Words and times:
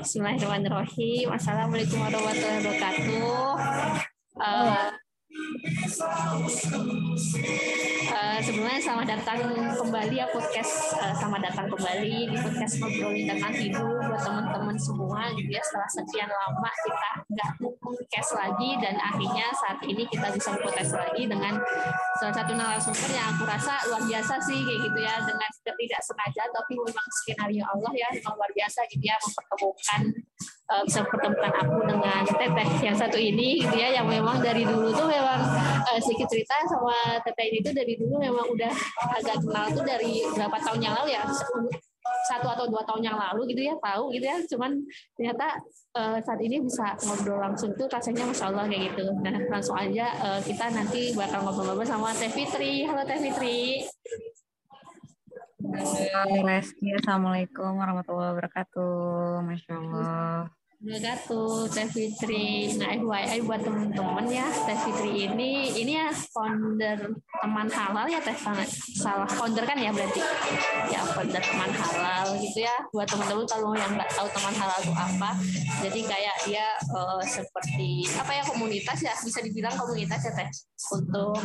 Bismillahirrahmanirrahim. 0.00 1.28
Assalamualaikum 1.28 2.00
warahmatullahi 2.00 2.64
wabarakatuh. 2.64 3.52
Uh, 4.40 4.88
Uh, 8.10 8.38
sebelumnya 8.42 8.82
selamat 8.82 9.06
datang 9.14 9.40
kembali 9.78 10.18
ya 10.18 10.26
podcast 10.34 10.98
uh, 10.98 11.14
selamat 11.14 11.52
datang 11.52 11.70
kembali 11.70 12.34
di 12.34 12.36
podcast 12.40 12.82
ngobrolin 12.82 13.30
tentang 13.30 13.54
hidup 13.54 13.86
buat 14.10 14.20
teman-teman 14.26 14.74
semua 14.74 15.30
gitu 15.38 15.54
ya 15.54 15.62
setelah 15.62 15.86
sekian 15.86 16.26
lama 16.26 16.70
kita 16.82 17.10
nggak 17.30 17.50
podcast 17.90 18.30
lagi 18.38 18.70
dan 18.78 18.94
akhirnya 18.96 19.46
saat 19.58 19.78
ini 19.82 20.06
kita 20.06 20.30
bisa 20.30 20.54
podcast 20.54 20.92
lagi 20.94 21.26
dengan 21.26 21.58
salah 22.22 22.34
satu 22.34 22.52
narasumber 22.54 23.10
yang 23.10 23.26
aku 23.34 23.44
rasa 23.44 23.82
luar 23.90 24.02
biasa 24.06 24.34
sih 24.46 24.58
kayak 24.62 24.80
gitu 24.86 24.98
ya 25.02 25.14
dengan 25.26 25.50
tidak 25.80 26.00
sengaja 26.04 26.42
tapi 26.52 26.72
memang 26.76 27.06
skenario 27.24 27.64
Allah 27.64 27.92
ya 27.96 28.08
memang 28.12 28.34
luar 28.36 28.50
biasa 28.52 28.80
gitu 28.92 29.04
ya 29.04 29.16
mempertemukan 29.16 30.00
uh, 30.70 30.82
bisa 30.84 30.98
mempertemukan 31.02 31.52
aku 31.56 31.76
dengan 31.88 32.22
teteh 32.28 32.70
yang 32.84 32.96
satu 32.96 33.18
ini 33.18 33.48
gitu 33.64 33.76
ya 33.80 33.88
yang 34.00 34.06
memang 34.06 34.38
dari 34.44 34.62
dulu 34.62 34.92
tuh 34.92 35.08
memang 35.08 35.40
uh, 35.88 35.98
sedikit 35.98 36.28
cerita 36.28 36.54
sama 36.68 37.18
teteh 37.24 37.46
ini 37.50 37.58
tuh 37.64 37.72
dari 37.72 37.96
dulu 37.96 38.20
memang 38.20 38.46
udah 38.52 38.72
agak 39.18 39.40
kenal 39.40 39.66
tuh 39.72 39.84
dari 39.84 40.22
berapa 40.36 40.56
tahun 40.60 40.80
yang 40.84 40.94
lalu 41.00 41.16
ya 41.16 41.22
satu 42.28 42.46
atau 42.48 42.64
dua 42.68 42.82
tahun 42.84 43.02
yang 43.12 43.18
lalu 43.18 43.52
gitu 43.52 43.72
ya 43.72 43.74
tahu 43.80 44.12
gitu 44.14 44.24
ya. 44.24 44.36
Cuman 44.48 44.80
ternyata 45.16 45.58
uh, 45.96 46.18
saat 46.20 46.40
ini 46.40 46.60
bisa 46.62 46.96
ngobrol 47.04 47.40
langsung 47.40 47.72
tuh 47.76 47.88
rasanya 47.88 48.28
masya 48.28 48.52
Allah 48.52 48.64
kayak 48.68 48.92
gitu. 48.92 49.06
Nah 49.20 49.34
langsung 49.48 49.76
aja 49.76 50.06
uh, 50.20 50.40
kita 50.40 50.70
nanti 50.72 51.12
bakal 51.16 51.44
ngobrol-ngobrol 51.44 51.88
sama 51.88 52.12
Teh 52.16 52.32
Fitri. 52.32 52.84
Halo 52.84 53.02
Teh 53.04 53.18
Fitri. 53.20 53.84
Assalamualaikum 57.00 57.78
warahmatullahi 57.78 58.32
wabarakatuh. 58.36 59.44
Masya 59.44 59.72
Allah 59.76 60.59
wabarakatuh 60.80 61.68
Teh 61.76 61.88
Fitri. 61.92 62.72
Nah, 62.80 62.96
FYI 62.96 63.44
buat 63.44 63.60
teman-teman 63.60 64.24
ya, 64.32 64.48
Teh 64.48 64.78
Fitri 64.80 65.28
ini 65.28 65.76
ini 65.76 65.92
ya 65.92 66.08
founder 66.08 67.20
teman 67.36 67.68
halal 67.68 68.08
ya 68.08 68.16
Teh 68.24 68.32
salah 68.96 69.28
founder 69.28 69.68
kan 69.68 69.76
ya 69.76 69.92
berarti 69.92 70.24
ya 70.88 71.04
founder 71.12 71.44
teman 71.44 71.68
halal 71.68 72.32
gitu 72.40 72.64
ya. 72.64 72.72
Buat 72.96 73.12
teman-teman 73.12 73.44
kalau 73.44 73.76
yang 73.76 73.92
nggak 73.92 74.08
tahu 74.16 74.28
teman 74.32 74.54
halal 74.56 74.78
itu 74.80 74.94
apa, 74.96 75.30
jadi 75.84 76.00
kayak 76.00 76.36
dia 76.48 76.66
uh, 76.96 77.20
seperti 77.28 78.08
apa 78.16 78.32
ya 78.40 78.42
komunitas 78.48 78.98
ya 79.04 79.12
bisa 79.20 79.44
dibilang 79.44 79.76
komunitas 79.76 80.24
ya 80.24 80.32
Teh 80.32 80.48
untuk 80.96 81.36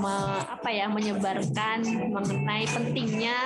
me, 0.00 0.40
apa 0.40 0.72
ya 0.72 0.88
menyebarkan 0.88 1.84
mengenai 2.16 2.64
pentingnya 2.64 3.44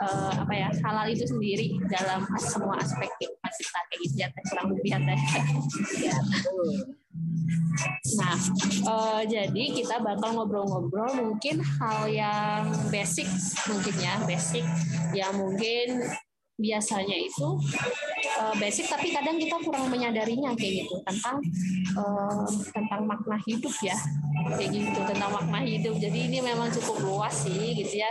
uh, 0.00 0.32
apa 0.40 0.54
ya 0.56 0.68
halal 0.88 1.04
itu 1.04 1.28
sendiri 1.28 1.76
dalam 1.92 2.24
semua 2.40 2.80
aspek 2.80 3.12
kehidupan 3.20 3.52
kita 3.60 3.78
kayak 3.92 4.00
gitu 4.08 4.16
ya 4.16 4.28
Teh 4.32 4.44
kurang 4.48 4.69
Ya. 5.98 6.16
Nah, 8.20 8.36
uh, 8.86 9.22
jadi 9.24 9.64
kita 9.72 10.02
bakal 10.02 10.36
ngobrol-ngobrol 10.36 11.10
mungkin 11.16 11.62
hal 11.80 12.10
yang 12.10 12.68
basic 12.92 13.26
mungkin 13.70 13.94
ya, 13.98 14.14
basic 14.28 14.64
ya 15.16 15.32
mungkin 15.32 16.04
biasanya 16.60 17.16
itu 17.16 17.56
uh, 18.38 18.54
basic 18.60 18.86
tapi 18.92 19.10
kadang 19.10 19.40
kita 19.40 19.56
kurang 19.64 19.88
menyadarinya 19.88 20.52
kayak 20.54 20.84
gitu. 20.84 21.00
Tentang 21.08 21.40
uh, 21.96 22.44
tentang 22.70 23.08
makna 23.08 23.40
hidup 23.48 23.72
ya. 23.80 23.96
Kayak 24.56 24.70
gitu 24.76 25.00
tentang 25.08 25.30
makna 25.32 25.64
hidup. 25.64 25.96
Jadi 25.96 26.18
ini 26.30 26.38
memang 26.44 26.68
cukup 26.70 26.96
luas 27.02 27.34
sih 27.48 27.74
gitu 27.74 28.04
ya. 28.04 28.10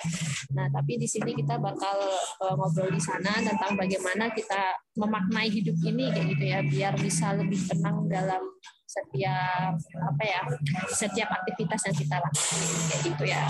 Nah 0.58 0.66
tapi 0.74 0.98
di 0.98 1.06
sini 1.06 1.38
kita 1.38 1.62
bakal 1.62 1.98
uh, 2.42 2.54
ngobrol 2.58 2.90
di 2.90 3.02
sana 3.02 3.38
tentang 3.40 3.78
bagaimana 3.78 4.34
kita 4.34 4.74
memaknai 4.98 5.50
hidup 5.54 5.78
ini 5.86 6.10
kayak 6.10 6.28
gitu 6.34 6.46
ya. 6.50 6.60
Biar 6.66 6.94
bisa 6.98 7.38
lebih 7.38 7.62
tenang 7.70 8.10
dalam 8.10 8.42
setiap 8.90 9.78
apa 9.78 10.24
ya 10.26 10.42
setiap 10.90 11.30
aktivitas 11.30 11.86
yang 11.86 11.94
kita 11.94 12.16
lakukan 12.18 12.58
kayak 12.90 13.02
gitu 13.06 13.24
ya. 13.30 13.46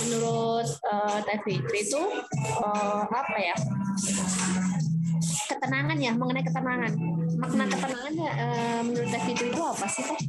Menurut 0.00 0.68
uh, 0.88 1.20
itu 1.76 2.00
uh, 2.64 3.04
apa 3.04 3.36
ya 3.36 3.56
ketenangan 5.52 5.98
ya 6.00 6.12
mengenai 6.16 6.44
ketenangan. 6.48 6.92
Makna 7.36 7.64
ketenangan 7.68 8.12
uh, 8.16 8.80
menurut 8.80 9.08
Teh 9.12 9.24
itu 9.36 9.60
apa 9.60 9.86
sih 9.92 10.04
Teh? 10.08 10.20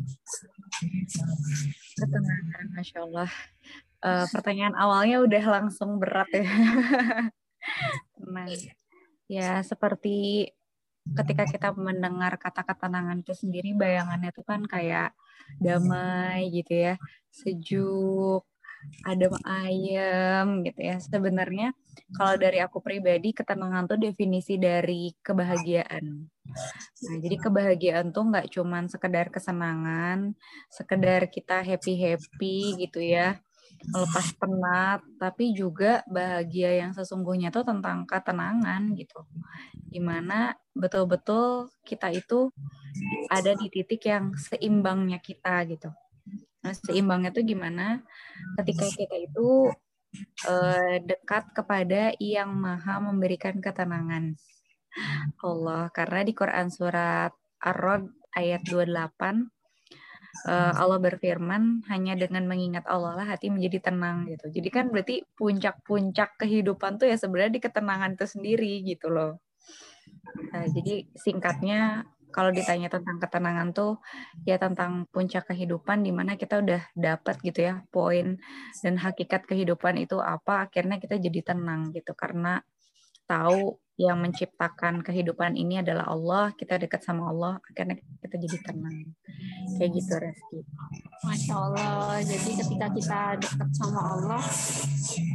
Ketenangan 2.03 2.65
Masya 2.75 2.99
Allah. 3.07 3.31
Uh, 4.03 4.27
pertanyaan 4.35 4.75
awalnya 4.75 5.23
udah 5.23 5.43
langsung 5.47 6.03
berat 6.03 6.27
ya. 6.35 6.43
Nah 8.23 8.51
ya 9.31 9.63
seperti 9.63 10.51
ketika 11.03 11.43
kita 11.43 11.67
mendengar 11.75 12.39
kata 12.39 12.63
ketenangan 12.63 13.19
itu 13.19 13.35
sendiri 13.35 13.75
bayangannya 13.75 14.31
itu 14.31 14.41
kan 14.47 14.63
kayak 14.63 15.11
damai 15.59 16.47
gitu 16.55 16.73
ya 16.73 16.93
sejuk 17.27 18.47
adem 19.03 19.33
ayem 19.47 20.63
gitu 20.67 20.79
ya. 20.83 20.99
Sebenarnya 20.99 21.71
kalau 22.15 22.35
dari 22.35 22.59
aku 22.59 22.83
pribadi 22.83 23.31
ketenangan 23.31 23.87
tuh 23.87 23.99
definisi 23.99 24.59
dari 24.59 25.11
kebahagiaan. 25.23 26.05
Nah 27.03 27.15
jadi 27.23 27.35
kebahagiaan 27.39 28.11
tuh 28.11 28.23
nggak 28.27 28.51
cuman 28.51 28.91
sekedar 28.91 29.31
kesenangan 29.31 30.35
sekedar 30.67 31.31
kita 31.31 31.63
happy 31.63 31.93
happy 31.95 32.57
gitu 32.83 32.99
ya 32.99 33.39
melepas 33.91 34.27
penat, 34.39 34.99
tapi 35.19 35.51
juga 35.51 36.05
bahagia 36.07 36.85
yang 36.85 36.91
sesungguhnya 36.95 37.51
itu 37.51 37.61
tentang 37.67 38.07
ketenangan 38.07 38.95
gitu. 38.95 39.27
Di 39.75 39.99
mana 39.99 40.55
betul-betul 40.71 41.69
kita 41.83 42.13
itu 42.15 42.49
ada 43.27 43.51
di 43.57 43.67
titik 43.67 44.07
yang 44.07 44.33
seimbangnya 44.37 45.19
kita 45.19 45.67
gitu. 45.67 45.89
Nah, 46.63 46.73
seimbangnya 46.73 47.35
itu 47.35 47.43
gimana? 47.43 47.99
Ketika 48.55 48.87
kita 48.87 49.15
itu 49.19 49.67
uh, 50.47 50.95
dekat 51.03 51.51
kepada 51.51 52.15
yang 52.17 52.55
maha 52.55 53.03
memberikan 53.03 53.59
ketenangan. 53.59 54.37
Allah, 55.41 55.89
karena 55.89 56.21
di 56.21 56.33
Quran 56.37 56.69
surat 56.69 57.33
Ar-Rod 57.59 58.13
ayat 58.37 58.61
28 58.65 59.52
uh, 60.49 60.73
Allah 60.77 60.99
berfirman 60.99 61.85
hanya 61.89 62.17
dengan 62.17 62.49
mengingat 62.49 62.85
Allah 62.89 63.13
lah 63.17 63.25
hati 63.29 63.53
menjadi 63.53 63.93
tenang 63.93 64.25
gitu. 64.29 64.49
Jadi 64.49 64.69
kan 64.73 64.89
berarti 64.89 65.21
puncak-puncak 65.37 66.41
kehidupan 66.41 66.97
tuh 66.97 67.07
ya 67.09 67.17
sebenarnya 67.17 67.53
di 67.57 67.61
ketenangan 67.61 68.17
itu 68.17 68.25
sendiri 68.25 68.73
gitu 68.85 69.13
loh. 69.13 69.39
Nah, 70.53 70.65
jadi 70.69 71.05
singkatnya 71.13 72.09
kalau 72.33 72.49
ditanya 72.49 72.89
tentang 72.89 73.21
ketenangan 73.21 73.69
tuh 73.77 74.01
ya 74.41 74.57
tentang 74.57 75.05
puncak 75.13 75.53
kehidupan 75.53 76.01
di 76.01 76.09
mana 76.09 76.33
kita 76.33 76.65
udah 76.65 76.81
dapat 76.97 77.37
gitu 77.45 77.69
ya 77.69 77.85
poin 77.93 78.41
dan 78.81 78.97
hakikat 78.97 79.45
kehidupan 79.45 80.01
itu 80.01 80.17
apa 80.17 80.65
akhirnya 80.65 80.97
kita 80.97 81.21
jadi 81.21 81.53
tenang 81.53 81.93
gitu 81.93 82.17
karena 82.17 82.65
tahu 83.29 83.77
yang 83.93 84.17
menciptakan 84.17 85.05
kehidupan 85.05 85.53
ini 85.53 85.85
adalah 85.85 86.09
Allah, 86.09 86.49
kita 86.57 86.81
dekat 86.81 87.05
sama 87.05 87.29
Allah, 87.29 87.61
akhirnya 87.61 88.01
kita 88.25 88.35
jadi 88.41 88.57
tenang. 88.65 89.13
Kayak 89.77 89.89
gitu, 90.01 90.13
Reski. 90.17 90.59
Masya 91.23 91.53
Allah, 91.55 92.19
jadi 92.25 92.51
ketika 92.57 92.87
kita 92.89 93.19
dekat 93.37 93.69
sama 93.77 94.01
Allah, 94.17 94.41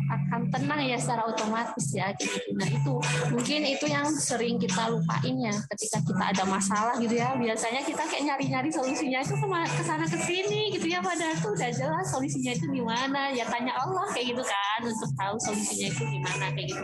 akan 0.08 0.40
tenang 0.50 0.80
ya 0.84 0.98
secara 0.98 1.22
otomatis 1.30 1.86
ya. 1.94 2.10
Nah 2.58 2.68
itu, 2.68 2.94
mungkin 3.30 3.60
itu 3.62 3.86
yang 3.86 4.10
sering 4.10 4.58
kita 4.58 4.90
lupain 4.90 5.36
ya, 5.38 5.54
ketika 5.72 6.02
kita 6.02 6.24
ada 6.34 6.44
masalah 6.44 6.98
gitu 6.98 7.14
ya, 7.14 7.38
biasanya 7.38 7.86
kita 7.86 8.02
kayak 8.10 8.26
nyari-nyari 8.26 8.74
solusinya 8.74 9.22
itu 9.22 9.38
ke 9.38 9.82
sana 9.86 10.04
ke 10.04 10.18
sini 10.18 10.74
gitu 10.74 10.86
ya, 10.90 10.98
padahal 10.98 11.38
tuh 11.38 11.54
udah 11.54 11.70
jelas 11.70 12.06
solusinya 12.10 12.52
itu 12.58 12.66
gimana, 12.74 13.30
ya 13.30 13.46
tanya 13.46 13.78
Allah 13.78 14.10
kayak 14.10 14.34
gitu 14.34 14.42
kan, 14.42 14.57
untuk 14.84 15.10
tahu 15.18 15.36
solusinya 15.40 15.88
itu 15.90 16.02
gimana 16.06 16.46
kayak 16.54 16.66
gitu. 16.70 16.82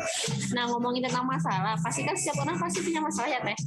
Nah 0.57 0.65
ngomongin 0.71 1.03
tentang 1.07 1.27
masalah 1.27 1.75
pasti 1.79 2.03
kan 2.03 2.15
setiap 2.19 2.43
orang 2.43 2.57
pasti 2.59 2.79
punya 2.83 3.01
masalah 3.03 3.29
ya 3.31 3.41
teh 3.43 3.59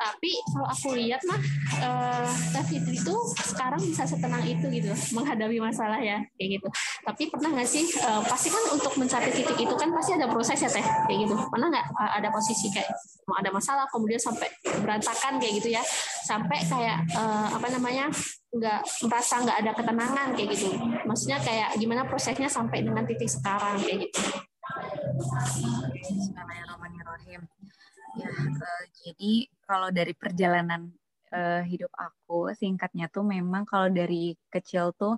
tapi 0.00 0.32
kalau 0.48 0.64
aku 0.64 0.96
lihat 0.96 1.20
mah 1.28 1.36
uh, 1.84 2.32
Teh 2.56 2.64
Fitri 2.72 2.96
itu 2.96 3.14
sekarang 3.36 3.76
bisa 3.84 4.08
setenang 4.08 4.40
itu 4.48 4.64
gitu 4.72 4.88
menghadapi 5.12 5.60
masalah 5.60 6.00
ya 6.00 6.24
kayak 6.40 6.56
gitu. 6.56 6.68
Tapi 7.04 7.28
pernah 7.28 7.52
nggak 7.52 7.68
sih 7.68 7.84
uh, 8.08 8.24
pasti 8.24 8.48
kan 8.48 8.64
untuk 8.72 8.96
mencapai 8.96 9.28
titik 9.28 9.60
itu 9.60 9.74
kan 9.76 9.92
pasti 9.92 10.16
ada 10.16 10.24
proses 10.32 10.56
ya 10.56 10.72
teh 10.72 10.80
kayak 10.80 11.28
gitu. 11.28 11.36
Pernah 11.36 11.68
nggak 11.68 11.86
uh, 11.92 12.12
ada 12.16 12.32
posisi 12.32 12.72
kayak 12.72 12.88
mau 13.28 13.36
ada 13.36 13.52
masalah 13.52 13.84
kemudian 13.92 14.16
sampai 14.16 14.48
berantakan 14.80 15.36
kayak 15.36 15.60
gitu 15.60 15.68
ya. 15.76 15.84
Sampai 16.24 16.64
kayak 16.64 17.04
uh, 17.12 17.52
apa 17.60 17.68
namanya 17.68 18.08
nggak 18.56 18.80
merasa 19.04 19.44
nggak 19.44 19.58
ada 19.60 19.72
ketenangan 19.76 20.28
kayak 20.32 20.48
gitu. 20.56 20.72
Maksudnya 21.04 21.36
kayak 21.44 21.76
gimana 21.76 22.08
prosesnya 22.08 22.48
sampai 22.48 22.80
dengan 22.80 23.04
titik 23.04 23.28
sekarang 23.28 23.76
kayak 23.84 24.08
gitu. 24.08 24.20
Bismillahirrahmanirrahim. 25.92 27.44
Ya, 28.18 28.26
uh, 28.26 28.84
jadi 29.06 29.46
kalau 29.70 29.94
dari 29.94 30.10
perjalanan 30.18 30.90
uh, 31.30 31.62
hidup 31.62 31.94
aku, 31.94 32.50
singkatnya 32.58 33.06
tuh 33.06 33.22
memang 33.22 33.62
kalau 33.62 33.86
dari 33.86 34.34
kecil 34.50 34.90
tuh 34.98 35.14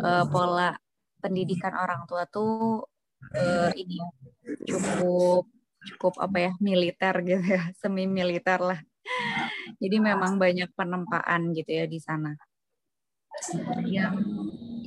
uh, 0.00 0.24
pola 0.32 0.72
pendidikan 1.20 1.76
orang 1.76 2.08
tua 2.08 2.24
tuh 2.24 2.80
uh, 3.36 3.70
ini 3.76 4.00
cukup 4.64 5.44
cukup 5.78 6.14
apa 6.24 6.36
ya 6.48 6.52
militer 6.64 7.14
gitu 7.28 7.44
ya 7.44 7.62
semi 7.80 8.08
militer 8.08 8.56
lah. 8.64 8.80
Jadi 9.78 9.96
memang 10.00 10.40
banyak 10.40 10.72
penempaan 10.72 11.52
gitu 11.52 11.70
ya 11.70 11.84
di 11.84 12.00
sana. 12.00 12.32
Yang 13.84 14.16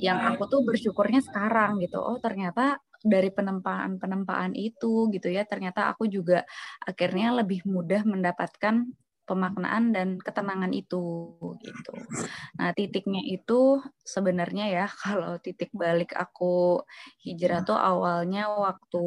yang 0.02 0.18
aku 0.34 0.50
tuh 0.50 0.60
bersyukurnya 0.66 1.22
sekarang 1.22 1.78
gitu. 1.78 2.02
Oh 2.02 2.18
ternyata 2.18 2.82
dari 3.02 3.30
penempaan-penempaan 3.34 4.54
itu 4.54 5.10
gitu 5.10 5.28
ya 5.28 5.42
ternyata 5.44 5.90
aku 5.90 6.06
juga 6.06 6.46
akhirnya 6.82 7.42
lebih 7.42 7.66
mudah 7.66 8.02
mendapatkan 8.06 8.86
pemaknaan 9.22 9.94
dan 9.94 10.08
ketenangan 10.18 10.74
itu 10.74 11.30
gitu. 11.62 11.94
Nah, 12.58 12.74
titiknya 12.74 13.22
itu 13.22 13.78
sebenarnya 14.02 14.66
ya 14.68 14.86
kalau 15.02 15.38
titik 15.38 15.70
balik 15.72 16.12
aku 16.12 16.82
hijrah 17.22 17.62
tuh 17.62 17.78
awalnya 17.78 18.50
waktu 18.50 19.04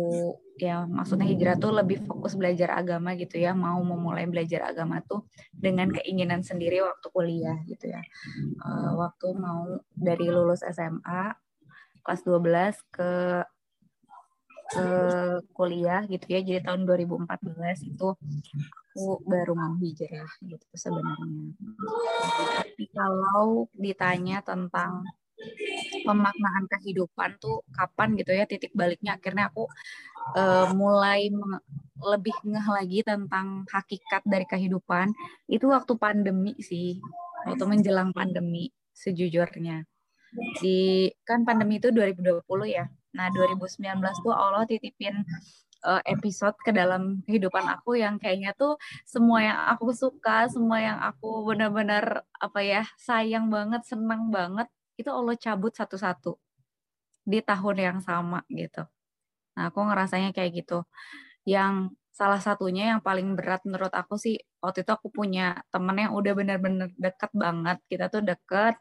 ya 0.56 0.88
maksudnya 0.88 1.28
hijrah 1.28 1.60
tuh 1.60 1.76
lebih 1.76 2.08
fokus 2.08 2.40
belajar 2.40 2.80
agama 2.80 3.12
gitu 3.20 3.38
ya, 3.38 3.52
mau 3.52 3.78
memulai 3.84 4.24
belajar 4.26 4.72
agama 4.72 5.04
tuh 5.04 5.28
dengan 5.52 5.92
keinginan 5.92 6.42
sendiri 6.42 6.80
waktu 6.80 7.08
kuliah 7.12 7.60
gitu 7.68 7.92
ya. 7.92 8.02
Uh, 8.64 8.96
waktu 8.96 9.36
mau 9.36 9.84
dari 9.92 10.32
lulus 10.32 10.64
SMA 10.64 11.36
kelas 12.06 12.22
12 12.24 12.94
ke 12.94 13.12
ke 14.72 14.88
kuliah 15.54 16.02
gitu 16.10 16.26
ya. 16.26 16.40
Jadi 16.42 16.60
tahun 16.66 16.90
2014 16.90 17.92
itu 17.92 18.08
aku 18.96 19.06
baru 19.28 19.54
mau 19.54 19.74
hijrah 19.78 20.32
gitu 20.42 20.66
sebenarnya. 20.74 21.54
Tapi 22.64 22.86
kalau 22.96 23.70
ditanya 23.76 24.42
tentang 24.42 25.06
pemaknaan 26.06 26.66
kehidupan 26.70 27.38
tuh 27.42 27.66
kapan 27.76 28.16
gitu 28.16 28.32
ya 28.32 28.46
titik 28.48 28.72
baliknya 28.72 29.20
akhirnya 29.20 29.52
aku 29.52 29.68
uh, 30.38 30.72
mulai 30.74 31.28
lebih 32.00 32.36
ngeh 32.46 32.68
lagi 32.72 33.00
tentang 33.02 33.68
hakikat 33.68 34.24
dari 34.24 34.46
kehidupan 34.48 35.12
itu 35.50 35.66
waktu 35.70 35.94
pandemi 36.00 36.54
sih 36.62 37.02
waktu 37.46 37.64
menjelang 37.68 38.16
pandemi 38.16 38.72
sejujurnya 38.96 39.84
di 40.60 41.10
kan 41.24 41.48
pandemi 41.48 41.80
itu 41.80 41.92
2020 41.92 42.44
ya 42.68 42.86
nah 43.16 43.32
2019 43.32 43.80
tuh 44.22 44.36
Allah 44.36 44.68
titipin 44.68 45.24
uh, 45.86 46.02
episode 46.04 46.58
ke 46.66 46.74
dalam 46.74 47.22
kehidupan 47.30 47.64
aku 47.70 47.96
yang 48.02 48.18
kayaknya 48.18 48.52
tuh 48.58 48.76
semua 49.06 49.40
yang 49.46 49.60
aku 49.72 49.94
suka, 49.94 50.50
semua 50.50 50.82
yang 50.82 51.00
aku 51.00 51.46
benar-benar 51.46 52.26
apa 52.42 52.60
ya 52.66 52.84
sayang 53.00 53.48
banget, 53.54 53.86
senang 53.86 54.34
banget 54.34 54.68
itu 54.98 55.08
Allah 55.12 55.38
cabut 55.38 55.72
satu-satu 55.72 56.36
di 57.26 57.40
tahun 57.42 57.78
yang 57.78 57.98
sama 58.02 58.42
gitu. 58.50 58.84
Nah 59.56 59.64
aku 59.70 59.80
ngerasanya 59.86 60.34
kayak 60.36 60.66
gitu. 60.66 60.84
Yang 61.46 61.96
salah 62.16 62.40
satunya 62.40 62.96
yang 62.96 63.02
paling 63.04 63.36
berat 63.36 63.62
menurut 63.68 63.92
aku 63.92 64.16
sih 64.16 64.40
waktu 64.64 64.88
itu 64.88 64.92
aku 64.96 65.12
punya 65.12 65.60
temen 65.68 66.00
yang 66.00 66.14
udah 66.16 66.34
benar-benar 66.34 66.90
deket 66.96 67.32
banget. 67.36 67.78
Kita 67.92 68.06
tuh 68.08 68.24
deket, 68.24 68.76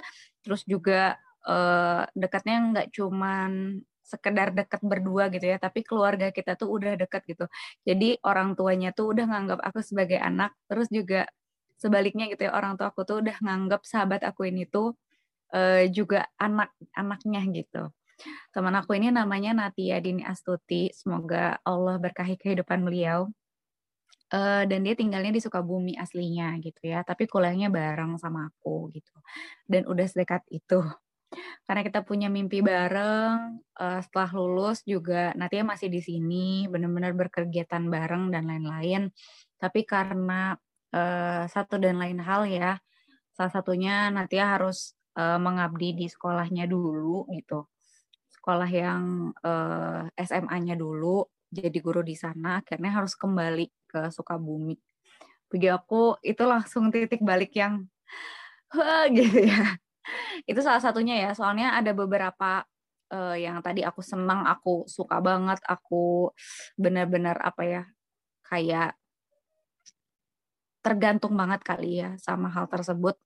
terus 0.44 0.62
juga 0.64 1.18
uh, 1.48 2.06
dekatnya 2.14 2.56
nggak 2.72 2.88
cuman 2.94 3.80
sekedar 4.04 4.52
dekat 4.52 4.84
berdua 4.84 5.32
gitu 5.32 5.48
ya, 5.48 5.56
tapi 5.56 5.80
keluarga 5.80 6.28
kita 6.28 6.60
tuh 6.60 6.68
udah 6.68 6.92
dekat 7.00 7.24
gitu. 7.24 7.48
Jadi 7.88 8.20
orang 8.20 8.52
tuanya 8.52 8.92
tuh 8.92 9.16
udah 9.16 9.24
nganggap 9.24 9.60
aku 9.64 9.80
sebagai 9.80 10.20
anak, 10.20 10.52
terus 10.68 10.92
juga 10.92 11.24
sebaliknya 11.80 12.28
gitu 12.28 12.46
ya, 12.46 12.52
orang 12.52 12.76
tua 12.76 12.92
aku 12.92 13.02
tuh 13.08 13.24
udah 13.24 13.36
nganggap 13.40 13.82
sahabat 13.88 14.22
aku 14.22 14.46
ini 14.52 14.68
tuh 14.68 14.92
uh, 15.56 15.88
juga 15.88 16.28
anak-anaknya 16.36 17.40
gitu. 17.56 17.82
Teman 18.54 18.78
aku 18.78 18.94
ini 18.94 19.10
namanya 19.10 19.56
Natia 19.56 19.98
Dini 19.98 20.22
Astuti, 20.22 20.92
semoga 20.94 21.58
Allah 21.66 21.98
berkahi 21.98 22.38
kehidupan 22.38 22.84
beliau. 22.86 23.32
Uh, 24.32 24.66
dan 24.66 24.82
dia 24.82 24.98
tinggalnya 24.98 25.30
di 25.30 25.38
Sukabumi 25.38 25.94
aslinya 25.94 26.58
gitu 26.58 26.90
ya, 26.90 27.06
tapi 27.06 27.28
kuliahnya 27.28 27.70
bareng 27.70 28.18
sama 28.18 28.50
aku 28.50 28.90
gitu. 28.90 29.14
Dan 29.68 29.86
udah 29.86 30.06
sedekat 30.08 30.42
itu 30.50 30.82
karena 31.64 31.82
kita 31.82 32.04
punya 32.04 32.28
mimpi 32.28 32.60
bareng 32.60 33.58
uh, 33.80 34.00
setelah 34.04 34.30
lulus 34.36 34.84
juga 34.86 35.32
nanti 35.34 35.60
masih 35.64 35.88
di 35.90 36.00
sini 36.04 36.46
benar-benar 36.68 37.16
berkegiatan 37.16 37.84
bareng 37.88 38.30
dan 38.30 38.46
lain-lain. 38.46 39.10
Tapi 39.58 39.82
karena 39.88 40.54
uh, 40.94 41.44
satu 41.48 41.80
dan 41.80 41.98
lain 41.98 42.20
hal 42.20 42.46
ya 42.46 42.78
salah 43.34 43.52
satunya 43.52 44.12
Natia 44.14 44.54
harus 44.54 44.94
uh, 45.18 45.40
mengabdi 45.40 45.96
di 45.96 46.06
sekolahnya 46.06 46.70
dulu 46.70 47.26
gitu. 47.34 47.66
Sekolah 48.30 48.68
yang 48.68 49.32
uh, 49.42 50.06
SMA-nya 50.20 50.76
dulu 50.76 51.24
jadi 51.54 51.78
guru 51.78 52.02
di 52.02 52.18
sana 52.18 52.60
akhirnya 52.62 52.90
harus 53.02 53.14
kembali 53.16 53.66
ke 53.88 54.00
Sukabumi. 54.10 54.76
Bagi 55.48 55.68
aku 55.70 56.18
itu 56.22 56.42
langsung 56.44 56.90
titik 56.90 57.22
balik 57.22 57.54
yang 57.54 57.86
gitu 59.16 59.38
ya 59.46 59.78
itu 60.50 60.60
salah 60.60 60.82
satunya 60.82 61.28
ya 61.28 61.30
soalnya 61.32 61.76
ada 61.76 61.92
beberapa 61.92 62.64
uh, 63.12 63.36
yang 63.36 63.60
tadi 63.60 63.82
aku 63.84 64.00
senang 64.00 64.44
aku 64.44 64.84
suka 64.88 65.20
banget 65.20 65.60
aku 65.64 66.30
benar-benar 66.78 67.38
apa 67.40 67.62
ya 67.64 67.82
kayak 68.46 68.96
tergantung 70.84 71.32
banget 71.32 71.64
kali 71.64 72.04
ya 72.04 72.12
sama 72.20 72.52
hal 72.52 72.68
tersebut. 72.68 73.16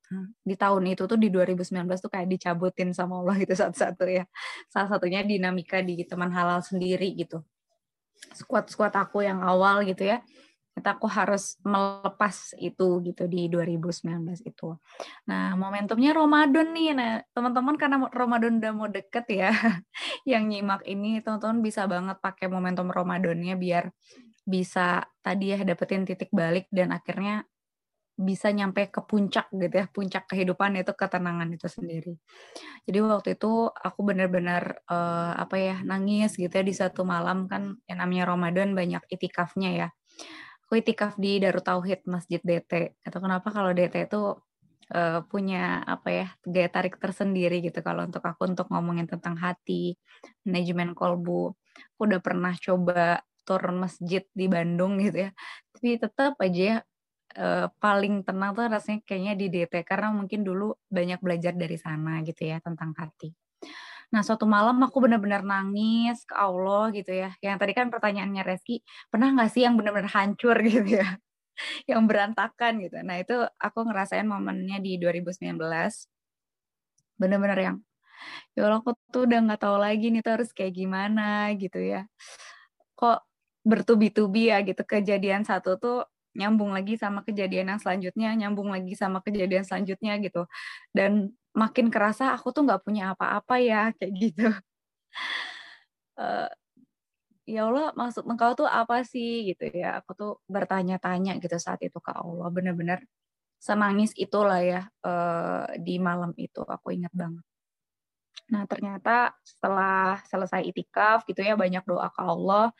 Di 0.46 0.54
tahun 0.54 0.94
itu 0.94 1.10
tuh 1.10 1.18
di 1.18 1.26
2019 1.26 1.90
tuh 1.98 2.06
kayak 2.06 2.30
dicabutin 2.30 2.94
sama 2.94 3.18
Allah 3.18 3.34
itu 3.34 3.50
satu-satu 3.50 4.06
ya. 4.06 4.30
Salah 4.70 4.94
satunya 4.94 5.26
dinamika 5.26 5.82
di 5.82 6.06
teman 6.06 6.30
halal 6.30 6.62
sendiri 6.62 7.10
gitu. 7.18 7.42
Squad-squad 8.30 8.94
aku 8.94 9.26
yang 9.26 9.42
awal 9.42 9.82
gitu 9.82 10.06
ya 10.06 10.22
kita 10.78 10.94
aku 10.94 11.10
harus 11.10 11.58
melepas 11.66 12.54
itu 12.54 13.02
gitu 13.02 13.26
di 13.26 13.50
2019 13.50 14.46
itu. 14.46 14.78
Nah, 15.26 15.58
momentumnya 15.58 16.14
Ramadan 16.14 16.70
nih. 16.70 16.94
Nah, 16.94 17.18
teman-teman 17.34 17.74
karena 17.74 18.06
Ramadan 18.14 18.62
udah 18.62 18.72
mau 18.78 18.86
deket 18.86 19.26
ya, 19.26 19.50
yang 20.30 20.46
nyimak 20.46 20.86
ini 20.86 21.18
teman-teman 21.18 21.58
bisa 21.66 21.90
banget 21.90 22.22
pakai 22.22 22.46
momentum 22.46 22.86
Ramadannya 22.86 23.58
biar 23.58 23.90
bisa 24.46 25.02
tadi 25.20 25.50
ya 25.52 25.60
dapetin 25.66 26.06
titik 26.06 26.30
balik 26.30 26.70
dan 26.70 26.94
akhirnya 26.94 27.42
bisa 28.18 28.50
nyampe 28.50 28.90
ke 28.90 29.02
puncak 29.02 29.50
gitu 29.50 29.74
ya, 29.82 29.86
puncak 29.90 30.30
kehidupan 30.30 30.78
itu 30.78 30.94
ketenangan 30.94 31.50
itu 31.54 31.66
sendiri. 31.66 32.14
Jadi 32.86 32.98
waktu 33.02 33.34
itu 33.34 33.66
aku 33.70 34.00
benar-benar 34.02 34.82
uh, 34.86 35.38
apa 35.38 35.54
ya 35.58 35.76
nangis 35.82 36.38
gitu 36.38 36.50
ya 36.50 36.64
di 36.66 36.74
satu 36.74 37.02
malam 37.02 37.50
kan 37.50 37.78
yang 37.90 37.98
namanya 38.02 38.30
Ramadan 38.34 38.74
banyak 38.74 39.02
itikafnya 39.10 39.70
ya 39.74 39.88
aku 40.68 40.84
itikaf 40.84 41.16
di 41.16 41.40
Darut 41.40 41.64
Tauhid 41.64 42.04
Masjid 42.04 42.44
DT. 42.44 43.00
Atau 43.00 43.24
kenapa 43.24 43.48
kalau 43.48 43.72
DT 43.72 44.04
itu 44.04 44.36
uh, 44.92 45.24
punya 45.24 45.80
apa 45.80 46.08
ya 46.12 46.26
gaya 46.44 46.68
tarik 46.68 47.00
tersendiri 47.00 47.64
gitu 47.64 47.80
kalau 47.80 48.04
untuk 48.04 48.20
aku 48.20 48.44
untuk 48.44 48.68
ngomongin 48.68 49.08
tentang 49.08 49.40
hati, 49.40 49.96
manajemen 50.44 50.92
kolbu. 50.92 51.56
Aku 51.96 52.04
udah 52.04 52.20
pernah 52.20 52.52
coba 52.52 53.24
turun 53.48 53.80
masjid 53.80 54.20
di 54.36 54.44
Bandung 54.44 55.00
gitu 55.00 55.24
ya. 55.24 55.30
Tapi 55.72 55.96
tetap 55.96 56.36
aja 56.36 56.84
uh, 57.40 57.72
paling 57.80 58.28
tenang 58.28 58.52
tuh 58.52 58.68
rasanya 58.68 59.00
kayaknya 59.08 59.40
di 59.40 59.46
DT 59.48 59.88
karena 59.88 60.12
mungkin 60.12 60.44
dulu 60.44 60.76
banyak 60.92 61.16
belajar 61.24 61.56
dari 61.56 61.80
sana 61.80 62.20
gitu 62.28 62.44
ya 62.44 62.60
tentang 62.60 62.92
hati. 62.92 63.32
Nah, 64.08 64.24
suatu 64.24 64.48
malam 64.48 64.80
aku 64.80 65.04
benar-benar 65.04 65.44
nangis 65.44 66.24
ke 66.24 66.32
Allah 66.32 66.88
gitu 66.96 67.12
ya. 67.12 67.36
Yang 67.44 67.56
tadi 67.60 67.72
kan 67.76 67.86
pertanyaannya 67.92 68.42
Reski, 68.46 68.80
pernah 69.12 69.28
nggak 69.36 69.50
sih 69.52 69.62
yang 69.68 69.76
benar-benar 69.76 70.08
hancur 70.12 70.56
gitu 70.68 71.00
ya? 71.00 71.20
yang 71.90 72.06
berantakan 72.06 72.78
gitu. 72.84 72.96
Nah, 73.02 73.18
itu 73.22 73.34
aku 73.58 73.78
ngerasain 73.88 74.26
momennya 74.26 74.78
di 74.78 74.96
2019. 75.00 76.06
Benar-benar 77.18 77.58
yang, 77.58 77.76
ya 78.54 78.68
Allah 78.70 78.80
aku 78.82 78.94
tuh 79.10 79.26
udah 79.26 79.38
nggak 79.46 79.60
tahu 79.62 79.76
lagi 79.78 80.10
nih 80.14 80.22
tuh 80.22 80.32
harus 80.40 80.50
kayak 80.54 80.74
gimana 80.78 81.50
gitu 81.58 81.78
ya. 81.82 82.06
Kok 82.98 83.18
bertubi-tubi 83.66 84.50
ya 84.54 84.62
gitu. 84.62 84.82
Kejadian 84.86 85.42
satu 85.46 85.78
tuh 85.82 86.06
nyambung 86.38 86.70
lagi 86.70 86.94
sama 86.94 87.26
kejadian 87.26 87.74
yang 87.76 87.80
selanjutnya, 87.82 88.30
nyambung 88.38 88.70
lagi 88.70 88.94
sama 88.94 89.18
kejadian 89.24 89.66
selanjutnya 89.66 90.18
gitu. 90.22 90.46
Dan 90.94 91.34
makin 91.58 91.86
kerasa 91.94 92.24
aku 92.36 92.54
tuh 92.54 92.62
nggak 92.66 92.82
punya 92.86 93.12
apa-apa 93.12 93.54
ya 93.58 93.90
kayak 93.98 94.12
gitu. 94.14 94.48
Uh, 96.18 96.50
ya 97.48 97.66
Allah 97.68 97.90
maksud 97.96 98.22
engkau 98.30 98.52
tuh 98.58 98.68
apa 98.70 99.02
sih 99.02 99.50
gitu 99.50 99.64
ya. 99.72 99.98
Aku 100.02 100.10
tuh 100.14 100.32
bertanya-tanya 100.46 101.38
gitu 101.42 101.56
saat 101.58 101.80
itu 101.82 101.98
ke 101.98 102.12
Allah. 102.14 102.48
Bener-bener 102.54 103.02
senangis 103.58 104.14
itulah 104.14 104.62
ya 104.62 104.80
uh, 105.02 105.66
di 105.82 105.98
malam 105.98 106.32
itu 106.38 106.62
aku 106.62 106.94
ingat 106.94 107.10
banget. 107.14 107.44
Nah, 108.48 108.64
ternyata 108.64 109.36
setelah 109.44 110.22
selesai 110.24 110.64
itikaf 110.64 111.26
gitu 111.28 111.44
ya 111.44 111.52
banyak 111.52 111.84
doa 111.84 112.08
ke 112.08 112.22
Allah. 112.24 112.72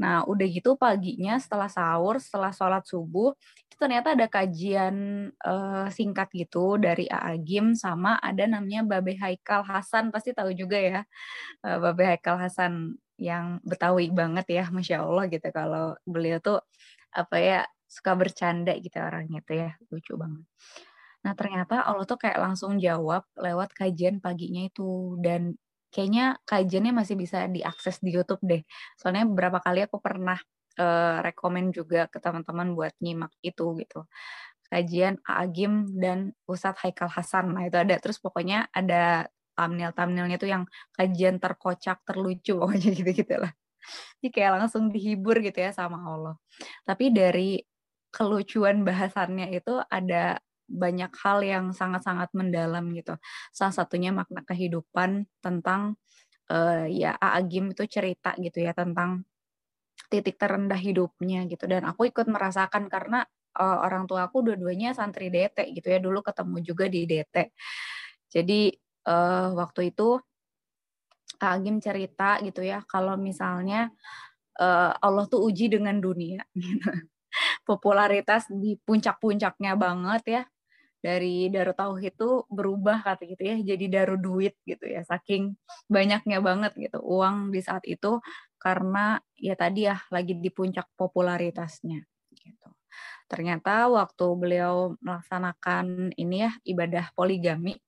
Nah, 0.00 0.26
udah 0.26 0.46
gitu 0.50 0.74
paginya 0.74 1.38
setelah 1.38 1.70
sahur, 1.70 2.18
setelah 2.18 2.50
sholat 2.50 2.82
subuh, 2.82 3.30
itu 3.70 3.76
ternyata 3.78 4.18
ada 4.18 4.26
kajian 4.26 5.28
uh, 5.46 5.86
singkat 5.94 6.26
gitu 6.34 6.74
dari 6.80 7.06
Aagim 7.06 7.78
sama 7.78 8.18
ada 8.18 8.50
namanya 8.50 8.82
Babe 8.82 9.14
Haikal 9.14 9.62
Hasan, 9.62 10.10
pasti 10.10 10.34
tahu 10.34 10.50
juga 10.56 10.78
ya. 10.80 11.00
Uh, 11.62 11.78
Babe 11.78 12.16
Haikal 12.16 12.42
Hasan 12.42 12.98
yang 13.14 13.62
Betawi 13.62 14.10
banget 14.10 14.46
ya, 14.50 14.64
masya 14.74 15.06
Allah 15.06 15.30
gitu. 15.30 15.46
Kalau 15.54 15.94
beliau 16.02 16.42
tuh 16.42 16.58
apa 17.14 17.36
ya 17.38 17.60
suka 17.86 18.16
bercanda 18.18 18.74
gitu 18.74 18.98
orangnya 18.98 19.38
tuh 19.46 19.56
ya, 19.68 19.70
lucu 19.92 20.18
banget. 20.18 20.42
Nah 21.22 21.32
ternyata 21.38 21.86
Allah 21.86 22.04
tuh 22.06 22.18
kayak 22.18 22.38
langsung 22.38 22.78
jawab 22.82 23.26
lewat 23.38 23.74
kajian 23.74 24.18
paginya 24.18 24.66
itu 24.66 25.18
dan 25.22 25.54
kayaknya 25.92 26.40
kajiannya 26.48 26.92
masih 26.96 27.14
bisa 27.18 27.46
diakses 27.46 28.00
di 28.02 28.10
YouTube 28.14 28.42
deh. 28.42 28.62
Soalnya 28.98 29.28
beberapa 29.28 29.62
kali 29.62 29.86
aku 29.86 30.00
pernah 30.02 30.38
uh, 30.80 31.18
rekomen 31.22 31.70
juga 31.70 32.08
ke 32.08 32.18
teman-teman 32.18 32.74
buat 32.74 32.94
nyimak 32.98 33.32
itu 33.44 33.76
gitu 33.78 34.08
kajian 34.72 35.20
Agim 35.28 35.84
dan 36.00 36.32
Ustadz 36.48 36.80
Haikal 36.80 37.12
Hasan. 37.12 37.52
Nah 37.52 37.68
itu 37.68 37.76
ada 37.76 37.92
terus 38.00 38.16
pokoknya 38.16 38.72
ada 38.72 39.28
thumbnail-thumbnailnya 39.52 40.40
tuh 40.40 40.48
yang 40.48 40.64
kajian 40.96 41.36
terkocak, 41.36 42.00
terlucu 42.08 42.56
pokoknya 42.60 42.90
gitu-gitu 42.96 43.36
lah. 43.36 43.52
Jadi 44.24 44.28
kayak 44.32 44.50
langsung 44.64 44.88
dihibur 44.88 45.44
gitu 45.44 45.60
ya 45.60 45.76
sama 45.76 46.00
Allah. 46.00 46.34
Tapi 46.88 47.12
dari 47.12 47.60
kelucuan 48.08 48.80
bahasannya 48.80 49.52
itu 49.52 49.76
ada 49.92 50.40
banyak 50.72 51.12
hal 51.20 51.44
yang 51.44 51.76
sangat-sangat 51.76 52.32
mendalam 52.32 52.88
gitu. 52.96 53.20
Salah 53.52 53.76
satunya 53.76 54.10
makna 54.10 54.40
kehidupan 54.48 55.28
tentang 55.44 56.00
uh, 56.48 56.88
ya 56.88 57.16
Agim 57.20 57.76
itu 57.76 57.84
cerita 57.86 58.32
gitu 58.40 58.64
ya 58.64 58.72
tentang 58.72 59.24
titik 60.08 60.36
terendah 60.36 60.76
hidupnya 60.76 61.48
gitu 61.48 61.64
dan 61.64 61.88
aku 61.88 62.08
ikut 62.08 62.28
merasakan 62.28 62.88
karena 62.92 63.24
uh, 63.56 63.78
orang 63.84 64.04
tua 64.04 64.28
aku 64.28 64.44
dua-duanya 64.44 64.92
santri 64.92 65.32
DT 65.32 65.72
gitu 65.72 65.88
ya 65.88 65.98
dulu 66.00 66.20
ketemu 66.20 66.56
juga 66.60 66.84
di 66.88 67.08
DT 67.08 67.36
jadi 68.28 68.60
uh, 69.08 69.56
waktu 69.56 69.92
itu 69.92 70.20
Agim 71.42 71.82
cerita 71.82 72.38
gitu 72.44 72.62
ya 72.62 72.86
kalau 72.86 73.18
misalnya 73.18 73.90
uh, 74.62 74.94
Allah 74.94 75.26
tuh 75.26 75.42
uji 75.42 75.72
dengan 75.72 75.98
dunia 75.98 76.44
gitu. 76.54 76.92
popularitas 77.66 78.46
di 78.52 78.78
puncak-puncaknya 78.78 79.74
banget 79.74 80.22
ya 80.28 80.42
dari 81.02 81.50
Daru 81.50 81.74
Tauhid 81.74 82.14
itu 82.14 82.46
berubah 82.46 83.02
kata 83.02 83.26
gitu 83.26 83.42
ya 83.42 83.56
jadi 83.74 83.84
Daru 83.90 84.16
Duit 84.22 84.54
gitu 84.62 84.86
ya 84.86 85.02
saking 85.02 85.58
banyaknya 85.90 86.38
banget 86.38 86.72
gitu 86.78 87.02
uang 87.02 87.50
di 87.50 87.58
saat 87.58 87.82
itu 87.90 88.22
karena 88.62 89.18
ya 89.34 89.58
tadi 89.58 89.90
ya 89.90 89.98
lagi 90.14 90.38
di 90.38 90.50
puncak 90.54 90.86
popularitasnya 90.94 92.06
gitu. 92.38 92.68
Ternyata 93.26 93.90
waktu 93.90 94.26
beliau 94.38 94.94
melaksanakan 95.02 96.14
ini 96.14 96.46
ya 96.46 96.52
ibadah 96.62 97.10
poligami 97.18 97.82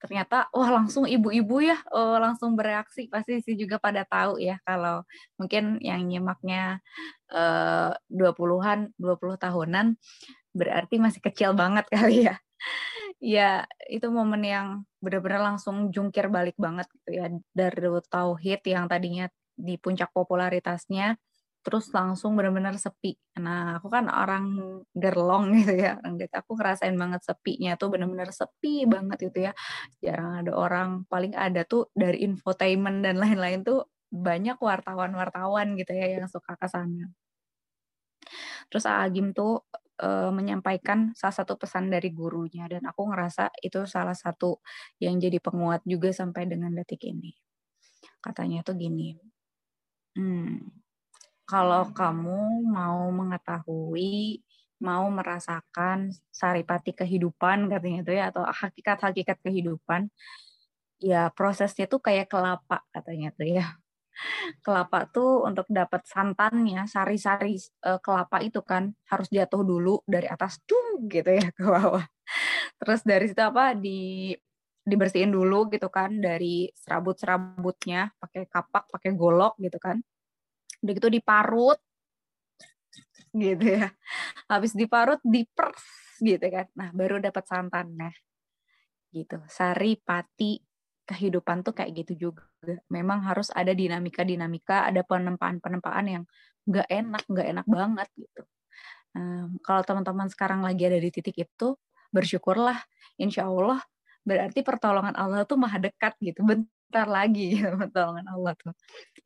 ternyata 0.00 0.48
wah 0.56 0.72
langsung 0.72 1.04
ibu-ibu 1.04 1.60
ya 1.60 1.76
oh, 1.92 2.16
langsung 2.16 2.56
bereaksi. 2.56 3.06
Pasti 3.12 3.44
sih 3.44 3.54
juga 3.54 3.76
pada 3.76 4.02
tahu 4.08 4.40
ya 4.40 4.56
kalau 4.64 5.04
mungkin 5.36 5.76
yang 5.84 6.08
nyimaknya 6.08 6.80
eh, 7.28 7.92
20-an 8.08 8.96
20 8.96 9.36
tahunan 9.36 9.86
berarti 10.56 10.98
masih 10.98 11.20
kecil 11.22 11.54
banget 11.54 11.86
kali 11.94 12.26
ya 12.30 12.36
ya 13.20 13.64
itu 13.88 14.06
momen 14.08 14.42
yang 14.44 14.68
benar-benar 15.04 15.54
langsung 15.54 15.92
jungkir 15.92 16.28
balik 16.32 16.56
banget 16.56 16.88
gitu 16.92 17.10
ya 17.20 17.26
dari 17.52 17.88
tauhid 18.08 18.60
yang 18.64 18.84
tadinya 18.88 19.28
di 19.56 19.76
puncak 19.76 20.12
popularitasnya 20.12 21.16
terus 21.60 21.92
langsung 21.92 22.32
benar-benar 22.40 22.72
sepi. 22.80 23.12
Nah, 23.44 23.76
aku 23.76 23.92
kan 23.92 24.08
orang 24.08 24.44
gerlong 24.96 25.52
gitu 25.60 25.76
ya, 25.76 26.00
orang 26.00 26.16
gitu. 26.16 26.32
Aku 26.40 26.56
ngerasain 26.56 26.96
banget 26.96 27.20
sepinya 27.28 27.76
tuh 27.76 27.92
benar-benar 27.92 28.32
sepi 28.32 28.88
banget 28.88 29.18
gitu 29.28 29.38
ya. 29.50 29.52
Jarang 30.00 30.40
ada 30.40 30.52
orang, 30.56 30.88
paling 31.12 31.36
ada 31.36 31.60
tuh 31.68 31.92
dari 31.92 32.24
infotainment 32.24 33.04
dan 33.04 33.20
lain-lain 33.20 33.60
tuh 33.60 33.84
banyak 34.08 34.56
wartawan-wartawan 34.58 35.76
gitu 35.78 35.92
ya 35.94 36.18
yang 36.18 36.26
suka 36.32 36.56
ke 36.56 36.66
sana. 36.66 37.12
Terus 38.70 38.86
Agim 38.88 39.36
tuh 39.36 39.60
e, 40.00 40.08
menyampaikan 40.32 41.12
salah 41.12 41.36
satu 41.36 41.60
pesan 41.60 41.92
dari 41.92 42.08
gurunya 42.10 42.64
dan 42.66 42.88
aku 42.88 43.12
ngerasa 43.12 43.52
itu 43.60 43.84
salah 43.84 44.16
satu 44.16 44.64
yang 44.96 45.20
jadi 45.20 45.36
penguat 45.38 45.84
juga 45.84 46.08
sampai 46.10 46.48
dengan 46.48 46.72
detik 46.72 47.04
ini. 47.04 47.36
Katanya 48.24 48.64
tuh 48.64 48.76
gini, 48.80 49.16
hmm, 50.16 50.80
kalau 51.44 51.90
kamu 51.92 52.68
mau 52.68 53.10
mengetahui, 53.12 54.40
mau 54.80 55.04
merasakan 55.12 56.08
saripati 56.32 56.96
kehidupan 56.96 57.68
katanya 57.68 57.98
itu 58.04 58.12
ya 58.16 58.24
atau 58.32 58.44
hakikat-hakikat 58.48 59.38
kehidupan, 59.44 60.08
ya 61.00 61.32
prosesnya 61.32 61.88
tuh 61.88 62.00
kayak 62.00 62.28
kelapa 62.32 62.84
katanya 62.92 63.32
tuh 63.36 63.48
ya. 63.48 63.79
Kelapa 64.60 65.08
tuh 65.08 65.46
untuk 65.48 65.64
dapat 65.70 66.04
santannya, 66.04 66.84
sari-sari 66.84 67.56
uh, 67.88 67.98
kelapa 68.02 68.44
itu 68.44 68.60
kan 68.60 68.92
harus 69.08 69.28
jatuh 69.32 69.64
dulu 69.64 70.04
dari 70.04 70.28
atas 70.28 70.60
tuh 70.68 71.00
gitu 71.08 71.30
ya 71.40 71.48
ke 71.54 71.64
bawah. 71.64 72.04
Terus 72.80 73.00
dari 73.06 73.24
situ 73.30 73.40
apa 73.40 73.72
di 73.76 74.32
dibersihin 74.80 75.30
dulu 75.30 75.68
gitu 75.68 75.92
kan 75.92 76.18
dari 76.18 76.68
serabut-serabutnya 76.72 78.16
pakai 78.16 78.48
kapak, 78.48 78.88
pakai 78.92 79.10
golok 79.16 79.56
gitu 79.60 79.78
kan. 79.80 80.00
Udah 80.80 80.92
gitu 80.96 81.08
diparut 81.08 81.80
gitu 83.32 83.64
ya. 83.64 83.88
Habis 84.50 84.72
diparut 84.76 85.20
dipers 85.24 85.84
gitu 86.20 86.46
kan. 86.50 86.66
Nah 86.76 86.88
baru 86.92 87.20
dapat 87.20 87.44
santannya 87.46 88.12
gitu. 89.10 89.42
Sari 89.50 89.98
pati 89.98 90.69
kehidupan 91.08 91.66
tuh 91.66 91.72
kayak 91.76 92.04
gitu 92.04 92.30
juga. 92.30 92.44
Memang 92.92 93.24
harus 93.24 93.48
ada 93.52 93.72
dinamika 93.72 94.22
dinamika 94.22 94.86
ada 94.88 95.02
penempaan 95.04 95.58
penempaan 95.58 96.06
yang 96.06 96.24
nggak 96.68 96.88
enak 96.88 97.22
nggak 97.26 97.46
enak 97.56 97.66
banget 97.66 98.08
gitu. 98.16 98.42
Nah, 99.16 99.50
kalau 99.66 99.82
teman-teman 99.82 100.28
sekarang 100.30 100.60
lagi 100.62 100.86
ada 100.86 100.98
di 101.02 101.10
titik 101.10 101.34
itu 101.34 101.74
bersyukurlah 102.14 102.78
insya 103.18 103.46
Allah 103.46 103.82
berarti 104.22 104.60
pertolongan 104.62 105.16
Allah 105.16 105.42
tuh 105.48 105.58
maha 105.58 105.78
dekat 105.82 106.14
gitu. 106.22 106.44
Bentar 106.46 107.06
lagi 107.10 107.58
gitu, 107.58 107.70
pertolongan 107.82 108.26
Allah 108.30 108.52
tuh. 108.58 108.74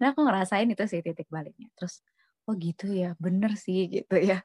Nah 0.01 0.15
aku 0.15 0.21
ngerasain 0.25 0.69
itu 0.71 0.85
sih 0.89 1.01
titik 1.05 1.29
baliknya. 1.29 1.69
Terus 1.77 2.01
oh 2.49 2.55
gitu 2.57 2.93
ya 2.93 3.17
bener 3.21 3.57
sih 3.61 3.89
gitu 3.91 4.17
ya. 4.21 4.41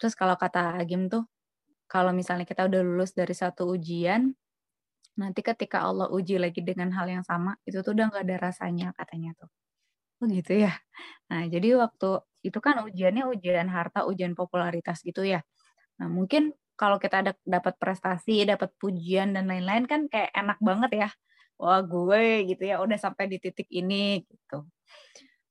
Terus 0.00 0.12
kalau 0.18 0.36
kata 0.36 0.76
Agim 0.80 1.08
tuh 1.08 1.24
kalau 1.86 2.10
misalnya 2.10 2.44
kita 2.44 2.66
udah 2.66 2.80
lulus 2.82 3.14
dari 3.14 3.32
satu 3.32 3.70
ujian 3.78 4.34
nanti 5.20 5.40
ketika 5.44 5.84
Allah 5.84 6.08
uji 6.12 6.36
lagi 6.40 6.60
dengan 6.64 6.92
hal 6.96 7.08
yang 7.08 7.24
sama 7.24 7.56
itu 7.68 7.80
tuh 7.84 7.92
udah 7.96 8.12
nggak 8.12 8.24
ada 8.28 8.36
rasanya 8.52 8.92
katanya 8.96 9.32
tuh. 9.40 9.50
Oh 10.22 10.26
gitu 10.28 10.52
ya? 10.56 10.72
Nah 11.32 11.44
jadi 11.48 11.76
waktu 11.80 12.22
itu 12.46 12.58
kan 12.62 12.80
ujiannya 12.86 13.24
ujian 13.32 13.68
harta 13.72 14.06
ujian 14.08 14.32
popularitas 14.38 15.02
gitu 15.04 15.24
ya. 15.26 15.42
Nah 16.00 16.08
mungkin 16.12 16.52
kalau 16.76 17.00
kita 17.00 17.24
ada 17.24 17.32
dapat 17.44 17.74
prestasi 17.80 18.44
dapat 18.48 18.72
pujian 18.80 19.32
dan 19.36 19.48
lain-lain 19.48 19.84
kan 19.88 20.00
kayak 20.12 20.30
enak 20.36 20.58
banget 20.60 20.90
ya. 21.06 21.08
Wah 21.60 21.80
gue 21.84 22.48
gitu 22.52 22.62
ya 22.68 22.80
udah 22.84 22.98
sampai 23.00 23.28
di 23.32 23.38
titik 23.40 23.68
ini 23.72 24.20
gitu. 24.28 24.68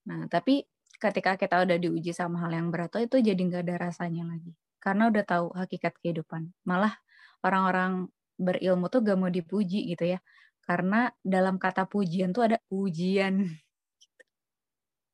Nah, 0.05 0.29
tapi 0.29 0.65
ketika 1.01 1.35
kita 1.35 1.65
udah 1.65 1.77
diuji 1.81 2.13
sama 2.15 2.45
hal 2.45 2.53
yang 2.53 2.69
berat 2.73 2.93
itu 3.01 3.17
jadi 3.19 3.37
nggak 3.37 3.63
ada 3.67 3.75
rasanya 3.89 4.23
lagi. 4.29 4.53
Karena 4.79 5.09
udah 5.09 5.23
tahu 5.25 5.45
hakikat 5.57 5.97
kehidupan. 6.01 6.53
Malah 6.69 6.93
orang-orang 7.41 8.09
berilmu 8.35 8.87
tuh 8.91 9.01
gak 9.03 9.17
mau 9.19 9.31
dipuji 9.31 9.91
gitu 9.91 10.15
ya. 10.15 10.19
Karena 10.65 11.09
dalam 11.21 11.55
kata 11.61 11.85
pujian 11.89 12.31
tuh 12.35 12.51
ada 12.51 12.57
ujian. 12.71 13.45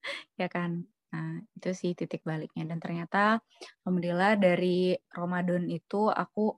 ya 0.42 0.48
kan? 0.50 0.86
Nah, 1.12 1.44
itu 1.56 1.70
sih 1.76 1.92
titik 1.92 2.24
baliknya. 2.24 2.64
Dan 2.64 2.80
ternyata, 2.80 3.44
Alhamdulillah 3.84 4.40
dari 4.40 4.96
Ramadan 5.12 5.68
itu 5.68 6.08
aku 6.08 6.56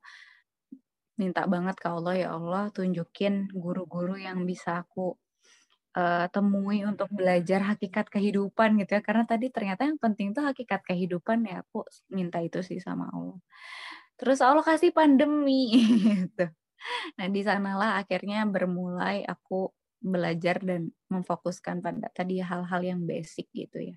minta 1.18 1.46
banget 1.46 1.78
ke 1.78 1.88
Allah, 1.90 2.14
ya 2.18 2.30
Allah 2.38 2.70
tunjukin 2.74 3.50
guru-guru 3.54 4.18
yang 4.18 4.46
bisa 4.46 4.82
aku 4.86 5.18
uh, 5.98 6.26
temui 6.30 6.84
untuk 6.86 7.10
belajar 7.14 7.62
hakikat 7.74 8.10
kehidupan 8.10 8.78
gitu 8.82 8.98
ya 8.98 9.02
karena 9.06 9.24
tadi 9.26 9.50
ternyata 9.54 9.86
yang 9.86 10.00
penting 10.02 10.34
tuh 10.34 10.44
hakikat 10.46 10.82
kehidupan 10.86 11.46
ya 11.46 11.62
aku 11.62 11.86
minta 12.10 12.42
itu 12.42 12.60
sih 12.66 12.82
sama 12.82 13.10
Allah 13.14 13.40
terus 14.24 14.40
Allah 14.40 14.64
kasih 14.64 14.96
pandemi 14.96 15.68
gitu. 16.08 16.48
Nah 17.20 17.28
di 17.28 17.44
sanalah 17.44 18.00
akhirnya 18.00 18.48
bermulai 18.48 19.28
aku 19.28 19.68
belajar 20.00 20.64
dan 20.64 20.96
memfokuskan 21.12 21.84
pada 21.84 22.08
tadi 22.16 22.40
hal-hal 22.40 22.80
yang 22.80 23.04
basic 23.04 23.52
gitu 23.52 23.92
ya. 23.92 23.96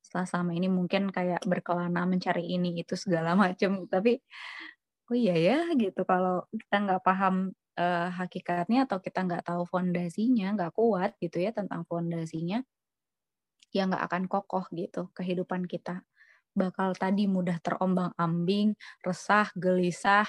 Setelah 0.00 0.24
selama 0.24 0.52
ini 0.56 0.72
mungkin 0.72 1.12
kayak 1.12 1.44
berkelana 1.44 2.08
mencari 2.08 2.48
ini 2.48 2.80
itu 2.80 2.96
segala 2.96 3.36
macam. 3.44 3.84
Tapi 3.84 4.16
oh 5.12 5.16
iya 5.16 5.36
ya 5.36 5.58
gitu. 5.76 6.08
Kalau 6.08 6.48
kita 6.56 6.76
nggak 6.80 7.02
paham 7.04 7.52
uh, 7.76 8.08
hakikatnya 8.16 8.88
atau 8.88 8.96
kita 9.04 9.28
nggak 9.28 9.44
tahu 9.44 9.68
fondasinya, 9.68 10.56
nggak 10.56 10.72
kuat 10.72 11.20
gitu 11.20 11.36
ya 11.36 11.52
tentang 11.52 11.84
fondasinya, 11.84 12.64
ya 13.76 13.82
nggak 13.88 14.02
akan 14.08 14.22
kokoh 14.24 14.64
gitu 14.72 15.12
kehidupan 15.12 15.68
kita. 15.68 16.00
Bakal 16.52 16.98
tadi 16.98 17.30
mudah 17.30 17.58
terombang-ambing, 17.62 18.74
resah, 19.04 19.48
gelisah, 19.54 20.26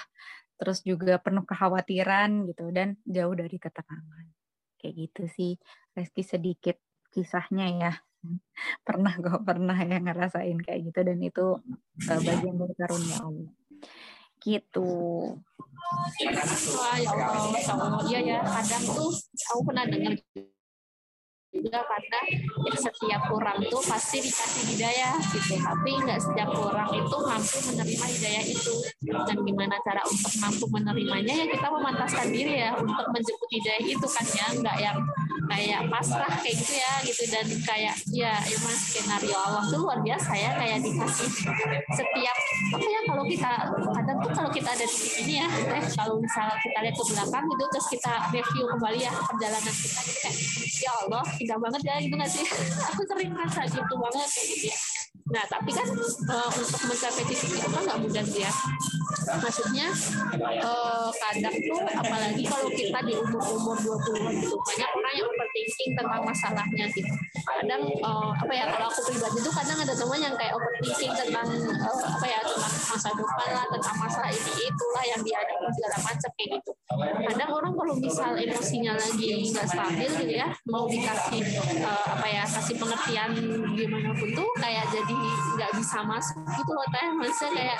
terus 0.56 0.80
juga 0.86 1.18
penuh 1.18 1.42
kekhawatiran 1.42 2.46
gitu 2.50 2.70
dan 2.70 2.94
jauh 3.02 3.34
dari 3.34 3.58
ketenangan. 3.58 4.26
Kayak 4.78 4.94
gitu 4.94 5.22
sih, 5.30 5.52
Reski 5.92 6.22
sedikit 6.22 6.78
kisahnya 7.12 7.66
ya 7.76 7.92
pernah 8.86 9.12
kok 9.18 9.44
pernah 9.44 9.76
ya 9.76 10.00
ngerasain 10.00 10.58
kayak 10.64 10.80
gitu 10.88 11.00
dan 11.04 11.18
itu 11.20 11.46
uh, 12.08 12.20
bagian 12.24 12.56
dari 12.56 12.74
karunia 12.78 13.18
Allah 13.20 13.52
gitu 14.42 14.90
Wah, 15.92 16.96
ya 16.96 17.10
Allah, 17.12 17.58
ya 17.58 17.74
Allah. 17.74 18.00
Iya 18.08 18.20
ya, 18.22 18.38
kadang 18.42 18.84
tuh 18.96 19.12
aku 19.52 19.60
pernah 19.66 19.84
dengar 19.84 20.14
juga 21.52 21.84
karena 21.84 22.18
ya, 22.64 22.76
setiap 22.80 23.22
orang 23.28 23.60
tuh 23.68 23.84
pasti 23.84 24.24
dikasih 24.24 24.64
hidayah 24.72 25.14
gitu. 25.36 25.60
Tapi 25.60 25.90
nggak 26.00 26.20
setiap 26.24 26.50
orang 26.56 26.88
itu 26.96 27.16
mampu 27.20 27.56
menerima 27.68 28.06
hidayah 28.08 28.44
itu. 28.48 28.74
Dan 29.04 29.36
gimana 29.44 29.76
cara 29.84 30.00
untuk 30.08 30.32
mampu 30.40 30.64
menerimanya 30.72 31.34
ya 31.44 31.46
kita 31.52 31.68
memantaskan 31.68 32.26
diri 32.32 32.54
ya 32.64 32.72
untuk 32.80 33.06
menjemput 33.12 33.48
hidayah 33.52 33.84
itu 33.84 34.06
kan 34.08 34.26
ya. 34.32 34.46
Nggak 34.56 34.76
yang 34.80 34.98
kayak 35.52 35.80
pasrah 35.92 36.34
kayak 36.40 36.56
gitu 36.56 36.74
ya 36.80 36.92
gitu. 37.04 37.22
Dan 37.28 37.46
kayak 37.68 37.94
ya 38.08 38.32
emang 38.40 38.76
skenario 38.76 39.36
Allah 39.36 39.62
tuh 39.68 39.78
luar 39.84 40.00
biasa 40.00 40.32
ya 40.32 40.50
kayak 40.56 40.78
dikasih 40.80 41.28
setiap 41.92 42.36
apa 42.72 42.86
ya 42.88 43.00
kalau 43.04 43.24
kita 43.28 43.52
kadang 43.68 44.16
tuh 44.24 44.30
kalau 44.32 44.50
kita 44.50 44.68
ada 44.72 44.86
titik 44.88 45.14
ini 45.28 45.44
ya 45.44 45.48
eh, 45.76 45.84
kalau 45.92 46.16
misalnya 46.16 46.56
kita 46.60 46.78
lihat 46.80 46.96
ke 46.96 47.04
belakang 47.12 47.44
gitu 47.44 47.64
terus 47.68 47.86
kita 47.92 48.12
review 48.32 48.64
kembali 48.64 48.98
ya 49.04 49.12
perjalanan 49.12 49.74
kita 49.76 50.00
gitu 50.08 50.18
kayak 50.24 50.36
ya 50.82 50.92
Allah 51.06 51.24
indah 51.38 51.58
banget 51.60 51.82
ya 51.86 51.94
gitu 52.00 52.14
nggak 52.16 52.32
sih? 52.32 52.44
Aku 52.92 53.00
sering 53.06 53.30
merasa 53.30 53.60
gitu 53.68 53.94
banget 54.00 54.28
gitu 54.32 54.66
ya. 54.72 54.78
Nah, 55.32 55.44
tapi 55.46 55.70
kan 55.70 55.86
uh, 56.28 56.50
untuk 56.50 56.80
mencapai 56.82 57.24
titik 57.30 57.54
itu 57.54 57.68
kan 57.70 57.82
nggak 57.86 58.00
mudah 58.02 58.24
sih 58.26 58.42
ya. 58.42 58.52
Maksudnya 59.38 59.88
uh, 60.60 61.08
kadang 61.14 61.56
tuh 61.62 61.80
apalagi 61.94 62.42
kalau 62.42 62.68
kita 62.74 62.98
di 63.06 63.14
umur-umur 63.16 63.76
20-an 63.80 64.34
gitu, 64.42 64.56
banyak 64.58 64.90
orang 65.12 65.20
yang 65.20 65.28
overthinking 65.28 65.92
tentang 65.92 66.22
masalahnya 66.24 66.84
gitu. 66.88 67.12
Kadang 67.44 67.82
uh, 68.00 68.32
apa 68.32 68.52
ya 68.56 68.64
kalau 68.72 68.88
aku 68.88 69.00
pribadi 69.12 69.38
tuh 69.44 69.52
kadang 69.52 69.78
ada 69.84 69.92
teman 69.92 70.20
yang 70.24 70.34
kayak 70.40 70.52
overthinking 70.56 71.12
tentang 71.12 71.48
uh, 71.68 72.04
apa 72.16 72.26
ya 72.26 72.38
tentang 72.40 72.72
masa 72.88 73.10
depan 73.12 73.48
lah, 73.52 73.64
tentang 73.68 73.96
masalah 74.00 74.30
ini 74.32 74.52
itulah 74.72 75.04
yang 75.04 75.20
dihadapi 75.20 75.68
segala 75.76 75.96
macam 76.00 76.30
kayak 76.32 76.48
gitu. 76.56 76.72
Kadang 77.28 77.50
orang 77.52 77.72
kalau 77.76 77.94
misal 78.00 78.32
emosinya 78.40 78.92
lagi 78.96 79.28
nggak 79.52 79.66
stabil 79.68 80.10
gitu 80.24 80.32
ya, 80.32 80.48
mau 80.64 80.84
dikasih 80.88 81.42
uh, 81.84 82.06
apa 82.16 82.26
ya 82.32 82.42
kasih 82.48 82.76
pengertian 82.80 83.30
gimana 83.76 84.10
pun 84.16 84.28
tuh 84.32 84.48
kayak 84.56 84.88
jadi 84.88 85.16
nggak 85.60 85.72
bisa 85.76 85.98
masuk 86.08 86.40
gitu 86.56 86.70
loh 86.72 86.86
teh 86.88 87.06
maksudnya 87.20 87.52
kayak 87.52 87.78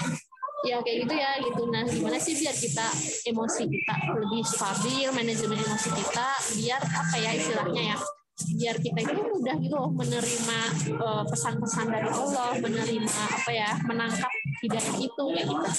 ya 0.62 0.78
kayak 0.78 0.98
gitu 1.06 1.14
ya 1.18 1.30
gitu 1.42 1.62
nah 1.70 1.82
gimana 1.82 2.18
sih 2.22 2.38
biar 2.38 2.54
kita 2.54 2.86
emosi 3.26 3.62
kita 3.66 3.94
lebih 4.14 4.42
stabil 4.46 5.08
manajemen 5.10 5.58
emosi 5.58 5.90
kita 5.90 6.28
biar 6.58 6.82
apa 6.82 7.16
ya 7.18 7.30
istilahnya 7.34 7.82
ya 7.94 7.98
biar 8.32 8.76
kita 8.78 8.98
itu 9.06 9.22
mudah 9.22 9.56
gitu 9.58 9.74
loh 9.74 9.90
menerima 9.90 10.58
uh, 10.98 11.24
pesan-pesan 11.26 11.86
dari 11.90 12.08
Allah 12.10 12.50
menerima 12.58 13.10
apa 13.10 13.50
ya 13.50 13.70
menangkap 13.86 14.32
hidayah 14.62 14.96
itu 14.98 15.24
kayak 15.34 15.46
gitu 15.50 15.70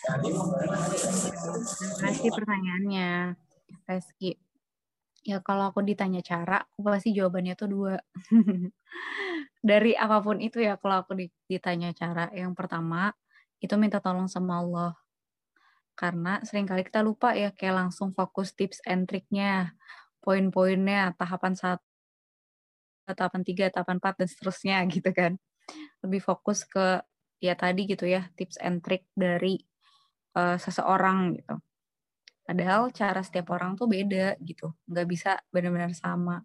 Terima 0.00 1.96
kasih 2.00 2.32
pertanyaannya, 2.32 3.36
Reski. 3.84 4.32
Ya 5.20 5.44
kalau 5.44 5.68
aku 5.68 5.84
ditanya 5.84 6.24
cara, 6.24 6.64
aku 6.64 6.80
pasti 6.88 7.12
jawabannya 7.12 7.52
tuh 7.52 7.68
dua. 7.68 7.94
Dari 9.68 9.92
apa 9.92 10.24
pun 10.24 10.40
itu 10.40 10.64
ya 10.64 10.80
kalau 10.80 11.04
aku 11.04 11.20
ditanya 11.44 11.92
cara, 11.92 12.32
yang 12.32 12.56
pertama 12.56 13.12
itu 13.64 13.74
minta 13.76 13.98
tolong 14.02 14.26
sama 14.28 14.60
Allah. 14.62 14.92
Karena 15.94 16.40
sering 16.48 16.64
kali 16.64 16.82
kita 16.88 17.04
lupa 17.04 17.36
ya 17.36 17.52
kayak 17.52 17.86
langsung 17.86 18.16
fokus 18.16 18.56
tips 18.56 18.80
and 18.88 19.04
triknya, 19.08 19.76
poin-poinnya, 20.24 21.12
tahapan 21.20 21.54
satu, 21.56 21.84
tahapan 23.12 23.42
tiga, 23.44 23.64
tahapan 23.68 23.98
empat 24.00 24.14
dan 24.20 24.28
seterusnya 24.32 24.76
gitu 24.94 25.10
kan. 25.12 25.36
Lebih 26.04 26.20
fokus 26.24 26.64
ke 26.64 27.04
ya 27.40 27.54
tadi 27.56 27.88
gitu 27.88 28.04
ya 28.04 28.28
tips 28.36 28.60
and 28.60 28.84
trick 28.84 29.08
dari 29.16 29.56
uh, 30.36 30.56
seseorang 30.60 31.40
gitu 31.40 31.56
Padahal 32.50 32.90
cara 32.90 33.22
setiap 33.22 33.54
orang 33.54 33.78
tuh 33.78 33.86
beda 33.86 34.34
gitu, 34.42 34.74
nggak 34.90 35.06
bisa 35.06 35.38
benar-benar 35.54 35.94
sama. 35.94 36.42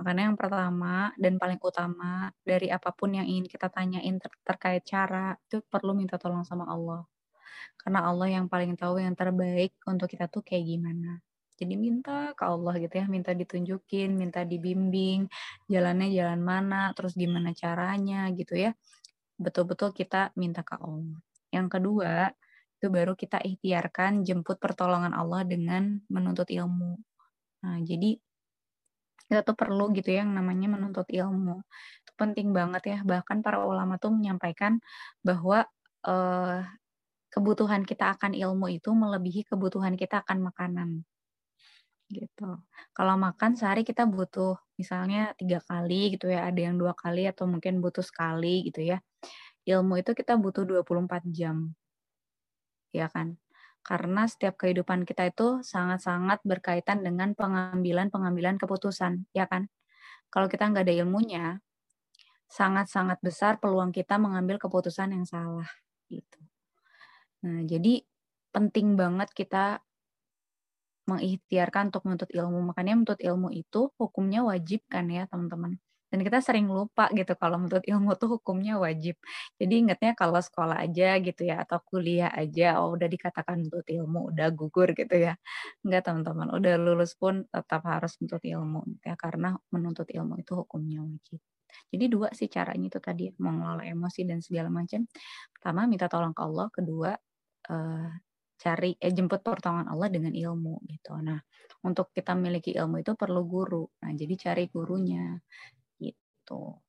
Makanya 0.00 0.32
yang 0.32 0.38
pertama 0.40 1.12
dan 1.20 1.36
paling 1.36 1.60
utama 1.60 2.32
dari 2.40 2.72
apa 2.72 2.88
pun 2.96 3.12
yang 3.12 3.28
ingin 3.28 3.44
kita 3.44 3.68
tanyain 3.68 4.16
ter 4.16 4.32
terkait 4.40 4.80
cara 4.88 5.36
itu 5.36 5.60
perlu 5.68 5.92
minta 5.92 6.16
tolong 6.16 6.40
sama 6.40 6.64
Allah. 6.72 7.04
Karena 7.76 8.08
Allah 8.08 8.40
yang 8.40 8.48
paling 8.48 8.80
tahu 8.80 8.96
yang 9.04 9.12
terbaik 9.12 9.76
untuk 9.84 10.08
kita 10.08 10.24
tuh 10.32 10.40
kayak 10.40 10.64
gimana. 10.64 11.20
Jadi 11.60 11.76
minta 11.76 12.32
ke 12.32 12.48
Allah 12.48 12.80
gitu 12.80 12.96
ya, 12.96 13.04
minta 13.04 13.36
ditunjukin, 13.36 14.16
minta 14.16 14.40
dibimbing, 14.48 15.28
jalannya 15.68 16.08
jalan 16.08 16.40
mana, 16.40 16.96
terus 16.96 17.12
gimana 17.12 17.52
caranya 17.52 18.24
gitu 18.32 18.56
ya. 18.56 18.72
Betul-betul 19.36 19.92
kita 19.92 20.32
minta 20.40 20.64
ke 20.64 20.80
Allah. 20.80 21.20
Yang 21.52 21.68
kedua, 21.76 22.32
itu 22.80 22.88
baru 22.88 23.12
kita 23.12 23.44
ikhtiarkan 23.44 24.24
jemput 24.24 24.56
pertolongan 24.56 25.12
Allah 25.12 25.44
dengan 25.44 26.00
menuntut 26.08 26.48
ilmu. 26.48 26.96
Nah, 27.60 27.76
jadi 27.84 28.16
kita 29.30 29.46
tuh 29.46 29.54
perlu 29.54 29.94
gitu 29.94 30.10
ya 30.10 30.26
yang 30.26 30.34
namanya 30.34 30.66
menuntut 30.74 31.06
ilmu. 31.06 31.62
Itu 32.02 32.12
penting 32.18 32.50
banget 32.50 32.82
ya. 32.90 32.98
Bahkan 33.06 33.46
para 33.46 33.62
ulama 33.62 33.94
tuh 34.02 34.10
menyampaikan 34.10 34.82
bahwa 35.22 35.62
eh, 36.04 36.60
kebutuhan 37.30 37.86
kita 37.86 38.18
akan 38.18 38.34
ilmu 38.34 38.66
itu 38.74 38.90
melebihi 38.90 39.46
kebutuhan 39.46 39.94
kita 39.94 40.26
akan 40.26 40.38
makanan. 40.50 40.90
Gitu. 42.10 42.50
Kalau 42.90 43.14
makan 43.14 43.54
sehari 43.54 43.86
kita 43.86 44.02
butuh 44.10 44.58
misalnya 44.74 45.30
tiga 45.38 45.62
kali 45.62 46.18
gitu 46.18 46.26
ya, 46.26 46.50
ada 46.50 46.58
yang 46.58 46.74
dua 46.74 46.90
kali 46.98 47.30
atau 47.30 47.46
mungkin 47.46 47.78
butuh 47.78 48.02
sekali 48.02 48.66
gitu 48.66 48.82
ya. 48.82 48.98
Ilmu 49.62 50.02
itu 50.02 50.10
kita 50.18 50.34
butuh 50.34 50.66
24 50.66 51.22
jam 51.30 51.70
ya 52.90 53.06
kan? 53.10 53.38
Karena 53.80 54.28
setiap 54.28 54.60
kehidupan 54.60 55.08
kita 55.08 55.32
itu 55.32 55.64
sangat-sangat 55.64 56.44
berkaitan 56.44 57.00
dengan 57.00 57.32
pengambilan-pengambilan 57.34 58.60
keputusan, 58.60 59.26
ya 59.32 59.48
kan? 59.48 59.72
Kalau 60.28 60.46
kita 60.46 60.70
nggak 60.70 60.84
ada 60.86 60.94
ilmunya, 61.04 61.58
sangat-sangat 62.50 63.18
besar 63.24 63.58
peluang 63.62 63.90
kita 63.90 64.20
mengambil 64.20 64.60
keputusan 64.60 65.16
yang 65.16 65.24
salah, 65.24 65.68
gitu. 66.12 66.40
Nah, 67.46 67.64
jadi 67.64 68.04
penting 68.52 68.98
banget 69.00 69.32
kita 69.32 69.80
mengikhtiarkan 71.08 71.90
untuk 71.90 72.02
menuntut 72.06 72.30
ilmu. 72.30 72.60
Makanya 72.70 72.92
menuntut 72.98 73.20
ilmu 73.22 73.48
itu 73.50 73.90
hukumnya 73.96 74.44
wajib 74.44 74.84
kan 74.86 75.08
ya, 75.08 75.24
teman-teman 75.26 75.80
dan 76.10 76.18
kita 76.26 76.38
sering 76.42 76.66
lupa 76.68 77.08
gitu 77.14 77.32
kalau 77.38 77.56
menuntut 77.62 77.84
ilmu 77.86 78.18
tuh 78.18 78.38
hukumnya 78.38 78.76
wajib. 78.82 79.16
Jadi 79.56 79.74
ingatnya 79.86 80.12
kalau 80.18 80.38
sekolah 80.42 80.82
aja 80.82 81.16
gitu 81.22 81.42
ya 81.46 81.62
atau 81.64 81.78
kuliah 81.86 82.30
aja 82.34 82.82
oh 82.82 82.94
udah 82.98 83.08
dikatakan 83.08 83.62
menuntut 83.62 83.86
ilmu 83.86 84.34
udah 84.34 84.48
gugur 84.50 84.90
gitu 84.98 85.14
ya. 85.16 85.38
Enggak 85.86 86.10
teman-teman, 86.10 86.48
udah 86.52 86.74
lulus 86.76 87.14
pun 87.14 87.46
tetap 87.48 87.82
harus 87.86 88.18
menuntut 88.20 88.42
ilmu 88.44 88.80
ya 89.06 89.14
karena 89.14 89.56
menuntut 89.72 90.08
ilmu 90.10 90.34
itu 90.42 90.52
hukumnya 90.58 91.00
wajib. 91.06 91.38
Jadi 91.90 92.04
dua 92.10 92.28
sih 92.34 92.50
caranya 92.50 92.86
itu 92.90 92.98
tadi 93.02 93.30
mengelola 93.38 93.86
emosi 93.86 94.26
dan 94.26 94.42
segala 94.42 94.68
macam. 94.70 95.06
Pertama 95.54 95.86
minta 95.86 96.06
tolong 96.10 96.34
ke 96.34 96.42
Allah, 96.42 96.66
kedua 96.74 97.10
eh, 97.70 98.10
cari 98.60 98.90
eh, 99.00 99.12
jemput 99.16 99.40
pertolongan 99.40 99.88
Allah 99.88 100.08
dengan 100.12 100.32
ilmu 100.36 100.84
gitu. 100.84 101.16
Nah, 101.24 101.40
untuk 101.86 102.12
kita 102.12 102.36
memiliki 102.36 102.76
ilmu 102.76 103.00
itu 103.00 103.16
perlu 103.16 103.42
guru. 103.48 103.84
Nah, 104.04 104.12
jadi 104.12 104.34
cari 104.36 104.64
gurunya, 104.68 105.32
gitu. 106.50 106.82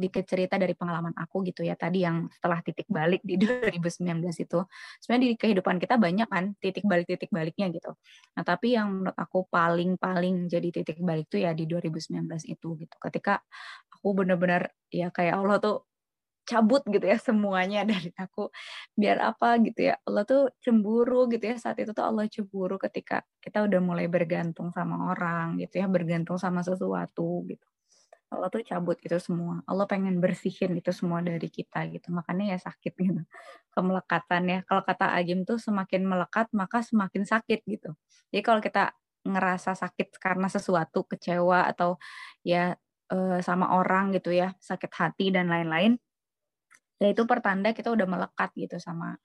Dikit 0.00 0.24
cerita 0.24 0.56
dari 0.56 0.72
pengalaman 0.72 1.12
aku 1.12 1.44
gitu 1.44 1.60
ya 1.60 1.76
tadi 1.76 2.06
yang 2.06 2.30
setelah 2.32 2.64
titik 2.64 2.88
balik 2.88 3.20
di 3.20 3.36
2019 3.42 4.32
itu 4.40 4.58
sebenarnya 5.02 5.24
di 5.28 5.36
kehidupan 5.36 5.76
kita 5.76 6.00
banyak 6.00 6.28
kan 6.30 6.56
titik 6.56 6.88
balik 6.88 7.04
titik 7.10 7.28
baliknya 7.28 7.68
gitu. 7.68 7.92
Nah 8.38 8.42
tapi 8.46 8.78
yang 8.78 8.88
menurut 9.04 9.16
aku 9.18 9.44
paling 9.52 10.00
paling 10.00 10.48
jadi 10.48 10.68
titik 10.72 11.04
balik 11.04 11.28
itu 11.28 11.44
ya 11.44 11.52
di 11.52 11.68
2019 11.68 12.48
itu 12.48 12.68
gitu. 12.80 12.94
Ketika 12.96 13.44
aku 13.92 14.08
benar-benar 14.16 14.72
ya 14.88 15.12
kayak 15.12 15.36
Allah 15.36 15.58
tuh 15.60 15.76
cabut 16.48 16.82
gitu 16.88 17.04
ya 17.04 17.18
semuanya 17.20 17.84
dari 17.90 18.10
aku 18.16 18.48
biar 18.96 19.20
apa 19.20 19.60
gitu 19.62 19.92
ya 19.92 19.94
Allah 20.08 20.24
tuh 20.24 20.50
cemburu 20.64 21.28
gitu 21.28 21.44
ya 21.44 21.56
saat 21.60 21.76
itu 21.82 21.92
tuh 21.92 22.04
Allah 22.08 22.24
cemburu 22.26 22.80
ketika 22.80 23.22
kita 23.44 23.62
udah 23.68 23.80
mulai 23.84 24.06
bergantung 24.08 24.72
sama 24.72 25.12
orang 25.12 25.60
gitu 25.60 25.78
ya 25.82 25.86
bergantung 25.86 26.40
sama 26.40 26.64
sesuatu 26.64 27.44
gitu 27.46 27.66
Allah 28.30 28.46
tuh 28.46 28.62
cabut 28.62 28.94
itu 29.02 29.18
semua. 29.18 29.58
Allah 29.66 29.86
pengen 29.90 30.22
bersihin 30.22 30.78
itu 30.78 30.94
semua 30.94 31.18
dari 31.18 31.50
kita 31.50 31.82
gitu. 31.90 32.14
Makanya 32.14 32.54
ya 32.54 32.58
sakit 32.62 32.92
gitu. 32.94 33.22
Kemelekatan 33.74 34.42
ya. 34.46 34.58
Kalau 34.66 34.82
kata 34.86 35.18
Agim 35.18 35.42
tuh 35.42 35.58
semakin 35.58 36.06
melekat 36.06 36.46
maka 36.54 36.78
semakin 36.86 37.26
sakit 37.26 37.66
gitu. 37.66 37.90
Jadi 38.30 38.42
kalau 38.46 38.62
kita 38.62 38.94
ngerasa 39.26 39.76
sakit 39.76 40.16
karena 40.16 40.48
sesuatu 40.48 41.04
kecewa 41.04 41.68
atau 41.68 42.00
ya 42.46 42.78
eh, 43.12 43.38
sama 43.42 43.74
orang 43.76 44.14
gitu 44.16 44.30
ya, 44.32 44.54
sakit 44.62 44.90
hati 44.94 45.28
dan 45.34 45.50
lain-lain, 45.50 45.98
ya 47.00 47.08
itu 47.12 47.24
pertanda 47.24 47.72
kita 47.72 47.88
udah 47.92 48.06
melekat 48.08 48.50
gitu 48.56 48.76
sama 48.80 49.16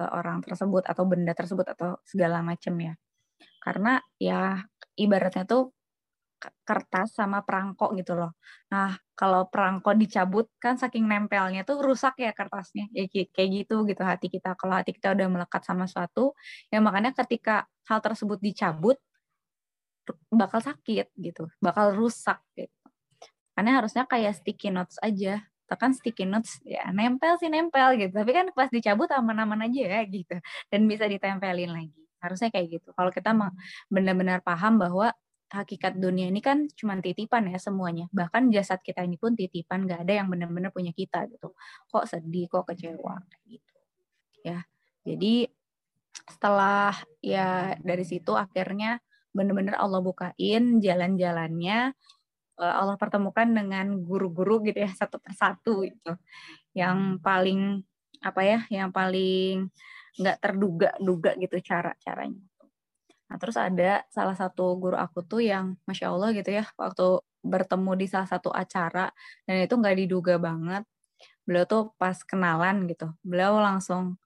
eh, 0.00 0.10
orang 0.10 0.40
tersebut 0.42 0.82
atau 0.88 1.04
benda 1.04 1.32
tersebut 1.36 1.66
atau 1.76 2.00
segala 2.06 2.40
macam 2.40 2.74
ya. 2.80 2.94
Karena 3.60 4.00
ya 4.16 4.64
ibaratnya 4.96 5.44
tuh 5.44 5.75
kertas 6.66 7.16
sama 7.16 7.42
perangko 7.46 7.92
gitu 7.96 8.14
loh. 8.18 8.36
Nah, 8.72 8.98
kalau 9.16 9.48
perangko 9.48 9.96
dicabut 9.96 10.50
kan 10.60 10.76
saking 10.76 11.06
nempelnya 11.08 11.64
tuh 11.64 11.80
rusak 11.80 12.20
ya 12.20 12.30
kertasnya. 12.36 12.90
Ya 12.92 13.06
kayak 13.08 13.48
gitu 13.64 13.86
gitu 13.88 14.02
hati 14.04 14.26
kita. 14.28 14.54
Kalau 14.58 14.74
hati 14.76 14.92
kita 14.96 15.14
udah 15.16 15.26
melekat 15.30 15.62
sama 15.64 15.88
suatu, 15.88 16.36
ya 16.68 16.78
makanya 16.84 17.12
ketika 17.16 17.66
hal 17.88 17.98
tersebut 18.04 18.38
dicabut 18.42 18.98
bakal 20.30 20.62
sakit 20.62 21.10
gitu, 21.18 21.50
bakal 21.58 21.90
rusak 21.94 22.38
gitu. 22.54 22.70
Karena 23.56 23.80
harusnya 23.82 24.04
kayak 24.04 24.36
sticky 24.38 24.68
notes 24.70 25.00
aja. 25.00 25.40
Tekan 25.66 25.90
sticky 25.90 26.30
notes 26.30 26.62
ya 26.62 26.86
nempel 26.94 27.34
sih 27.42 27.50
nempel 27.50 27.98
gitu. 27.98 28.14
Tapi 28.14 28.30
kan 28.30 28.46
pas 28.54 28.70
dicabut 28.70 29.10
aman-aman 29.10 29.66
aja 29.66 29.98
ya 29.98 30.00
gitu. 30.06 30.38
Dan 30.70 30.86
bisa 30.86 31.10
ditempelin 31.10 31.74
lagi. 31.74 32.02
Harusnya 32.22 32.54
kayak 32.54 32.78
gitu. 32.78 32.94
Kalau 32.94 33.10
kita 33.10 33.34
benar-benar 33.90 34.46
paham 34.46 34.78
bahwa 34.78 35.10
hakikat 35.46 35.94
dunia 35.98 36.26
ini 36.26 36.42
kan 36.42 36.66
cuma 36.74 36.98
titipan 36.98 37.46
ya 37.50 37.58
semuanya. 37.62 38.10
Bahkan 38.10 38.50
jasad 38.50 38.82
kita 38.82 39.06
ini 39.06 39.14
pun 39.18 39.38
titipan, 39.38 39.86
nggak 39.86 40.06
ada 40.06 40.12
yang 40.22 40.28
benar-benar 40.30 40.74
punya 40.74 40.90
kita 40.90 41.26
gitu. 41.30 41.54
Kok 41.90 42.04
sedih, 42.06 42.50
kok 42.50 42.66
kecewa 42.66 43.22
gitu. 43.46 43.74
Ya. 44.42 44.66
Jadi 45.06 45.46
setelah 46.26 46.96
ya 47.22 47.78
dari 47.78 48.02
situ 48.02 48.34
akhirnya 48.34 48.98
benar-benar 49.30 49.76
Allah 49.78 50.00
bukain 50.00 50.80
jalan-jalannya 50.80 51.92
eh, 52.58 52.74
Allah 52.80 52.96
pertemukan 52.96 53.46
dengan 53.46 54.00
guru-guru 54.02 54.64
gitu 54.64 54.80
ya 54.82 54.90
satu 54.90 55.20
persatu 55.20 55.84
gitu 55.84 56.16
yang 56.72 57.20
paling 57.20 57.84
apa 58.24 58.40
ya 58.42 58.60
yang 58.72 58.90
paling 58.90 59.68
nggak 60.16 60.40
terduga-duga 60.40 61.36
gitu 61.36 61.56
cara 61.60 61.92
caranya 62.00 62.40
Nah, 63.26 63.36
terus 63.42 63.56
ada 63.58 64.06
salah 64.14 64.36
satu 64.38 64.78
guru 64.78 64.94
aku 64.94 65.26
tuh 65.26 65.42
yang 65.42 65.74
masya 65.88 66.14
Allah 66.14 66.30
gitu 66.36 66.50
ya, 66.54 66.64
waktu 66.78 67.18
bertemu 67.42 67.92
di 67.98 68.06
salah 68.10 68.28
satu 68.30 68.50
acara 68.54 69.10
dan 69.46 69.66
itu 69.66 69.74
nggak 69.74 69.96
diduga 70.06 70.34
banget. 70.38 70.82
Beliau 71.46 71.66
tuh 71.66 71.82
pas 71.98 72.16
kenalan 72.26 72.86
gitu, 72.90 73.10
beliau 73.26 73.58
langsung 73.62 74.18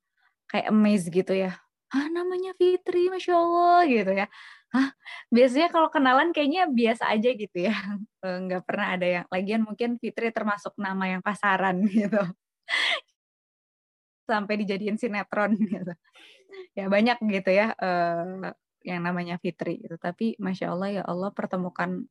kayak 0.50 0.68
amazed 0.72 1.10
gitu 1.12 1.32
ya. 1.36 1.56
Ah 1.92 2.06
namanya 2.12 2.54
Fitri, 2.58 3.10
masya 3.12 3.34
Allah 3.38 3.80
gitu 3.90 4.12
ya. 4.14 4.26
Hah, 4.70 4.94
biasanya 5.34 5.68
kalau 5.74 5.90
kenalan 5.90 6.30
kayaknya 6.30 6.70
biasa 6.70 7.10
aja 7.14 7.30
gitu 7.34 7.58
ya. 7.68 7.74
Eh, 8.20 8.36
nggak 8.36 8.68
pernah 8.68 9.00
ada 9.00 9.06
yang, 9.08 9.26
lagian 9.32 9.62
mungkin 9.64 9.96
Fitri 9.96 10.28
termasuk 10.28 10.76
nama 10.76 11.08
yang 11.08 11.22
pasaran 11.24 11.80
gitu. 11.88 12.20
Sampai 14.28 14.60
dijadiin 14.60 15.00
sinetron 15.00 15.56
gitu. 15.72 15.92
Ya 16.76 16.86
banyak 16.92 17.18
gitu 17.32 17.50
ya 17.50 17.72
uh, 17.78 18.52
yang 18.86 19.04
namanya 19.04 19.36
Fitri 19.42 19.80
itu 19.80 19.96
tapi 20.00 20.36
masya 20.40 20.72
Allah 20.72 20.88
ya 21.00 21.02
Allah 21.04 21.30
pertemukan 21.34 22.06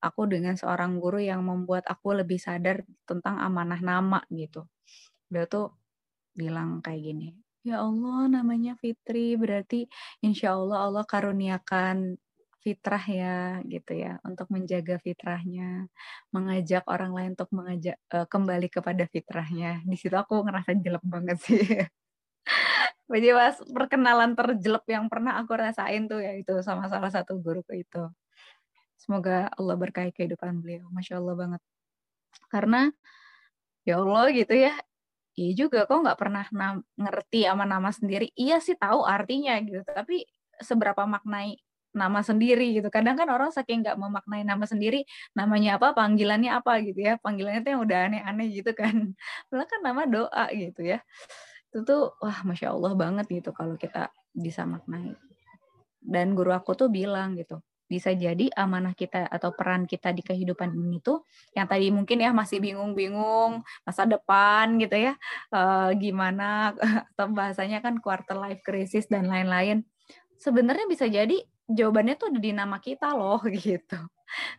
aku 0.00 0.22
dengan 0.28 0.54
seorang 0.56 1.00
guru 1.00 1.20
yang 1.20 1.40
membuat 1.44 1.84
aku 1.88 2.16
lebih 2.16 2.36
sadar 2.40 2.84
tentang 3.08 3.40
amanah 3.40 3.80
nama 3.80 4.20
gitu. 4.32 4.68
Dia 5.32 5.48
tuh 5.48 5.72
bilang 6.36 6.82
kayak 6.84 7.00
gini 7.00 7.28
ya 7.64 7.80
Allah 7.80 8.28
namanya 8.28 8.76
Fitri 8.76 9.34
berarti 9.40 9.88
insya 10.20 10.54
Allah 10.54 10.84
Allah 10.84 11.04
karuniakan 11.08 12.20
fitrah 12.60 13.04
ya 13.08 13.36
gitu 13.68 13.92
ya 13.92 14.20
untuk 14.24 14.48
menjaga 14.52 14.96
fitrahnya 15.00 15.88
mengajak 16.32 16.84
orang 16.88 17.12
lain 17.16 17.30
untuk 17.36 17.50
mengajak 17.52 17.96
uh, 18.12 18.24
kembali 18.28 18.68
kepada 18.72 19.04
fitrahnya. 19.08 19.84
Di 19.84 19.96
situ 20.00 20.16
aku 20.16 20.44
ngerasa 20.44 20.72
jelek 20.76 21.04
banget 21.04 21.38
sih 21.44 21.60
Jadi 23.04 23.28
pas 23.36 23.56
perkenalan 23.60 24.32
terjelek 24.32 24.84
yang 24.88 25.12
pernah 25.12 25.36
aku 25.36 25.52
rasain 25.52 26.08
tuh 26.08 26.24
ya 26.24 26.32
itu 26.40 26.56
sama 26.64 26.88
salah 26.88 27.12
satu 27.12 27.36
guruku 27.36 27.84
itu. 27.84 28.08
Semoga 28.96 29.52
Allah 29.52 29.76
berkahi 29.76 30.08
kehidupan 30.16 30.64
beliau. 30.64 30.88
Masya 30.88 31.20
Allah 31.20 31.36
banget. 31.36 31.60
Karena 32.48 32.88
ya 33.84 34.00
Allah 34.00 34.24
gitu 34.32 34.54
ya. 34.56 34.72
Iya 35.34 35.66
juga 35.66 35.84
kok 35.84 36.00
nggak 36.00 36.18
pernah 36.18 36.44
ngerti 36.96 37.44
sama 37.44 37.68
nama 37.68 37.90
sendiri. 37.92 38.32
Iya 38.38 38.62
sih 38.64 38.78
tahu 38.78 39.04
artinya 39.04 39.52
gitu. 39.60 39.84
Tapi 39.84 40.24
seberapa 40.62 41.04
maknai 41.04 41.60
nama 41.92 42.24
sendiri 42.24 42.72
gitu. 42.80 42.88
Kadang 42.88 43.20
kan 43.20 43.28
orang 43.28 43.52
saking 43.52 43.84
nggak 43.84 43.98
memaknai 44.00 44.42
nama 44.42 44.64
sendiri, 44.66 45.06
namanya 45.36 45.76
apa, 45.78 45.92
panggilannya 45.92 46.50
apa 46.56 46.80
gitu 46.86 47.04
ya. 47.04 47.20
Panggilannya 47.20 47.60
tuh 47.66 47.70
yang 47.76 47.82
udah 47.84 47.98
aneh-aneh 48.08 48.46
gitu 48.56 48.72
kan. 48.72 49.12
Malah 49.52 49.66
kan 49.68 49.80
nama 49.84 50.02
doa 50.08 50.44
gitu 50.56 50.80
ya 50.88 51.04
itu 51.74 51.82
tuh 51.82 52.14
wah 52.22 52.38
masya 52.46 52.70
Allah 52.70 52.94
banget 52.94 53.26
gitu 53.42 53.50
kalau 53.50 53.74
kita 53.74 54.14
bisa 54.30 54.62
maknai. 54.62 55.18
Dan 55.98 56.38
guru 56.38 56.54
aku 56.54 56.78
tuh 56.78 56.86
bilang 56.86 57.34
gitu 57.34 57.58
bisa 57.84 58.16
jadi 58.16 58.48
amanah 58.56 58.96
kita 58.96 59.28
atau 59.28 59.52
peran 59.52 59.84
kita 59.84 60.10
di 60.16 60.24
kehidupan 60.24 60.72
ini 60.72 61.04
tuh 61.04 61.20
yang 61.52 61.68
tadi 61.68 61.92
mungkin 61.92 62.16
ya 62.16 62.32
masih 62.32 62.58
bingung-bingung 62.58 63.60
masa 63.84 64.08
depan 64.08 64.80
gitu 64.80 64.96
ya 64.96 65.12
e, 65.52 65.60
gimana 66.00 66.72
atau 67.12 67.28
bahasanya 67.28 67.84
kan 67.84 68.00
quarter 68.00 68.40
life 68.40 68.64
crisis 68.64 69.04
dan 69.06 69.28
lain-lain. 69.28 69.84
Sebenarnya 70.40 70.88
bisa 70.88 71.06
jadi 71.08 71.44
jawabannya 71.68 72.14
tuh 72.20 72.28
ada 72.32 72.40
di 72.40 72.52
nama 72.52 72.76
kita 72.80 73.16
loh 73.16 73.40
gitu. 73.66 73.98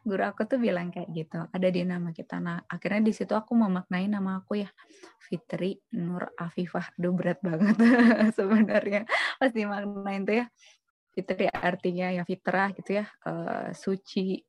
Guru 0.05 0.23
aku 0.23 0.45
tuh 0.47 0.61
bilang 0.61 0.93
kayak 0.93 1.09
gitu 1.11 1.39
ada 1.49 1.67
di 1.67 1.81
nama 1.83 2.09
kita. 2.13 2.39
Nah 2.39 2.63
akhirnya 2.69 3.01
di 3.05 3.13
situ 3.13 3.33
aku 3.33 3.53
memaknai 3.57 4.07
nama 4.07 4.41
aku 4.41 4.63
ya 4.63 4.69
Fitri 5.19 5.77
Nur 5.97 6.31
Afifah. 6.37 6.93
Duh 6.97 7.13
berat 7.13 7.41
banget 7.41 7.75
sebenarnya 8.37 9.05
pasti 9.37 9.65
maknain 9.65 10.23
tuh 10.23 10.35
ya. 10.43 10.47
Fitri 11.15 11.47
artinya 11.47 12.11
ya 12.11 12.27
fitrah 12.27 12.75
gitu 12.75 12.99
ya 12.99 13.07
uh, 13.23 13.71
suci 13.71 14.43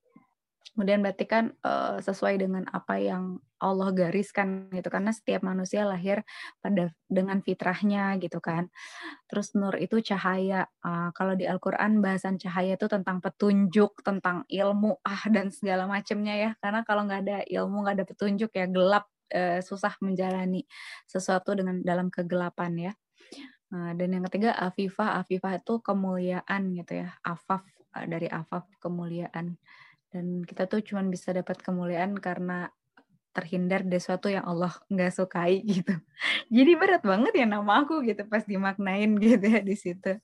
Kemudian 0.77 1.01
berarti 1.01 1.25
kan 1.25 1.57
uh, 1.65 1.97
sesuai 2.05 2.37
dengan 2.37 2.69
apa 2.69 3.01
yang 3.01 3.41
Allah 3.57 3.97
gariskan 3.97 4.69
gitu 4.69 4.93
karena 4.93 5.09
setiap 5.09 5.41
manusia 5.41 5.89
lahir 5.89 6.21
pada 6.61 6.93
dengan 7.09 7.41
fitrahnya 7.41 8.21
gitu 8.21 8.45
kan. 8.45 8.69
Terus 9.25 9.57
nur 9.57 9.73
itu 9.81 10.05
cahaya. 10.05 10.69
Uh, 10.85 11.09
kalau 11.17 11.33
di 11.33 11.49
Al-Qur'an 11.49 12.05
bahasan 12.05 12.37
cahaya 12.37 12.77
itu 12.77 12.93
tentang 12.93 13.25
petunjuk, 13.25 14.05
tentang 14.05 14.45
ilmu 14.53 15.01
ah 15.01 15.25
dan 15.33 15.49
segala 15.49 15.89
macamnya 15.89 16.37
ya. 16.37 16.51
Karena 16.61 16.85
kalau 16.85 17.09
nggak 17.09 17.21
ada 17.25 17.39
ilmu, 17.49 17.89
nggak 17.89 17.97
ada 17.97 18.05
petunjuk 18.05 18.53
ya 18.53 18.69
gelap 18.69 19.09
uh, 19.33 19.65
susah 19.65 19.97
menjalani 20.05 20.69
sesuatu 21.09 21.57
dengan 21.57 21.81
dalam 21.81 22.13
kegelapan 22.13 22.93
ya. 22.93 22.93
Uh, 23.73 23.97
dan 23.97 24.13
yang 24.13 24.29
ketiga 24.29 24.53
afifah, 24.53 25.25
afifah 25.25 25.57
itu 25.57 25.81
kemuliaan 25.81 26.77
gitu 26.77 27.01
ya. 27.01 27.17
Afaf 27.25 27.65
dari 28.05 28.29
afaf 28.29 28.69
kemuliaan 28.77 29.57
dan 30.11 30.43
kita 30.47 30.71
tuh 30.71 30.81
cuma 30.87 31.03
bisa 31.07 31.35
dapat 31.35 31.59
kemuliaan 31.61 32.17
karena 32.19 32.71
terhindar 33.37 33.85
dari 33.85 34.01
sesuatu 34.01 34.33
yang 34.33 34.49
Allah 34.49 34.73
nggak 34.89 35.13
sukai 35.13 35.61
gitu. 35.77 35.93
Jadi 36.49 36.73
berat 36.81 37.05
banget 37.05 37.33
ya 37.37 37.45
nama 37.45 37.85
aku 37.85 38.01
gitu 38.07 38.25
pas 38.25 38.43
dimaknain 38.49 39.13
gitu 39.25 39.45
ya 39.45 39.61
di 39.61 39.77
situ. 39.77 40.17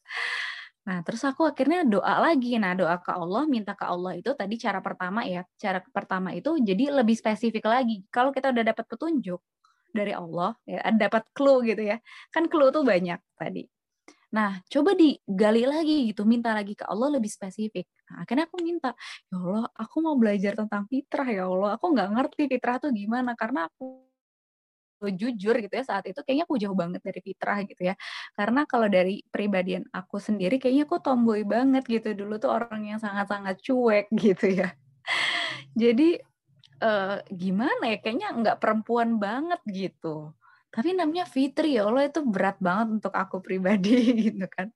Nah, 0.82 0.98
terus 1.06 1.22
aku 1.22 1.46
akhirnya 1.46 1.86
doa 1.86 2.18
lagi. 2.18 2.58
Nah, 2.58 2.74
doa 2.74 2.98
ke 2.98 3.14
Allah, 3.14 3.46
minta 3.46 3.76
ke 3.78 3.86
Allah 3.86 4.18
itu 4.18 4.34
tadi 4.34 4.58
cara 4.58 4.82
pertama 4.82 5.22
ya. 5.22 5.46
Cara 5.54 5.78
pertama 5.78 6.34
itu 6.34 6.58
jadi 6.58 6.90
lebih 6.90 7.14
spesifik 7.14 7.70
lagi. 7.70 8.02
Kalau 8.10 8.34
kita 8.34 8.50
udah 8.50 8.64
dapat 8.66 8.84
petunjuk 8.90 9.38
dari 9.94 10.10
Allah, 10.10 10.58
ya 10.66 10.82
dapat 10.90 11.28
clue 11.36 11.62
gitu 11.70 11.86
ya. 11.86 12.02
Kan 12.34 12.50
clue 12.50 12.74
tuh 12.74 12.82
banyak 12.82 13.20
tadi. 13.38 13.62
Nah, 14.32 14.64
coba 14.64 14.96
digali 14.96 15.68
lagi 15.68 16.08
gitu, 16.08 16.24
minta 16.24 16.56
lagi 16.56 16.72
ke 16.72 16.88
Allah 16.88 17.20
lebih 17.20 17.28
spesifik. 17.28 17.84
Nah, 18.08 18.24
akhirnya 18.24 18.48
aku 18.48 18.56
minta, 18.64 18.96
ya 19.28 19.36
Allah, 19.36 19.64
aku 19.76 19.96
mau 20.00 20.16
belajar 20.16 20.56
tentang 20.56 20.88
fitrah 20.88 21.28
ya 21.28 21.44
Allah. 21.52 21.76
Aku 21.76 21.92
nggak 21.92 22.08
ngerti 22.16 22.42
fitrah 22.48 22.76
tuh 22.80 22.90
gimana 22.96 23.36
karena 23.36 23.68
aku 23.68 24.08
jujur 25.10 25.58
gitu 25.58 25.74
ya 25.74 25.82
saat 25.82 26.06
itu 26.06 26.22
kayaknya 26.22 26.46
aku 26.46 26.54
jauh 26.62 26.78
banget 26.78 27.02
dari 27.02 27.18
fitrah 27.18 27.58
gitu 27.66 27.90
ya 27.90 27.98
karena 28.38 28.62
kalau 28.70 28.86
dari 28.86 29.18
pribadian 29.34 29.82
aku 29.90 30.22
sendiri 30.22 30.62
kayaknya 30.62 30.86
aku 30.86 31.02
tomboy 31.02 31.42
banget 31.42 31.82
gitu 31.90 32.14
dulu 32.14 32.38
tuh 32.38 32.54
orang 32.54 32.86
yang 32.86 33.00
sangat-sangat 33.02 33.58
cuek 33.58 34.06
gitu 34.22 34.46
ya 34.62 34.70
jadi 35.74 36.22
uh, 36.78 37.18
gimana 37.34 37.82
ya 37.90 37.98
kayaknya 37.98 38.28
nggak 38.30 38.58
perempuan 38.62 39.18
banget 39.18 39.58
gitu 39.66 40.30
tapi 40.72 40.96
namanya 40.96 41.28
Fitri 41.28 41.76
ya 41.76 41.84
Allah 41.84 42.08
itu 42.08 42.24
berat 42.24 42.56
banget 42.58 42.88
untuk 43.00 43.12
aku 43.12 43.44
pribadi 43.44 43.92
gitu 44.32 44.46
kan. 44.48 44.72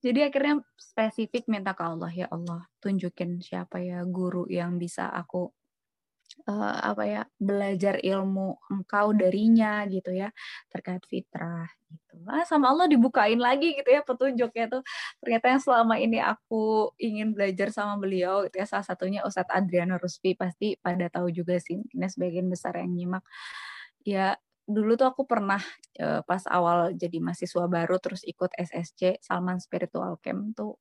Jadi 0.00 0.24
akhirnya 0.24 0.64
spesifik 0.80 1.44
minta 1.52 1.76
ke 1.76 1.84
Allah 1.84 2.08
ya 2.08 2.26
Allah 2.32 2.64
tunjukin 2.80 3.44
siapa 3.44 3.84
ya 3.84 4.00
guru 4.08 4.48
yang 4.48 4.80
bisa 4.80 5.12
aku 5.12 5.52
uh, 6.48 6.76
apa 6.80 7.04
ya 7.04 7.22
belajar 7.36 8.00
ilmu 8.00 8.56
engkau 8.72 9.12
darinya 9.12 9.84
gitu 9.92 10.08
ya 10.14 10.32
terkait 10.72 11.04
fitrah 11.04 11.68
gitu. 11.90 12.16
Ah 12.24 12.48
sama 12.48 12.72
Allah 12.72 12.88
dibukain 12.88 13.36
lagi 13.36 13.76
gitu 13.76 13.90
ya 13.92 14.00
petunjuknya 14.00 14.72
tuh. 14.72 14.82
Ternyata 15.20 15.46
yang 15.52 15.60
selama 15.60 15.94
ini 16.00 16.18
aku 16.22 16.94
ingin 16.96 17.36
belajar 17.36 17.68
sama 17.74 18.00
beliau 18.00 18.48
gitu 18.48 18.56
ya 18.56 18.66
salah 18.68 18.86
satunya 18.86 19.20
Ustadz 19.26 19.52
Adriano 19.52 20.00
Ruspi 20.00 20.32
pasti 20.32 20.80
pada 20.80 21.12
tahu 21.12 21.28
juga 21.28 21.60
sih 21.60 21.76
ini 21.76 22.06
sebagian 22.08 22.48
besar 22.48 22.80
yang 22.80 22.92
nyimak. 22.96 23.24
Ya 24.00 24.40
dulu 24.70 24.94
tuh 24.94 25.10
aku 25.10 25.22
pernah 25.26 25.60
uh, 26.00 26.22
pas 26.24 26.42
awal 26.46 26.94
jadi 26.94 27.18
mahasiswa 27.18 27.66
baru 27.66 27.98
terus 27.98 28.22
ikut 28.24 28.54
SSC 28.54 29.20
Salman 29.20 29.58
Spiritual 29.58 30.16
Camp 30.22 30.54
tuh 30.54 30.78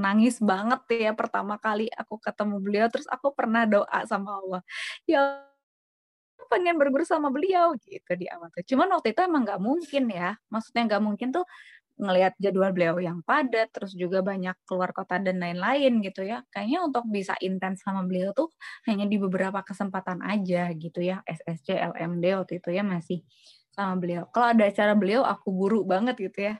nangis 0.00 0.40
banget 0.40 0.80
ya 0.96 1.12
pertama 1.12 1.60
kali 1.60 1.88
aku 1.92 2.16
ketemu 2.20 2.56
beliau 2.60 2.86
terus 2.88 3.08
aku 3.10 3.36
pernah 3.36 3.68
doa 3.68 4.00
sama 4.08 4.40
Allah 4.40 4.62
ya 5.04 5.44
pengen 6.50 6.74
berguru 6.74 7.06
sama 7.06 7.30
beliau 7.30 7.78
gitu 7.78 8.10
di 8.18 8.26
awal. 8.26 8.50
Cuman 8.66 8.90
waktu 8.98 9.14
itu 9.14 9.22
emang 9.22 9.46
nggak 9.46 9.62
mungkin 9.62 10.10
ya. 10.10 10.34
Maksudnya 10.50 10.82
nggak 10.90 11.02
mungkin 11.06 11.28
tuh 11.30 11.46
ngelihat 12.00 12.34
jadwal 12.40 12.72
beliau 12.74 12.96
yang 12.98 13.20
padat, 13.28 13.70
terus 13.76 13.92
juga 13.94 14.24
banyak 14.24 14.56
keluar 14.68 14.90
kota 14.96 15.20
dan 15.20 15.38
lain-lain 15.38 16.00
gitu 16.02 16.24
ya. 16.26 16.42
Kayaknya 16.52 16.78
untuk 16.88 17.04
bisa 17.12 17.34
intens 17.44 17.84
sama 17.84 18.02
beliau 18.08 18.32
tuh 18.34 18.48
hanya 18.88 19.04
di 19.06 19.16
beberapa 19.20 19.60
kesempatan 19.62 20.24
aja 20.24 20.72
gitu 20.74 21.00
ya. 21.04 21.20
SSC, 21.28 21.76
LMD 21.76 22.24
waktu 22.36 22.58
itu 22.64 22.70
ya 22.72 22.82
masih 22.82 23.22
sama 23.76 23.94
beliau. 24.00 24.24
Kalau 24.34 24.52
ada 24.56 24.64
acara 24.66 24.92
beliau, 24.98 25.22
aku 25.24 25.52
buru 25.54 25.84
banget 25.86 26.16
gitu 26.20 26.52
ya. 26.52 26.54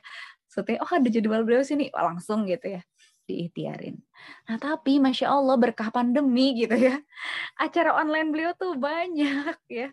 Setelah, 0.51 0.83
oh 0.85 0.91
ada 0.91 1.07
jadwal 1.09 1.43
beliau 1.47 1.63
sini, 1.65 1.89
langsung 1.95 2.45
gitu 2.49 2.77
ya 2.79 2.81
diikhtiarin. 3.25 3.99
Nah 4.45 4.57
tapi 4.61 5.01
Masya 5.01 5.33
Allah 5.33 5.57
berkah 5.57 5.89
pandemi 5.89 6.53
gitu 6.53 6.77
ya, 6.77 7.01
acara 7.57 7.97
online 7.97 8.29
beliau 8.29 8.51
tuh 8.53 8.77
banyak 8.77 9.57
ya. 9.69 9.87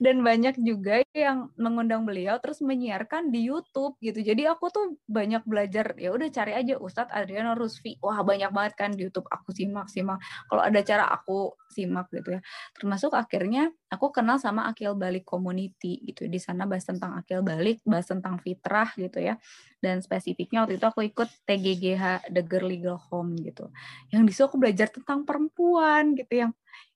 Dan 0.00 0.24
banyak 0.24 0.56
juga 0.60 1.04
yang 1.12 1.52
mengundang 1.60 2.08
beliau 2.08 2.40
terus 2.40 2.64
menyiarkan 2.64 3.28
di 3.28 3.48
YouTube 3.48 3.96
gitu. 4.00 4.20
Jadi 4.24 4.48
aku 4.48 4.72
tuh 4.72 4.96
banyak 5.04 5.44
belajar, 5.44 5.92
ya 6.00 6.14
udah 6.16 6.28
cari 6.32 6.52
aja 6.56 6.80
Ustadz 6.80 7.12
Adriano 7.12 7.52
Rusfi. 7.52 8.00
Wah 8.00 8.24
banyak 8.24 8.50
banget 8.50 8.72
kan 8.78 8.90
di 8.96 9.04
YouTube 9.04 9.28
aku 9.28 9.52
simak-simak. 9.52 10.18
Kalau 10.48 10.62
ada 10.64 10.80
cara 10.80 11.04
aku 11.12 11.52
simak 11.68 12.08
gitu 12.14 12.38
ya. 12.38 12.40
Termasuk 12.78 13.12
akhirnya 13.12 13.68
aku 13.92 14.14
kenal 14.14 14.40
sama 14.40 14.70
Akil 14.70 14.96
Balik 14.96 15.28
Community 15.28 16.00
gitu. 16.08 16.24
Di 16.30 16.40
sana 16.40 16.64
bahas 16.64 16.88
tentang 16.88 17.18
Akil 17.20 17.44
Balik, 17.44 17.84
bahas 17.84 18.08
tentang 18.08 18.40
fitrah 18.40 18.88
gitu 18.96 19.20
ya 19.20 19.36
dan 19.84 20.00
spesifiknya 20.00 20.64
waktu 20.64 20.80
itu 20.80 20.86
aku 20.88 21.04
ikut 21.04 21.28
TGGH 21.44 22.32
The 22.32 22.40
Girl 22.40 22.72
Legal 22.72 22.96
Home 23.12 23.36
gitu. 23.44 23.68
Yang 24.08 24.22
di 24.24 24.30
situ 24.32 24.44
aku 24.48 24.56
belajar 24.56 24.88
tentang 24.88 25.28
perempuan 25.28 26.16
gitu 26.16 26.48
yang 26.48 26.52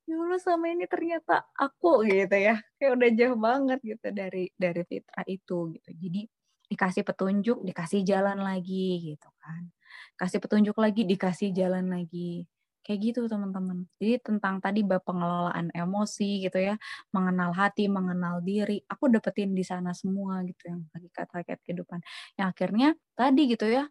ya 0.09 0.17
Allah 0.17 0.41
sama 0.41 0.73
ini 0.73 0.89
ternyata 0.89 1.45
aku 1.53 2.09
gitu 2.09 2.33
ya. 2.33 2.57
Kayak 2.81 2.93
udah 2.97 3.11
jauh 3.13 3.37
banget 3.37 3.79
gitu 3.85 4.07
dari 4.17 4.49
dari 4.57 4.83
fitrah 4.89 5.27
itu 5.29 5.59
gitu. 5.77 5.91
Jadi 5.93 6.21
dikasih 6.69 7.03
petunjuk 7.05 7.59
dikasih 7.65 8.01
jalan 8.09 8.41
lagi 8.41 9.13
gitu 9.13 9.29
kan. 9.37 9.69
Kasih 10.17 10.41
petunjuk 10.41 10.77
lagi 10.81 11.05
dikasih 11.05 11.53
jalan 11.53 11.93
lagi 11.93 12.49
Kayak 12.89 13.01
gitu 13.05 13.21
teman-teman. 13.29 13.85
Jadi 14.01 14.17
tentang 14.25 14.65
tadi 14.65 14.81
bab 14.81 15.05
pengelolaan 15.05 15.69
emosi 15.77 16.41
gitu 16.41 16.57
ya, 16.57 16.81
mengenal 17.13 17.53
hati, 17.53 17.85
mengenal 17.85 18.41
diri, 18.41 18.81
aku 18.89 19.13
dapetin 19.13 19.53
di 19.53 19.61
sana 19.61 19.93
semua 19.93 20.41
gitu 20.49 20.73
yang 20.73 20.81
hakikat-hakikat 20.97 21.61
kehidupan. 21.69 22.01
Yang 22.41 22.47
akhirnya 22.57 22.89
tadi 23.13 23.43
gitu 23.53 23.69
ya, 23.69 23.85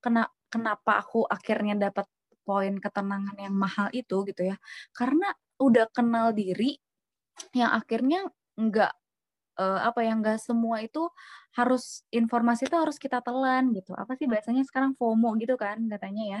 kena 0.00 0.32
kenapa 0.48 1.04
aku 1.04 1.28
akhirnya 1.28 1.76
dapat 1.76 2.08
poin 2.48 2.72
ketenangan 2.80 3.36
yang 3.36 3.52
mahal 3.52 3.92
itu 3.92 4.24
gitu 4.24 4.48
ya. 4.48 4.56
Karena 4.96 5.28
udah 5.60 5.84
kenal 5.92 6.32
diri 6.32 6.80
yang 7.52 7.76
akhirnya 7.76 8.24
enggak 8.56 8.96
uh, 9.60 9.80
apa 9.84 10.00
yang 10.08 10.24
enggak 10.24 10.40
semua 10.40 10.80
itu 10.80 11.04
harus 11.52 12.06
informasi 12.14 12.64
itu 12.70 12.76
harus 12.80 12.96
kita 12.96 13.20
telan 13.20 13.76
gitu. 13.76 13.92
Apa 13.92 14.16
sih 14.16 14.24
bahasanya 14.24 14.64
sekarang 14.64 14.96
FOMO 14.96 15.36
gitu 15.36 15.60
kan 15.60 15.84
katanya 15.92 16.40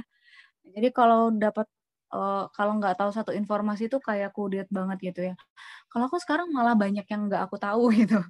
Jadi 0.72 0.88
kalau 0.96 1.28
dapat 1.34 1.68
uh, 2.12 2.48
kalau 2.56 2.78
nggak 2.78 2.96
tahu 3.00 3.10
satu 3.14 3.32
informasi 3.34 3.88
itu 3.90 3.98
kayak 4.02 4.32
kudet 4.36 4.68
banget 4.72 4.98
gitu 5.12 5.20
ya. 5.32 5.34
Kalau 5.92 6.08
aku 6.10 6.18
sekarang 6.20 6.48
malah 6.52 6.74
banyak 6.78 7.04
yang 7.08 7.28
nggak 7.28 7.42
aku 7.48 7.56
tahu 7.60 7.90
gitu. 8.00 8.20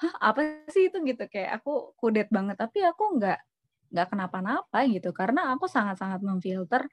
Hah, 0.00 0.14
apa 0.34 0.68
sih 0.68 0.92
itu 0.92 1.00
gitu 1.08 1.24
kayak 1.32 1.60
aku 1.62 1.96
kudet 1.96 2.28
banget 2.28 2.56
tapi 2.60 2.84
aku 2.84 3.16
nggak 3.16 3.38
nggak 3.94 4.06
kenapa-napa 4.12 4.78
gitu 4.92 5.10
karena 5.16 5.56
aku 5.56 5.64
sangat-sangat 5.70 6.20
memfilter 6.20 6.84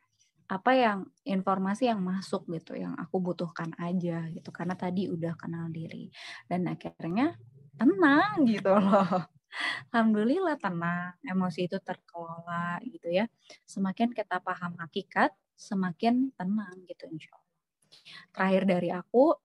apa 0.47 0.71
yang 0.76 1.00
informasi 1.28 1.88
yang 1.91 2.00
masuk 2.04 2.47
gitu 2.52 2.76
yang 2.76 2.95
aku 3.00 3.19
butuhkan 3.24 3.71
aja 3.80 4.28
gitu 4.36 4.50
karena 4.56 4.76
tadi 4.76 5.08
udah 5.12 5.36
kenal 5.39 5.67
diri 5.71 6.12
dan 6.47 6.67
akhirnya 6.67 7.36
tenang 7.80 8.47
gitu 8.47 8.71
loh 8.76 9.28
Alhamdulillah 9.91 10.56
tenang, 10.63 11.12
emosi 11.28 11.67
itu 11.67 11.78
terkelola 11.84 12.80
gitu 12.88 13.12
ya. 13.12 13.28
Semakin 13.67 14.15
kita 14.15 14.39
paham 14.39 14.80
hakikat, 14.80 15.36
semakin 15.62 16.34
tenang 16.34 16.82
gitu 16.89 17.06
insya 17.06 17.38
Allah. 17.38 17.50
Terakhir 18.34 18.63
dari 18.65 18.89
aku, 18.89 19.38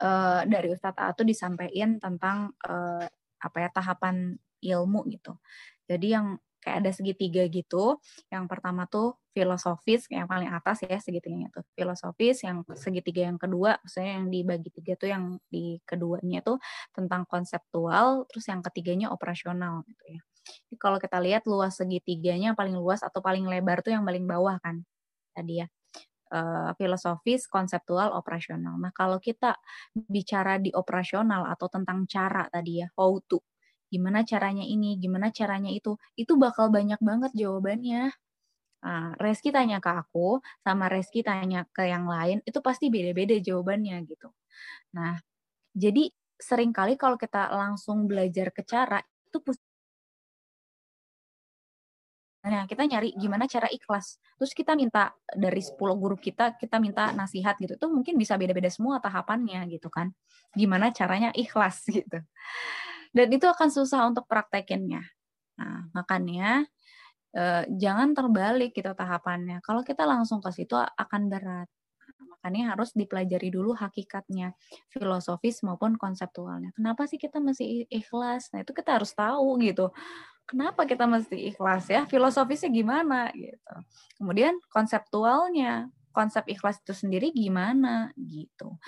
uh, 0.00 0.42
dari 0.48 0.72
Ustadz 0.72 0.96
Atu 0.96 1.22
disampaikan 1.28 2.00
tentang 2.00 2.56
uh, 2.64 3.04
apa 3.36 3.56
ya 3.60 3.68
tahapan 3.68 4.32
ilmu 4.64 5.04
gitu. 5.12 5.36
Jadi 5.84 6.16
yang 6.16 6.40
kayak 6.66 6.82
ada 6.82 6.90
segitiga 6.90 7.46
gitu. 7.46 8.02
Yang 8.26 8.44
pertama 8.50 8.90
tuh 8.90 9.14
filosofis 9.30 10.10
yang 10.10 10.26
paling 10.26 10.50
atas 10.50 10.82
ya 10.82 10.98
segitiganya 10.98 11.52
tuh 11.54 11.62
filosofis. 11.78 12.42
Yang 12.42 12.66
segitiga 12.74 13.30
yang 13.30 13.38
kedua, 13.38 13.78
maksudnya 13.78 14.18
yang 14.18 14.26
dibagi 14.32 14.70
tiga 14.74 14.98
tuh 14.98 15.08
yang 15.12 15.24
di 15.46 15.78
keduanya 15.86 16.42
tuh 16.42 16.58
tentang 16.90 17.22
konseptual. 17.30 18.26
Terus 18.26 18.50
yang 18.50 18.60
ketiganya 18.66 19.14
operasional 19.14 19.86
gitu 19.86 20.18
ya. 20.18 20.20
Kalau 20.78 20.98
kita 20.98 21.18
lihat 21.22 21.46
luas 21.46 21.78
segitiganya 21.78 22.54
paling 22.58 22.74
luas 22.74 23.02
atau 23.02 23.18
paling 23.22 23.46
lebar 23.46 23.82
tuh 23.82 23.94
yang 23.94 24.02
paling 24.06 24.26
bawah 24.26 24.58
kan 24.62 24.86
tadi 25.36 25.60
ya 25.60 25.68
uh, 26.32 26.70
filosofis, 26.78 27.46
konseptual, 27.46 28.14
operasional. 28.14 28.74
Nah, 28.80 28.90
kalau 28.94 29.18
kita 29.22 29.54
bicara 29.94 30.58
di 30.58 30.72
operasional 30.74 31.46
atau 31.50 31.68
tentang 31.70 32.06
cara 32.08 32.46
tadi 32.50 32.82
ya, 32.82 32.88
how 32.98 33.14
to, 33.26 33.42
gimana 33.90 34.26
caranya 34.26 34.64
ini, 34.66 34.98
gimana 34.98 35.30
caranya 35.30 35.70
itu, 35.70 35.94
itu 36.18 36.34
bakal 36.38 36.70
banyak 36.72 36.98
banget 37.02 37.32
jawabannya. 37.36 38.10
Nah, 38.86 39.18
Reski 39.18 39.50
tanya 39.50 39.82
ke 39.82 39.90
aku, 39.90 40.42
sama 40.62 40.86
Reski 40.90 41.22
tanya 41.26 41.66
ke 41.74 41.86
yang 41.90 42.06
lain, 42.06 42.42
itu 42.46 42.58
pasti 42.62 42.90
beda-beda 42.92 43.34
jawabannya 43.38 43.96
gitu. 44.06 44.30
Nah, 44.94 45.18
jadi 45.74 46.10
sering 46.36 46.72
kali 46.76 46.94
kalau 47.00 47.16
kita 47.18 47.50
langsung 47.52 48.06
belajar 48.10 48.52
ke 48.52 48.62
cara, 48.66 49.00
itu 49.26 49.38
Nah, 52.46 52.62
kita 52.70 52.86
nyari 52.86 53.10
gimana 53.18 53.50
cara 53.50 53.66
ikhlas. 53.66 54.22
Terus 54.38 54.54
kita 54.54 54.78
minta 54.78 55.10
dari 55.34 55.58
10 55.58 55.98
guru 55.98 56.14
kita, 56.14 56.54
kita 56.54 56.78
minta 56.78 57.10
nasihat 57.10 57.58
gitu. 57.58 57.74
Itu 57.74 57.90
mungkin 57.90 58.14
bisa 58.14 58.38
beda-beda 58.38 58.70
semua 58.70 59.02
tahapannya 59.02 59.66
gitu 59.66 59.90
kan. 59.90 60.14
Gimana 60.54 60.94
caranya 60.94 61.34
ikhlas 61.34 61.82
gitu. 61.90 62.22
Dan 63.10 63.26
itu 63.34 63.46
akan 63.50 63.66
susah 63.66 64.06
untuk 64.06 64.30
praktekinnya. 64.30 65.02
Nah, 65.58 65.90
makanya 65.90 66.62
eh, 67.34 67.66
jangan 67.66 68.14
terbalik 68.14 68.70
gitu 68.78 68.94
tahapannya. 68.94 69.58
Kalau 69.66 69.82
kita 69.82 70.06
langsung 70.06 70.38
ke 70.38 70.54
situ 70.54 70.78
akan 70.78 71.26
berat. 71.26 71.66
Makanya 72.30 72.78
harus 72.78 72.94
dipelajari 72.94 73.50
dulu 73.50 73.74
hakikatnya, 73.74 74.54
filosofis 74.94 75.66
maupun 75.66 75.98
konseptualnya. 75.98 76.70
Kenapa 76.78 77.10
sih 77.10 77.18
kita 77.18 77.42
masih 77.42 77.90
ikhlas? 77.90 78.54
Nah, 78.54 78.62
itu 78.62 78.70
kita 78.70 79.02
harus 79.02 79.10
tahu 79.10 79.58
gitu 79.66 79.90
kenapa 80.46 80.86
kita 80.86 81.04
mesti 81.04 81.52
ikhlas 81.52 81.90
ya? 81.90 82.06
Filosofisnya 82.06 82.70
gimana 82.70 83.28
gitu. 83.34 83.74
Kemudian 84.16 84.56
konseptualnya, 84.70 85.90
konsep 86.14 86.46
ikhlas 86.48 86.80
itu 86.80 86.94
sendiri 86.94 87.34
gimana 87.34 88.14
gitu. 88.16 88.78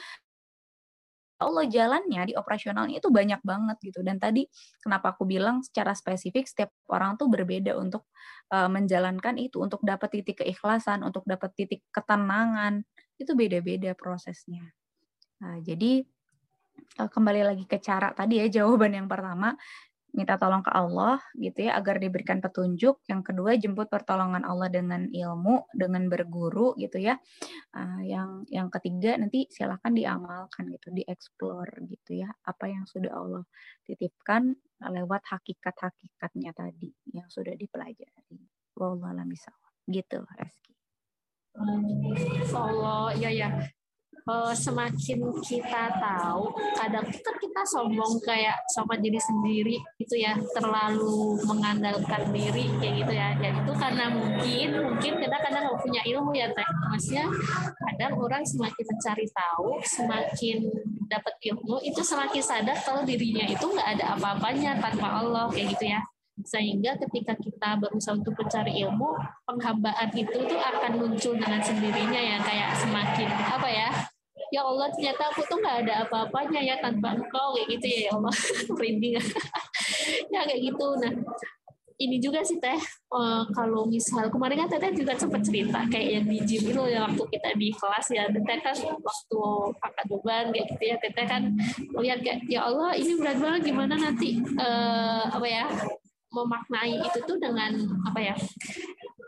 Allah 1.39 1.71
jalannya 1.71 2.23
di 2.31 2.35
operasionalnya 2.35 2.99
itu 2.99 3.11
banyak 3.15 3.39
banget 3.47 3.79
gitu. 3.83 4.03
Dan 4.03 4.19
tadi 4.19 4.47
kenapa 4.83 5.15
aku 5.15 5.23
bilang 5.23 5.63
secara 5.63 5.95
spesifik 5.95 6.51
setiap 6.51 6.75
orang 6.91 7.15
tuh 7.15 7.31
berbeda 7.31 7.79
untuk 7.79 8.11
uh, 8.51 8.67
menjalankan 8.67 9.39
itu, 9.39 9.63
untuk 9.63 9.79
dapat 9.87 10.19
titik 10.19 10.43
keikhlasan, 10.43 11.07
untuk 11.07 11.23
dapat 11.23 11.55
titik 11.55 11.87
ketenangan, 11.95 12.83
itu 13.23 13.39
beda-beda 13.39 13.95
prosesnya. 13.95 14.67
Nah, 15.39 15.63
jadi 15.63 16.03
uh, 16.99 17.07
kembali 17.07 17.55
lagi 17.55 17.65
ke 17.71 17.79
cara 17.79 18.11
tadi 18.11 18.43
ya 18.43 18.47
jawaban 18.51 18.99
yang 18.99 19.07
pertama 19.07 19.55
minta 20.13 20.41
tolong 20.41 20.65
ke 20.65 20.73
Allah 20.73 21.21
gitu 21.37 21.69
ya 21.69 21.77
agar 21.77 22.01
diberikan 22.01 22.41
petunjuk. 22.41 23.05
Yang 23.07 23.23
kedua 23.33 23.55
jemput 23.61 23.93
pertolongan 23.93 24.43
Allah 24.43 24.73
dengan 24.73 25.07
ilmu, 25.09 25.69
dengan 25.77 26.09
berguru 26.09 26.73
gitu 26.81 26.99
ya. 26.99 27.21
Uh, 27.77 28.01
yang 28.05 28.43
yang 28.49 28.69
ketiga 28.73 29.15
nanti 29.21 29.47
silahkan 29.53 29.93
diamalkan 29.93 30.73
gitu, 30.73 30.91
dieksplor 30.93 31.69
gitu 31.89 32.25
ya 32.25 32.31
apa 32.45 32.65
yang 32.69 32.89
sudah 32.89 33.13
Allah 33.13 33.45
titipkan 33.85 34.57
lewat 34.81 35.23
hakikat-hakikatnya 35.29 36.51
tadi 36.57 36.91
yang 37.13 37.29
sudah 37.29 37.53
dipelajari. 37.55 38.41
Wallahu 38.79 39.27
bisa 39.27 39.51
gitu 39.89 40.23
Reski. 40.37 40.73
Allah, 42.55 43.11
ya 43.19 43.35
ya 43.35 43.51
uh, 44.29 44.53
semakin 44.53 45.33
kita 45.41 45.83
tahu 45.97 46.53
kadang 46.77 47.07
kan 47.09 47.35
kita 47.41 47.63
sombong 47.65 48.21
kayak 48.23 48.61
sama 48.77 49.01
diri 49.01 49.19
sendiri 49.19 49.77
itu 49.99 50.15
ya. 50.21 50.37
Terlalu 50.53 51.41
mengandalkan 51.49 52.31
diri 52.31 52.69
kayak 52.79 52.95
gitu 53.03 53.13
ya. 53.17 53.29
Ya 53.41 53.51
itu 53.57 53.73
karena 53.75 54.05
mungkin 54.13 54.69
mungkin 54.85 55.13
kita 55.19 55.37
kadang 55.41 55.63
nggak 55.67 55.81
punya 55.81 56.03
ilmu 56.05 56.31
ya 56.37 56.47
teh. 56.53 56.69
Maksudnya 56.93 57.27
kadang 57.89 58.13
orang 58.21 58.45
semakin 58.45 58.85
mencari 58.85 59.27
tahu 59.33 59.69
semakin 59.83 60.57
dapat 61.09 61.35
ilmu 61.41 61.81
itu 61.81 62.05
semakin 62.05 62.43
sadar 62.45 62.77
kalau 62.85 63.03
dirinya 63.03 63.49
itu 63.49 63.65
nggak 63.65 63.99
ada 63.99 64.15
apa-apanya 64.15 64.77
tanpa 64.79 65.25
Allah 65.25 65.49
kayak 65.49 65.73
gitu 65.75 65.89
ya. 65.89 66.01
Sehingga 66.39 66.95
ketika 67.03 67.35
kita 67.35 67.83
berusaha 67.83 68.15
untuk 68.15 68.39
mencari 68.39 68.79
ilmu 68.87 69.11
penghambaan 69.43 70.15
itu 70.15 70.39
tuh 70.47 70.61
akan 70.63 70.93
muncul 70.95 71.35
dengan 71.35 71.59
sendirinya 71.59 72.21
ya. 72.21 72.39
Kayak 72.39 72.79
semakin 72.79 73.27
apa 73.27 73.69
ya 73.69 73.91
ya 74.49 74.63
Allah 74.65 74.89
ternyata 74.93 75.23
aku 75.31 75.41
tuh 75.45 75.59
nggak 75.61 75.77
ada 75.87 75.95
apa-apanya 76.09 76.61
ya 76.65 76.75
tanpa 76.81 77.17
engkau 77.17 77.57
kayak 77.57 77.69
gitu 77.79 77.87
ya 77.87 77.99
ya 78.09 78.11
Allah. 78.17 78.35
Merinding. 78.77 79.15
Ya 80.33 80.41
kayak 80.49 80.73
gitu. 80.73 80.87
Nah 81.05 81.13
ini 82.01 82.17
juga 82.23 82.41
sih 82.41 82.57
teh. 82.57 82.81
Uh, 83.13 83.45
kalau 83.53 83.85
misal 83.85 84.31
kemarin 84.33 84.65
kan 84.65 84.71
teteh 84.73 84.95
juga 84.97 85.13
sempat 85.19 85.45
cerita 85.45 85.85
kayak 85.91 86.09
yang 86.09 86.25
di 86.25 86.39
gym 86.49 86.65
itu 86.73 86.83
ya 86.89 87.05
waktu 87.05 87.25
kita 87.29 87.49
di 87.61 87.69
kelas 87.75 88.07
ya. 88.09 88.25
Teteh 88.33 88.59
kan 88.65 88.77
waktu 89.05 89.41
angkat 89.85 90.07
beban 90.09 90.45
kayak 90.55 90.67
gitu 90.73 90.85
ya. 90.89 90.97
Teteh 90.97 91.27
kan 91.29 91.43
lihat 92.01 92.25
kayak 92.25 92.41
ya 92.49 92.65
Allah 92.65 92.97
ini 92.97 93.13
berat 93.21 93.37
banget 93.37 93.61
gimana 93.69 93.95
nanti 94.01 94.41
uh, 94.57 95.29
apa 95.29 95.47
ya 95.47 95.67
memaknai 96.33 97.01
itu 97.05 97.19
tuh 97.25 97.37
dengan 97.41 97.73
apa 98.05 98.21
ya 98.21 98.35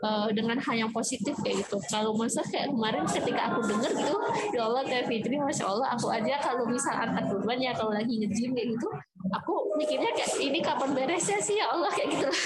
uh, 0.01 0.27
dengan 0.33 0.57
hal 0.57 0.75
yang 0.75 0.91
positif 0.91 1.37
kayak 1.41 1.65
gitu. 1.65 1.77
Kalau 1.89 2.13
masa 2.17 2.41
kayak 2.45 2.69
kemarin 2.73 3.05
ketika 3.07 3.41
aku 3.53 3.59
dengar 3.69 3.91
gitu, 3.93 4.15
ya 4.53 4.61
Allah 4.67 4.83
Teh 4.85 5.05
Fitri, 5.07 5.37
masya 5.37 5.65
Allah 5.69 5.87
aku 5.95 6.07
aja 6.11 6.35
kalau 6.41 6.63
misal 6.67 6.93
angkat 6.97 7.25
beban 7.29 7.59
ya 7.61 7.71
kalau 7.73 7.93
lagi 7.93 8.13
ngejim 8.21 8.51
kayak 8.53 8.67
gitu, 8.75 8.87
aku 9.31 9.53
mikirnya 9.77 10.11
kayak 10.13 10.31
ini 10.41 10.59
kapan 10.59 10.89
beresnya 10.93 11.39
sih 11.39 11.57
ya 11.57 11.71
Allah 11.71 11.89
kayak 11.93 12.09
gitu. 12.17 12.29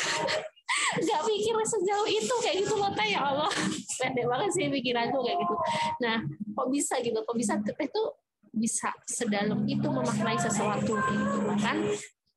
Gak 0.95 1.21
mikir 1.27 1.55
sejauh 1.55 2.07
itu 2.07 2.35
kayak 2.43 2.55
gitu 2.63 2.75
loh 2.75 2.91
Teh 2.95 3.09
ya 3.15 3.21
Allah. 3.23 3.51
Pendek 3.99 4.25
banget 4.27 4.49
sih 4.53 4.67
pikiranku 4.67 5.17
kayak 5.23 5.37
gitu. 5.39 5.55
Nah 6.03 6.17
kok 6.27 6.67
bisa 6.71 6.99
gitu, 6.99 7.19
kok 7.23 7.35
bisa 7.35 7.53
Teh 7.63 7.87
tuh 7.91 8.15
bisa 8.55 8.87
sedalam 9.03 9.67
itu 9.67 9.83
memaknai 9.83 10.39
sesuatu 10.39 10.95
gitu 10.95 11.39
kan 11.59 11.75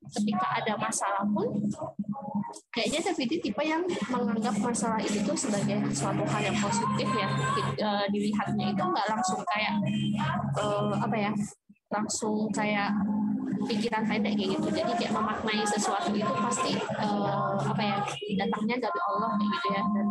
ketika 0.09 0.47
ada 0.63 0.73
masalah 0.79 1.25
pun 1.29 1.49
kayaknya 2.73 3.01
Teviti 3.11 3.37
tipe 3.45 3.61
yang 3.61 3.85
menganggap 4.09 4.57
masalah 4.57 5.01
itu 5.03 5.21
tuh 5.27 5.37
sebagai 5.37 5.85
suatu 5.93 6.25
hal 6.25 6.43
yang 6.49 6.59
positif 6.59 7.09
ya 7.13 7.29
eh, 7.77 8.07
dilihatnya 8.09 8.73
itu 8.73 8.83
nggak 8.83 9.07
langsung 9.11 9.41
kayak 9.45 9.75
uh, 10.57 10.97
apa 10.97 11.17
ya 11.17 11.33
langsung 11.89 12.53
kayak 12.53 12.93
pikiran 13.67 14.07
pendek 14.07 14.39
kayak 14.39 14.51
gitu. 14.55 14.69
Jadi 14.71 14.93
kayak 15.03 15.13
memaknai 15.13 15.65
sesuatu 15.67 16.15
itu 16.15 16.33
pasti 16.39 16.73
uh, 17.01 17.59
apa 17.59 17.83
ya 17.83 17.99
datangnya 18.47 18.77
dari 18.87 19.01
Allah 19.11 19.31
kayak 19.35 19.51
gitu 19.59 19.69
ya. 19.75 19.83
Dan 19.83 20.07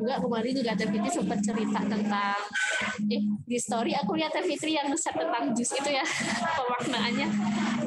juga 0.00 0.14
kemarin 0.18 0.52
juga 0.52 0.72
Fitri 0.74 1.10
sempat 1.10 1.38
cerita 1.44 1.78
tentang 1.86 2.40
eh 3.08 3.22
di 3.46 3.58
story 3.60 3.92
aku 3.94 4.18
lihat 4.18 4.34
Fitri 4.42 4.74
yang 4.74 4.90
besar 4.90 5.14
tentang 5.14 5.54
jus 5.54 5.70
itu 5.70 5.90
ya 5.92 6.04
pemaknaannya. 6.58 7.28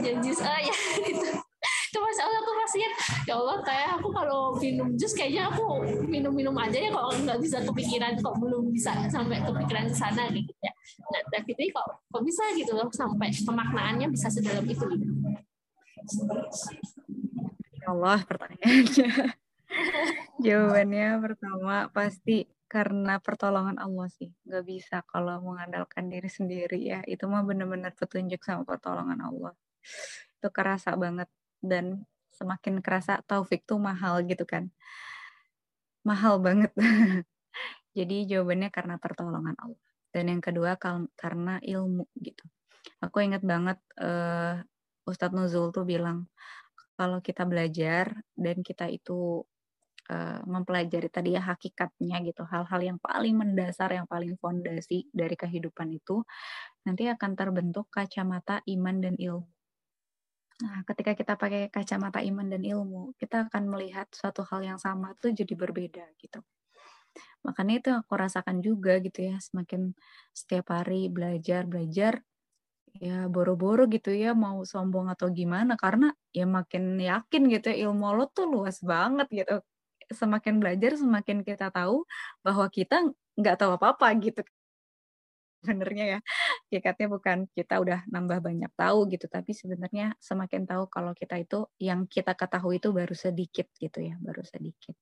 Yang 0.01 0.17
jus 0.23 0.39
ah 0.41 0.60
ya 0.62 0.75
gitu 1.12 1.50
itu 1.91 1.99
masya 1.99 2.23
Allah 2.23 2.39
aku 2.39 2.51
pasti 2.63 2.80
ya 3.27 3.36
Allah 3.36 3.60
kayak 3.67 3.89
aku 3.99 4.08
kalau 4.15 4.56
minum 4.56 4.95
jus 4.95 5.12
kayaknya 5.12 5.51
aku 5.51 5.84
minum-minum 6.08 6.56
aja 6.56 6.80
ya 6.80 6.88
kok 6.88 7.19
nggak 7.19 7.39
bisa 7.43 7.60
kepikiran 7.67 8.15
kok 8.15 8.36
belum 8.39 8.71
bisa 8.71 8.95
sampai 9.12 9.43
kepikiran 9.43 9.91
ke 9.91 9.95
sana 9.99 10.32
gitu 10.32 10.56
ya. 10.63 10.71
Nah 11.12 11.43
ini 11.43 11.67
kok 11.67 11.84
kok 12.08 12.23
bisa 12.23 12.47
gitu 12.56 12.71
loh 12.80 12.88
sampai 12.95 13.36
pemaknaannya 13.36 14.08
bisa 14.08 14.32
sedalam 14.32 14.63
itu 14.63 14.88
gitu. 14.88 15.15
Ya 17.84 17.88
Allah 17.91 18.23
pertanyaannya. 18.23 19.12
Jawabannya 20.47 21.08
pertama 21.19 21.75
pasti 21.91 22.47
karena 22.71 23.19
pertolongan 23.19 23.75
Allah 23.84 24.08
sih. 24.08 24.32
Nggak 24.47 24.63
bisa 24.63 25.04
kalau 25.12 25.43
mengandalkan 25.43 26.08
diri 26.08 26.32
sendiri 26.32 26.80
ya. 26.80 27.04
Itu 27.04 27.27
mah 27.27 27.43
benar-benar 27.43 27.99
petunjuk 27.99 28.39
sama 28.47 28.63
pertolongan 28.63 29.19
Allah. 29.19 29.51
Itu 30.39 30.47
kerasa 30.56 30.95
banget 30.95 31.27
dan 31.62 32.06
semakin 32.36 32.82
kerasa 32.82 33.21
taufik 33.30 33.63
tuh 33.69 33.78
mahal 33.78 34.26
gitu 34.26 34.43
kan. 34.43 34.74
Mahal 36.02 36.41
banget. 36.41 36.74
Jadi 37.97 38.26
jawabannya 38.26 38.69
karena 38.74 38.95
pertolongan 38.97 39.56
Allah. 39.62 39.82
Dan 40.12 40.28
yang 40.28 40.41
kedua 40.43 40.76
karena 41.15 41.62
ilmu 41.63 42.10
gitu. 42.19 42.43
Aku 43.00 43.21
ingat 43.24 43.45
banget 43.45 43.80
uh, 44.02 44.60
Ustadz 45.08 45.34
Nuzul 45.34 45.71
tuh 45.71 45.88
bilang 45.88 46.28
kalau 47.00 47.17
kita 47.24 47.47
belajar 47.47 48.13
dan 48.38 48.62
kita 48.62 48.86
itu 48.91 49.41
uh, 50.12 50.39
mempelajari 50.45 51.10
tadi 51.10 51.34
ya 51.34 51.41
hakikatnya 51.41 52.21
gitu, 52.28 52.45
hal-hal 52.45 52.82
yang 52.82 53.00
paling 53.02 53.34
mendasar, 53.38 53.89
yang 53.95 54.06
paling 54.06 54.38
fondasi 54.38 55.10
dari 55.10 55.34
kehidupan 55.34 55.89
itu, 55.97 56.21
nanti 56.86 57.10
akan 57.10 57.34
terbentuk 57.34 57.89
kacamata 57.89 58.62
iman 58.69 58.95
dan 59.02 59.15
ilmu. 59.17 59.50
Nah, 60.63 60.78
ketika 60.89 61.12
kita 61.19 61.34
pakai 61.41 61.62
kacamata 61.76 62.19
iman 62.30 62.47
dan 62.54 62.62
ilmu, 62.74 63.04
kita 63.21 63.38
akan 63.50 63.63
melihat 63.74 64.08
suatu 64.19 64.41
hal 64.50 64.62
yang 64.69 64.80
sama 64.86 65.08
itu 65.17 65.28
jadi 65.39 65.54
berbeda 65.62 66.06
gitu. 66.24 66.39
Makanya 67.45 67.74
itu 67.82 67.89
aku 67.93 68.13
rasakan 68.17 68.62
juga 68.62 69.02
gitu 69.02 69.19
ya, 69.34 69.36
semakin 69.41 69.93
setiap 70.34 70.69
hari 70.78 71.10
belajar, 71.10 71.65
belajar, 71.65 72.21
ya 73.02 73.28
boro-boro 73.32 73.88
gitu 73.91 74.12
ya 74.13 74.34
mau 74.38 74.62
sombong 74.67 75.08
atau 75.13 75.30
gimana, 75.34 75.76
karena 75.80 76.13
ya 76.36 76.45
makin 76.50 77.00
yakin 77.02 77.43
gitu 77.54 77.67
ya 77.74 77.78
ilmu 77.89 78.08
lo 78.17 78.26
tuh 78.32 78.45
luas 78.52 78.80
banget 78.86 79.28
gitu. 79.34 79.56
Semakin 80.13 80.60
belajar, 80.63 80.91
semakin 81.00 81.41
kita 81.47 81.69
tahu 81.74 82.06
bahwa 82.45 82.67
kita 82.71 82.95
nggak 83.39 83.56
tahu 83.62 83.71
apa-apa 83.80 84.08
gitu 84.24 84.41
sebenarnya 85.62 86.06
ya 86.17 86.19
hakikatnya 86.71 87.12
bukan 87.12 87.38
kita 87.51 87.84
udah 87.84 88.07
nambah 88.07 88.39
banyak 88.39 88.71
tahu 88.79 89.12
gitu 89.12 89.27
tapi 89.27 89.51
sebenarnya 89.51 90.15
semakin 90.23 90.63
tahu 90.63 90.88
kalau 90.88 91.12
kita 91.12 91.36
itu 91.43 91.67
yang 91.84 92.07
kita 92.07 92.31
ketahui 92.31 92.79
itu 92.79 92.95
baru 92.95 93.12
sedikit 93.12 93.67
gitu 93.75 93.99
ya 93.99 94.15
baru 94.23 94.39
sedikit. 94.47 94.95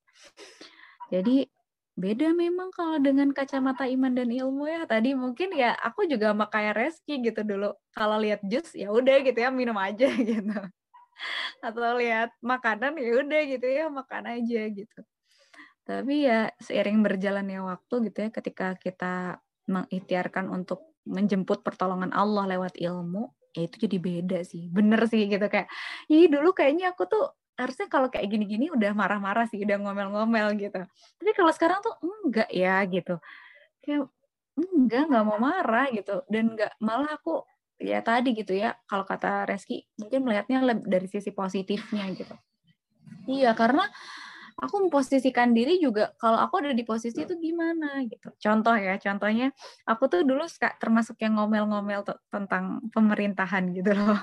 Jadi 1.14 1.46
beda 1.94 2.34
memang 2.34 2.74
kalau 2.74 2.98
dengan 2.98 3.30
kacamata 3.30 3.86
iman 3.86 4.10
dan 4.10 4.34
ilmu 4.34 4.66
ya. 4.66 4.82
Tadi 4.82 5.14
mungkin 5.14 5.54
ya 5.54 5.78
aku 5.78 6.10
juga 6.10 6.34
sama 6.34 6.50
kayak 6.50 6.74
Reski 6.74 7.22
gitu 7.22 7.46
dulu. 7.46 7.70
Kalau 7.94 8.18
lihat 8.18 8.42
jus 8.42 8.74
ya 8.74 8.90
udah 8.90 9.22
gitu 9.22 9.38
ya 9.38 9.54
minum 9.54 9.78
aja 9.78 10.10
gitu. 10.26 10.58
Atau 11.62 11.86
lihat 12.02 12.34
makanan 12.42 12.98
ya 12.98 13.22
udah 13.22 13.40
gitu 13.46 13.66
ya 13.70 13.86
makan 13.86 14.26
aja 14.26 14.60
gitu. 14.74 15.00
Tapi 15.86 16.26
ya 16.26 16.50
seiring 16.58 16.98
berjalannya 16.98 17.62
waktu 17.62 18.10
gitu 18.10 18.18
ya 18.26 18.30
ketika 18.34 18.74
kita 18.74 19.38
mengikhtiarkan 19.70 20.50
untuk 20.50 20.89
menjemput 21.10 21.66
pertolongan 21.66 22.14
Allah 22.14 22.46
lewat 22.46 22.78
ilmu, 22.78 23.34
ya 23.50 23.66
itu 23.66 23.90
jadi 23.90 23.98
beda 23.98 24.38
sih. 24.46 24.70
Bener 24.70 25.02
sih 25.10 25.26
gitu 25.26 25.42
kayak, 25.42 25.66
ih 26.06 26.30
dulu 26.30 26.54
kayaknya 26.54 26.94
aku 26.94 27.10
tuh 27.10 27.34
harusnya 27.58 27.90
kalau 27.92 28.08
kayak 28.08 28.30
gini-gini 28.30 28.72
udah 28.72 28.94
marah-marah 28.94 29.44
sih, 29.50 29.60
udah 29.60 29.76
ngomel-ngomel 29.82 30.56
gitu. 30.56 30.80
Tapi 31.20 31.30
kalau 31.36 31.52
sekarang 31.52 31.82
tuh 31.84 31.98
enggak 32.00 32.48
ya 32.48 32.80
gitu. 32.88 33.20
Kayak 33.84 34.08
enggak, 34.56 35.02
enggak 35.10 35.24
mau 35.26 35.38
marah 35.42 35.86
gitu. 35.92 36.24
Dan 36.30 36.56
enggak, 36.56 36.72
malah 36.80 37.10
aku 37.18 37.44
ya 37.80 38.00
tadi 38.00 38.36
gitu 38.36 38.52
ya, 38.52 38.76
kalau 38.84 39.04
kata 39.08 39.48
Reski 39.48 39.84
mungkin 39.96 40.24
melihatnya 40.24 40.62
dari 40.84 41.08
sisi 41.08 41.32
positifnya 41.32 42.04
gitu. 42.12 42.36
Iya, 43.28 43.52
karena 43.56 43.88
aku 44.60 44.86
memposisikan 44.86 45.56
diri 45.56 45.80
juga 45.80 46.12
kalau 46.20 46.36
aku 46.36 46.60
ada 46.60 46.76
di 46.76 46.84
posisi 46.84 47.24
itu 47.24 47.34
gimana 47.40 48.04
gitu. 48.04 48.28
Contoh 48.36 48.76
ya, 48.76 49.00
contohnya 49.00 49.50
aku 49.88 50.06
tuh 50.06 50.20
dulu 50.22 50.44
suka 50.46 50.76
termasuk 50.76 51.16
yang 51.24 51.40
ngomel-ngomel 51.40 52.04
tentang 52.28 52.84
pemerintahan 52.92 53.72
gitu 53.72 53.96
loh. 53.96 54.20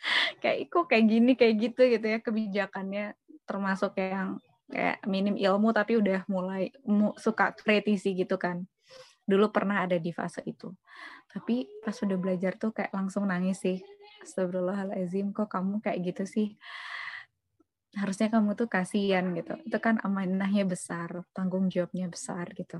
kayak 0.44 0.68
kok 0.68 0.84
kayak 0.88 1.04
gini 1.08 1.32
kayak 1.36 1.54
gitu 1.60 1.80
gitu 1.88 2.06
ya 2.08 2.18
kebijakannya 2.24 3.12
termasuk 3.44 3.96
yang 4.00 4.40
kayak 4.70 5.02
minim 5.04 5.36
ilmu 5.36 5.74
tapi 5.74 5.98
udah 5.98 6.24
mulai 6.30 6.70
mu, 6.84 7.16
suka 7.16 7.56
kritisi 7.56 8.12
gitu 8.12 8.36
kan. 8.36 8.68
Dulu 9.24 9.48
pernah 9.48 9.88
ada 9.88 9.96
di 9.96 10.12
fase 10.12 10.44
itu. 10.44 10.70
Tapi 11.30 11.66
pas 11.80 11.96
udah 11.96 12.18
belajar 12.20 12.60
tuh 12.60 12.76
kayak 12.76 12.92
langsung 12.92 13.26
nangis 13.26 13.62
sih. 13.64 13.80
Astagfirullahaladzim 14.20 15.32
kok 15.32 15.48
kamu 15.48 15.80
kayak 15.80 16.12
gitu 16.12 16.24
sih 16.28 16.48
harusnya 17.96 18.30
kamu 18.30 18.54
tuh 18.54 18.68
kasihan 18.70 19.26
gitu. 19.34 19.58
Itu 19.66 19.78
kan 19.82 19.98
amanahnya 20.02 20.66
besar, 20.66 21.26
tanggung 21.34 21.66
jawabnya 21.66 22.06
besar 22.06 22.46
gitu. 22.54 22.78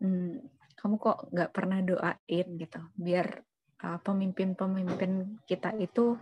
Hmm, 0.00 0.40
kamu 0.78 0.94
kok 0.98 1.18
nggak 1.30 1.50
pernah 1.52 1.78
doain 1.84 2.46
gitu, 2.58 2.80
biar 2.96 3.44
uh, 3.84 3.98
pemimpin-pemimpin 4.00 5.42
kita 5.44 5.76
itu 5.78 6.16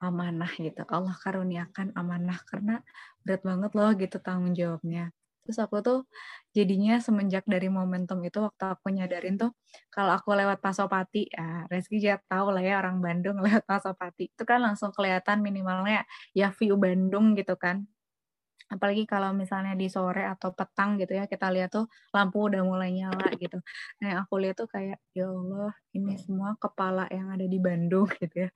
amanah 0.00 0.50
gitu. 0.56 0.82
Allah 0.88 1.12
karuniakan 1.12 1.92
amanah 1.92 2.40
karena 2.48 2.80
berat 3.20 3.44
banget 3.44 3.70
loh 3.76 3.90
gitu 3.94 4.16
tanggung 4.18 4.56
jawabnya. 4.56 5.12
Terus 5.44 5.58
aku 5.62 5.76
tuh 5.80 5.98
jadinya 6.56 6.98
semenjak 7.00 7.44
dari 7.46 7.68
momentum 7.72 8.20
itu 8.26 8.38
waktu 8.42 8.64
aku 8.74 8.86
nyadarin 8.92 9.40
tuh 9.40 9.50
kalau 9.94 10.12
aku 10.18 10.34
lewat 10.36 10.58
Pasopati, 10.62 11.30
ya 11.30 11.64
Reski 11.70 12.02
juga 12.02 12.20
tahu 12.28 12.54
lah 12.54 12.62
ya 12.64 12.74
orang 12.82 12.98
Bandung 13.00 13.40
lewat 13.46 13.64
Pasopati, 13.64 14.30
itu 14.32 14.42
kan 14.46 14.60
langsung 14.62 14.90
kelihatan 14.94 15.40
minimalnya 15.40 16.04
ya 16.36 16.52
view 16.54 16.76
Bandung 16.76 17.32
gitu 17.38 17.54
kan. 17.56 17.86
Apalagi 18.70 19.02
kalau 19.02 19.34
misalnya 19.34 19.74
di 19.74 19.90
sore 19.90 20.22
atau 20.30 20.54
petang 20.54 20.94
gitu 21.02 21.18
ya, 21.18 21.26
kita 21.26 21.50
lihat 21.50 21.74
tuh 21.74 21.90
lampu 22.14 22.46
udah 22.46 22.62
mulai 22.62 22.94
nyala 22.94 23.26
gitu. 23.34 23.58
Nah, 23.98 24.22
aku 24.22 24.38
lihat 24.38 24.62
tuh 24.62 24.70
kayak, 24.70 25.02
ya 25.10 25.26
Allah, 25.26 25.74
ini 25.90 26.14
semua 26.22 26.54
kepala 26.54 27.10
yang 27.10 27.34
ada 27.34 27.46
di 27.50 27.58
Bandung 27.58 28.06
gitu 28.22 28.46
ya. 28.46 28.50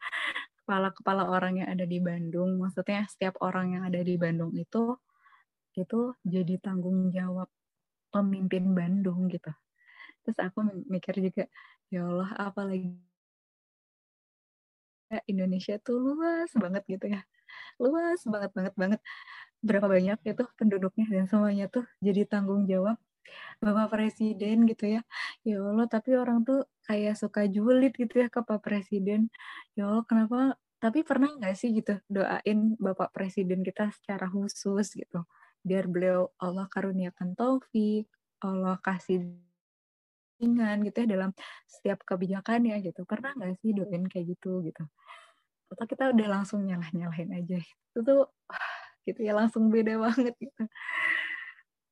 kepala-kepala 0.65 1.29
orang 1.29 1.61
yang 1.61 1.69
ada 1.75 1.85
di 1.85 2.01
Bandung, 2.01 2.57
maksudnya 2.57 3.05
setiap 3.11 3.37
orang 3.45 3.77
yang 3.77 3.83
ada 3.85 4.01
di 4.01 4.17
Bandung 4.17 4.49
itu 4.57 4.97
itu 5.77 6.15
jadi 6.25 6.55
tanggung 6.63 7.11
jawab 7.11 7.49
pemimpin 8.15 8.73
Bandung 8.73 9.27
gitu. 9.31 9.51
Terus 10.25 10.39
aku 10.41 10.65
mikir 10.89 11.19
juga, 11.21 11.45
ya 11.93 12.07
Allah 12.09 12.31
apalagi 12.39 12.97
Indonesia 15.31 15.79
tuh 15.79 16.01
luas 16.01 16.51
banget 16.57 16.83
gitu 16.89 17.07
ya. 17.15 17.21
Luas 17.83 18.21
banget 18.27 18.51
banget 18.57 18.75
banget. 18.75 19.01
Berapa 19.65 19.87
banyak 19.89 20.19
itu 20.27 20.45
penduduknya 20.59 21.07
dan 21.11 21.25
semuanya 21.31 21.67
tuh 21.73 21.85
jadi 22.03 22.27
tanggung 22.29 22.67
jawab 22.69 22.99
Bapak 23.63 23.97
Presiden 23.97 24.69
gitu 24.69 24.85
ya. 25.01 25.01
Ya 25.47 25.59
Allah, 25.61 25.87
tapi 25.89 26.17
orang 26.17 26.45
tuh 26.45 26.69
kayak 26.85 27.17
suka 27.17 27.49
julid 27.49 27.93
gitu 27.97 28.15
ya 28.25 28.29
ke 28.29 28.41
Pak 28.45 28.61
Presiden. 28.65 29.33
Ya 29.79 29.89
Allah, 29.89 30.05
kenapa? 30.05 30.57
Tapi 30.83 31.01
pernah 31.01 31.33
nggak 31.33 31.57
sih 31.57 31.73
gitu 31.73 31.97
doain 32.13 32.77
Bapak 32.77 33.17
Presiden 33.17 33.65
kita 33.65 33.89
secara 33.97 34.29
khusus 34.29 34.93
gitu. 34.93 35.25
Biar 35.65 35.89
beliau 35.89 36.31
Allah 36.39 36.69
karuniakan 36.69 37.35
taufik, 37.35 38.07
Allah 38.45 38.77
kasih 38.85 39.33
dengan 40.37 40.77
gitu 40.85 41.07
ya 41.07 41.09
dalam 41.09 41.31
setiap 41.65 42.05
kebijakannya 42.05 42.79
gitu. 42.85 43.09
Pernah 43.09 43.33
nggak 43.35 43.59
sih 43.65 43.73
doain 43.73 44.05
kayak 44.05 44.37
gitu 44.37 44.61
gitu? 44.63 44.85
Atau 45.73 45.85
kita 45.89 46.13
udah 46.13 46.29
langsung 46.29 46.63
nyalah-nyalahin 46.69 47.33
aja. 47.33 47.59
Itu 47.91 48.01
tuh 48.05 48.23
gitu 49.09 49.21
ya 49.25 49.33
langsung 49.33 49.73
beda 49.73 49.97
banget 50.05 50.37
gitu. 50.37 50.65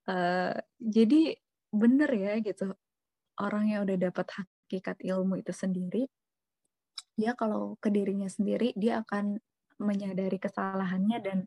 Uh, 0.03 0.59
jadi 0.83 1.39
bener 1.73 2.11
ya 2.13 2.37
gitu 2.45 2.77
orang 3.41 3.65
yang 3.73 3.81
udah 3.89 3.97
dapat 3.97 4.27
hakikat 4.29 5.01
ilmu 5.01 5.41
itu 5.41 5.55
sendiri 5.57 6.05
dia 7.17 7.33
kalau 7.33 7.77
ke 7.81 7.89
dirinya 7.89 8.29
sendiri 8.29 8.77
dia 8.77 9.01
akan 9.01 9.41
menyadari 9.81 10.37
kesalahannya 10.37 11.19
dan 11.25 11.39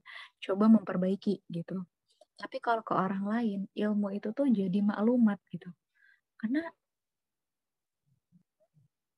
coba 0.42 0.70
memperbaiki 0.70 1.46
gitu 1.50 1.86
tapi 2.36 2.58
kalau 2.60 2.84
ke 2.84 2.94
orang 2.96 3.24
lain 3.24 3.60
ilmu 3.72 4.12
itu 4.12 4.36
tuh 4.36 4.48
jadi 4.52 4.80
maklumat 4.84 5.40
gitu. 5.52 5.72
Karena 6.36 6.68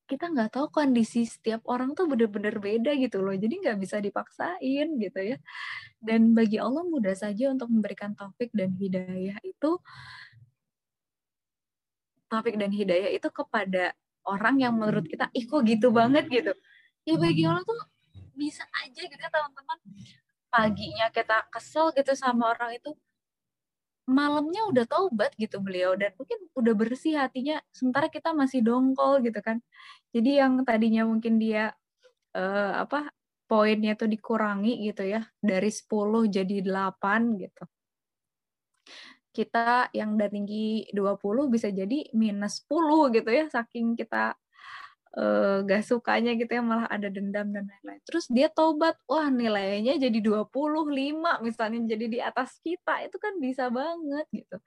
kita 0.07 0.31
nggak 0.31 0.55
tahu 0.55 0.71
kondisi 0.71 1.27
setiap 1.27 1.67
orang 1.67 1.91
tuh 1.91 2.07
bener-bener 2.07 2.55
beda 2.63 2.95
gitu 2.95 3.19
loh. 3.19 3.35
Jadi 3.35 3.59
nggak 3.59 3.77
bisa 3.81 3.99
dipaksain 3.99 4.87
gitu 5.01 5.19
ya. 5.19 5.37
Dan 5.99 6.31
bagi 6.31 6.61
Allah 6.61 6.87
mudah 6.87 7.11
saja 7.11 7.51
untuk 7.51 7.67
memberikan 7.67 8.15
taufik 8.15 8.53
dan 8.55 8.71
hidayah 8.79 9.35
itu 9.43 9.71
taufik 12.31 12.55
dan 12.55 12.71
hidayah 12.71 13.11
itu 13.11 13.27
kepada 13.27 13.91
orang 14.27 14.59
yang 14.63 14.75
menurut 14.75 15.07
kita 15.07 15.27
ih 15.35 15.43
kok 15.43 15.63
gitu 15.67 15.91
banget 15.91 16.31
gitu. 16.31 16.55
Ya 17.03 17.15
bagi 17.19 17.43
Allah 17.43 17.63
tuh 17.67 17.79
bisa 18.31 18.63
aja 18.85 19.01
gitu 19.03 19.19
teman-teman. 19.19 19.79
Paginya 20.47 21.11
kita 21.11 21.51
kesel 21.51 21.91
gitu 21.91 22.15
sama 22.15 22.55
orang 22.55 22.79
itu 22.79 22.95
malamnya 24.07 24.63
udah 24.71 24.85
taubat 24.87 25.35
gitu 25.35 25.59
beliau 25.59 25.93
dan 25.99 26.15
mungkin 26.15 26.39
udah 26.55 26.73
bersih 26.73 27.19
hatinya 27.19 27.59
sementara 27.75 28.07
kita 28.07 28.31
masih 28.31 28.63
dongkol 28.63 29.19
gitu 29.19 29.43
kan 29.43 29.59
jadi 30.15 30.47
yang 30.47 30.63
tadinya 30.63 31.03
mungkin 31.03 31.37
dia 31.37 31.75
uh, 32.33 32.73
apa 32.87 33.11
poinnya 33.47 33.95
tuh 33.95 34.11
dikurangi 34.11 34.83
gitu 34.91 35.07
ya 35.07 35.23
dari 35.39 35.71
10 35.71 36.27
jadi 36.27 36.55
8 36.61 37.41
gitu. 37.41 37.63
Kita 39.31 39.87
yang 39.95 40.19
udah 40.19 40.29
tinggi 40.29 40.91
20 40.91 41.53
bisa 41.53 41.71
jadi 41.71 42.11
minus 42.11 42.67
10 42.67 43.15
gitu 43.15 43.29
ya 43.31 43.45
saking 43.47 43.95
kita 43.95 44.35
uh, 45.15 45.63
gak 45.63 45.87
sukanya 45.87 46.35
gitu 46.35 46.51
ya 46.51 46.63
malah 46.65 46.87
ada 46.91 47.07
dendam 47.07 47.47
dan 47.53 47.63
lain-lain. 47.69 48.01
Terus 48.03 48.27
dia 48.27 48.51
tobat, 48.51 48.99
wah 49.07 49.31
nilainya 49.31 49.95
jadi 49.95 50.19
25 50.19 50.51
misalnya 51.45 51.79
jadi 51.95 52.05
di 52.11 52.19
atas 52.19 52.59
kita 52.59 53.07
itu 53.07 53.17
kan 53.21 53.39
bisa 53.39 53.71
banget 53.71 54.27
gitu. 54.35 54.57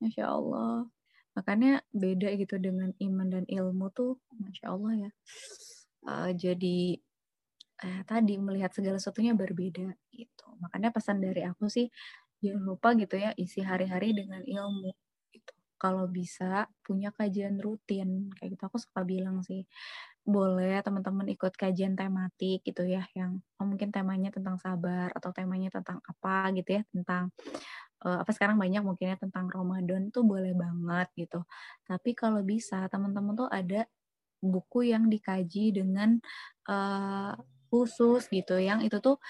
Masya 0.00 0.24
Allah. 0.24 0.88
Makanya 1.34 1.82
beda 1.90 2.30
gitu 2.38 2.56
dengan 2.62 2.94
iman 2.96 3.26
dan 3.28 3.44
ilmu 3.50 3.90
tuh, 3.90 4.16
Masya 4.38 4.66
Allah 4.70 4.92
ya. 5.08 5.10
Uh, 6.04 6.30
jadi 6.36 7.00
eh, 7.84 8.00
tadi 8.06 8.38
melihat 8.38 8.70
segala 8.72 8.96
sesuatunya 8.96 9.34
berbeda 9.36 9.92
gitu. 10.14 10.46
Makanya 10.62 10.94
pesan 10.94 11.20
dari 11.20 11.42
aku 11.44 11.66
sih 11.68 11.90
jangan 12.44 12.62
lupa 12.64 12.92
gitu 12.96 13.16
ya 13.16 13.32
isi 13.34 13.60
hari-hari 13.64 14.12
dengan 14.16 14.44
ilmu. 14.44 14.92
Kalau 15.84 16.08
bisa 16.08 16.64
punya 16.80 17.12
kajian 17.12 17.60
rutin 17.60 18.32
kayak 18.32 18.56
gitu 18.56 18.62
aku 18.64 18.80
suka 18.80 19.04
bilang 19.04 19.44
sih 19.44 19.68
boleh 20.24 20.80
teman-teman 20.80 21.28
ikut 21.36 21.52
kajian 21.52 21.92
tematik 21.92 22.64
gitu 22.64 22.88
ya 22.88 23.04
yang 23.12 23.44
oh, 23.60 23.68
mungkin 23.68 23.92
temanya 23.92 24.32
tentang 24.32 24.56
sabar 24.56 25.12
atau 25.12 25.28
temanya 25.36 25.68
tentang 25.68 26.00
apa 26.00 26.48
gitu 26.56 26.80
ya 26.80 26.82
tentang 26.88 27.28
uh, 28.08 28.24
apa 28.24 28.30
sekarang 28.32 28.56
banyak 28.56 28.80
mungkinnya 28.80 29.20
tentang 29.20 29.52
Ramadan 29.52 30.08
tuh 30.08 30.24
boleh 30.24 30.56
banget 30.56 31.12
gitu. 31.28 31.44
Tapi 31.84 32.16
kalau 32.16 32.40
bisa 32.40 32.88
teman-teman 32.88 33.36
tuh 33.36 33.48
ada 33.52 33.84
buku 34.40 34.92
yang 34.92 35.12
dikaji 35.12 35.76
dengan 35.76 36.16
uh, 36.72 37.36
khusus 37.68 38.28
gitu 38.32 38.56
yang 38.60 38.80
itu 38.80 38.96
tuh 39.04 39.20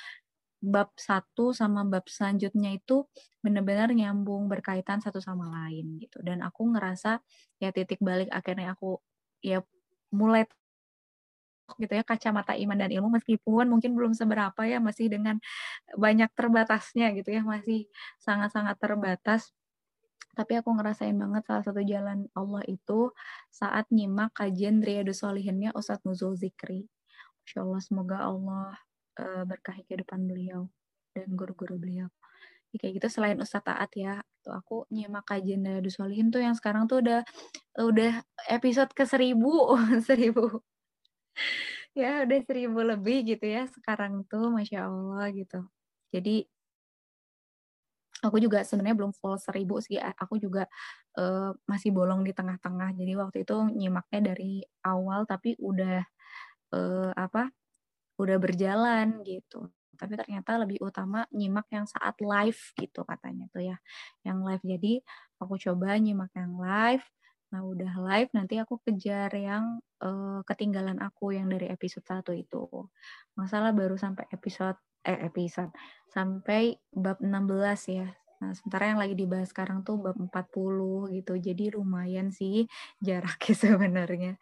bab 0.65 0.91
satu 0.97 1.53
sama 1.53 1.85
bab 1.85 2.09
selanjutnya 2.09 2.73
itu 2.73 3.05
benar-benar 3.45 3.93
nyambung 3.93 4.49
berkaitan 4.49 5.05
satu 5.05 5.21
sama 5.21 5.53
lain 5.53 6.01
gitu. 6.01 6.25
Dan 6.25 6.41
aku 6.41 6.73
ngerasa 6.73 7.21
ya 7.61 7.71
titik 7.71 8.01
balik 8.01 8.33
akhirnya 8.33 8.73
aku 8.73 8.99
ya 9.45 9.61
mulai 10.15 10.49
gitu 11.81 11.93
ya 11.97 12.05
kacamata 12.05 12.53
iman 12.61 12.77
dan 12.77 12.93
ilmu 12.93 13.09
meskipun 13.17 13.73
mungkin 13.73 13.97
belum 13.97 14.13
seberapa 14.13 14.69
ya 14.69 14.79
masih 14.85 15.09
dengan 15.09 15.41
banyak 15.97 16.29
terbatasnya 16.37 17.17
gitu 17.17 17.33
ya 17.33 17.43
masih 17.45 17.89
sangat-sangat 18.21 18.77
terbatas. 18.81 19.53
Tapi 20.35 20.59
aku 20.59 20.75
ngerasain 20.75 21.15
banget 21.15 21.47
salah 21.47 21.63
satu 21.63 21.81
jalan 21.87 22.27
Allah 22.35 22.63
itu 22.67 23.15
saat 23.55 23.87
nyimak 23.95 24.35
kajian 24.35 24.83
Riyadus 24.83 25.23
Solihinnya 25.23 25.71
Ustadz 25.79 26.03
Nuzul 26.03 26.35
Zikri. 26.35 26.91
Insya 27.47 27.63
Allah 27.63 27.81
semoga 27.85 28.19
Allah 28.25 28.75
uh, 29.19 29.45
berkahi 29.47 29.83
kehidupan 29.87 30.27
beliau 30.27 30.71
dan 31.15 31.29
guru-guru 31.35 31.79
beliau. 31.79 32.09
Ya, 32.75 32.77
kayak 32.83 32.93
gitu 33.03 33.09
selain 33.21 33.39
Ustadz 33.39 33.71
Taat 33.71 33.91
ya, 33.95 34.19
tuh 34.43 34.55
aku 34.55 34.77
nyimak 34.91 35.25
kajian 35.31 35.63
dari 35.63 35.91
Solihin 35.91 36.35
tuh 36.35 36.43
yang 36.43 36.59
sekarang 36.59 36.91
tuh 36.91 36.99
udah 37.03 37.23
udah 37.79 38.13
episode 38.51 38.91
ke 38.91 39.07
seribu, 39.07 39.75
seribu. 40.09 40.63
ya 41.95 42.27
udah 42.27 42.39
seribu 42.43 42.83
lebih 42.83 43.23
gitu 43.23 43.47
ya 43.47 43.71
sekarang 43.71 44.27
tuh, 44.27 44.51
masya 44.51 44.91
Allah 44.91 45.31
gitu. 45.31 45.63
Jadi 46.11 46.47
aku 48.25 48.41
juga 48.41 48.65
sebenarnya 48.65 48.97
belum 48.97 49.13
full 49.13 49.37
seribu 49.37 49.85
sih 49.85 50.01
aku 50.01 50.41
juga 50.41 50.65
uh, 51.21 51.53
masih 51.69 51.93
bolong 51.93 52.25
di 52.25 52.33
tengah-tengah 52.33 52.97
jadi 52.97 53.13
waktu 53.21 53.45
itu 53.45 53.57
nyimaknya 53.77 54.33
dari 54.33 54.65
awal 54.81 55.29
tapi 55.29 55.53
udah 55.61 56.01
uh, 56.73 57.13
apa 57.13 57.53
udah 58.21 58.37
berjalan 58.39 59.23
gitu. 59.27 59.71
Tapi 59.95 60.19
ternyata 60.19 60.59
lebih 60.59 60.83
utama 60.83 61.23
nyimak 61.31 61.71
yang 61.71 61.87
saat 61.87 62.19
live 62.19 62.61
gitu 62.79 63.07
katanya 63.07 63.47
tuh 63.55 63.63
ya. 63.63 63.77
Yang 64.27 64.39
live 64.43 64.65
jadi 64.65 64.93
aku 65.39 65.55
coba 65.59 65.99
nyimak 65.99 66.31
yang 66.35 66.55
live. 66.59 67.07
Nah 67.55 67.61
udah 67.63 67.93
live 68.03 68.31
nanti 68.35 68.59
aku 68.59 68.83
kejar 68.83 69.31
yang 69.39 69.79
uh, 70.03 70.43
ketinggalan 70.43 70.99
aku 70.99 71.39
yang 71.39 71.47
dari 71.47 71.71
episode 71.71 72.03
satu 72.03 72.35
itu. 72.35 72.67
Masalah 73.39 73.71
baru 73.71 73.95
sampai 73.95 74.27
episode 74.35 74.79
eh 75.05 75.21
episode 75.29 75.71
sampai 76.11 76.75
bab 76.91 77.21
16 77.21 77.93
ya. 77.93 78.09
Nah, 78.43 78.53
sementara 78.53 78.93
yang 78.93 79.01
lagi 79.01 79.15
dibahas 79.17 79.49
sekarang 79.55 79.87
tuh 79.87 80.01
bab 80.01 80.17
40 80.21 81.13
gitu. 81.17 81.33
Jadi 81.39 81.73
lumayan 81.73 82.29
sih 82.35 82.67
jaraknya 83.01 83.55
sebenarnya. 83.65 84.33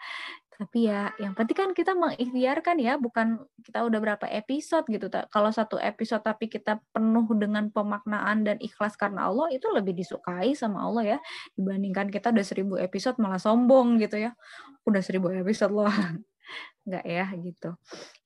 Tapi 0.52 0.86
ya 0.86 1.10
yang 1.16 1.32
penting 1.32 1.56
kan 1.56 1.70
kita 1.72 1.96
mengikhtiarkan 1.96 2.76
ya, 2.78 3.00
bukan 3.00 3.40
kita 3.64 3.82
udah 3.88 3.98
berapa 3.98 4.26
episode 4.28 4.84
gitu. 4.92 5.08
Kalau 5.08 5.50
satu 5.50 5.80
episode 5.80 6.20
tapi 6.22 6.46
kita 6.52 6.78
penuh 6.92 7.26
dengan 7.34 7.72
pemaknaan 7.72 8.44
dan 8.44 8.56
ikhlas 8.60 8.94
karena 8.94 9.32
Allah 9.32 9.48
itu 9.50 9.66
lebih 9.72 9.96
disukai 9.96 10.52
sama 10.52 10.84
Allah 10.84 11.16
ya 11.16 11.18
dibandingkan 11.56 12.12
kita 12.12 12.30
udah 12.30 12.44
seribu 12.44 12.74
episode 12.76 13.16
malah 13.18 13.40
sombong 13.40 13.96
gitu 13.98 14.20
ya. 14.20 14.36
Udah 14.84 15.00
seribu 15.00 15.32
episode 15.32 15.72
loh. 15.72 15.88
Enggak 16.84 17.06
ya 17.06 17.26
gitu. 17.38 17.70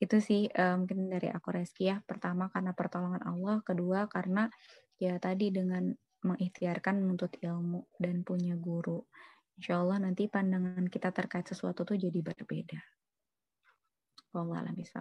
Itu 0.03 0.17
sih 0.19 0.51
um, 0.51 0.85
mungkin 0.85 1.07
dari 1.13 1.29
aku 1.31 1.55
Reski 1.55 1.89
ya. 1.93 2.03
Pertama 2.03 2.51
karena 2.51 2.75
pertolongan 2.75 3.23
Allah, 3.23 3.63
kedua 3.63 4.11
karena 4.11 4.51
ya 4.97 5.21
tadi 5.21 5.53
dengan 5.53 5.93
mengikhtiarkan 6.27 7.07
menuntut 7.07 7.39
ilmu 7.39 7.87
dan 8.03 8.27
punya 8.27 8.59
guru 8.59 9.07
Insya 9.57 9.81
Allah 9.81 9.97
nanti 10.01 10.29
pandangan 10.29 10.85
kita 10.93 11.09
terkait 11.17 11.49
sesuatu 11.49 11.85
tuh 11.89 11.97
jadi 11.97 12.21
berbeda. 12.21 12.81
Allah 14.37 14.69
bisa 14.77 15.01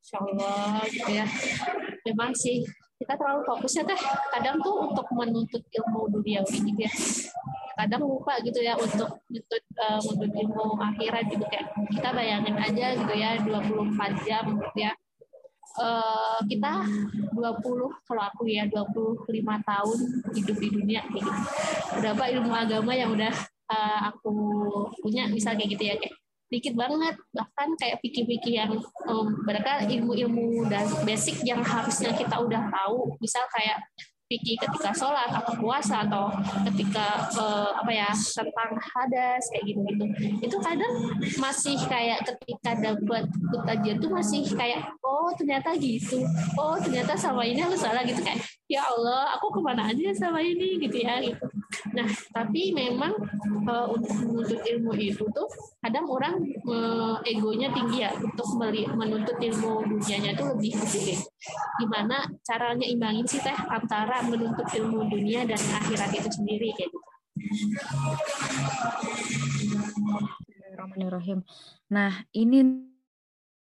Insya 0.00 0.18
Allah 0.24 0.80
gitu 0.88 1.10
ya. 1.12 1.26
Memang 2.08 2.32
sih 2.32 2.64
kita 2.96 3.20
terlalu 3.20 3.44
fokus 3.44 3.76
ya 3.76 3.84
teh. 3.84 4.00
Kadang 4.32 4.64
tuh 4.64 4.88
untuk 4.88 5.04
menuntut 5.12 5.60
ilmu 5.60 6.08
dunia 6.08 6.40
ini 6.52 6.72
ya. 6.88 6.92
kadang 7.76 8.08
lupa 8.08 8.40
gitu 8.40 8.64
ya 8.64 8.72
untuk 8.72 9.20
menuntut 9.28 9.60
uh, 9.76 10.00
ilmu 10.00 10.80
akhirat 10.80 11.28
gitu 11.28 11.44
kayak 11.44 11.68
kita 11.92 12.08
bayangin 12.08 12.56
aja 12.56 12.96
gitu 12.96 13.12
ya 13.12 13.36
24 13.44 14.24
jam 14.24 14.56
gitu 14.56 14.78
ya 14.80 14.96
uh, 15.80 16.40
kita 16.48 16.72
20 17.36 17.36
kalau 18.08 18.22
aku 18.24 18.48
ya 18.48 18.64
25 18.64 19.28
tahun 19.44 19.98
hidup 20.32 20.56
di 20.56 20.68
dunia 20.72 21.04
gitu. 21.12 21.30
Berapa 22.00 22.32
ilmu 22.32 22.52
agama 22.52 22.96
yang 22.96 23.12
udah 23.12 23.32
uh, 23.70 24.00
aku 24.10 24.32
punya 25.02 25.26
misal 25.30 25.54
kayak 25.54 25.70
gitu 25.76 25.84
ya 25.86 25.94
kayak 25.98 26.14
dikit 26.46 26.74
banget. 26.78 27.14
Bahkan 27.34 27.68
kayak 27.78 27.98
pikir-pikir 28.02 28.52
yang 28.62 28.72
um, 29.10 29.26
mereka 29.42 29.82
ilmu-ilmu 29.86 30.70
dan 30.70 30.86
basic 31.02 31.42
yang 31.42 31.62
harusnya 31.62 32.14
kita 32.14 32.38
udah 32.38 32.70
tahu. 32.70 33.18
Misal 33.18 33.42
kayak 33.50 33.82
fikih 34.26 34.58
ketika 34.58 34.90
sholat 34.90 35.30
atau 35.30 35.54
puasa 35.62 36.02
atau 36.02 36.26
ketika 36.66 37.30
uh, 37.38 37.70
apa 37.78 37.92
ya 37.94 38.10
tentang 38.10 38.74
hadas 38.74 39.46
kayak 39.54 39.70
gitu 39.70 39.80
gitu 39.86 40.04
itu 40.42 40.56
kadang 40.58 41.14
masih 41.38 41.78
kayak 41.86 42.26
ketika 42.26 42.74
dapat 42.74 43.30
kutajian 43.54 44.02
tuh 44.02 44.10
masih 44.10 44.42
kayak 44.50 44.82
oh 45.06 45.30
ternyata 45.38 45.78
gitu. 45.78 46.26
Oh 46.58 46.74
ternyata 46.74 47.14
sama 47.14 47.46
ini 47.46 47.62
aku 47.62 47.78
salah 47.78 48.02
gitu 48.02 48.18
kayak 48.18 48.42
ya 48.66 48.82
Allah 48.82 49.30
aku 49.38 49.46
ke 49.54 49.60
mana 49.62 49.94
aja 49.94 50.10
sama 50.18 50.42
ini? 50.42 50.82
Gitu 50.82 51.06
ya 51.06 51.22
gitu 51.22 51.46
nah 51.94 52.08
tapi 52.30 52.70
memang 52.70 53.12
uh, 53.66 53.86
untuk 53.90 54.12
menuntut 54.22 54.60
ilmu 54.62 54.92
itu 54.94 55.24
tuh 55.34 55.48
kadang 55.82 56.06
orang 56.06 56.38
uh, 56.66 57.18
egonya 57.26 57.70
tinggi 57.74 58.06
ya 58.06 58.10
untuk 58.18 58.58
menuntut 58.94 59.36
ilmu 59.38 59.82
dunianya 59.86 60.38
itu 60.38 60.44
lebih 60.46 60.72
gede 60.82 61.16
gimana 61.82 62.26
caranya 62.46 62.86
imbangin 62.86 63.26
sih 63.26 63.42
teh 63.42 63.56
antara 63.70 64.22
menuntut 64.26 64.66
ilmu 64.70 65.10
dunia 65.10 65.42
dan 65.44 65.58
akhirat 65.58 66.10
itu 66.14 66.30
sendiri 66.30 66.70
kayak 66.74 66.90
gitu 66.90 66.98
Bismillahirrahmanirrahim. 70.16 71.44
Nah, 71.92 72.24
ini 72.32 72.64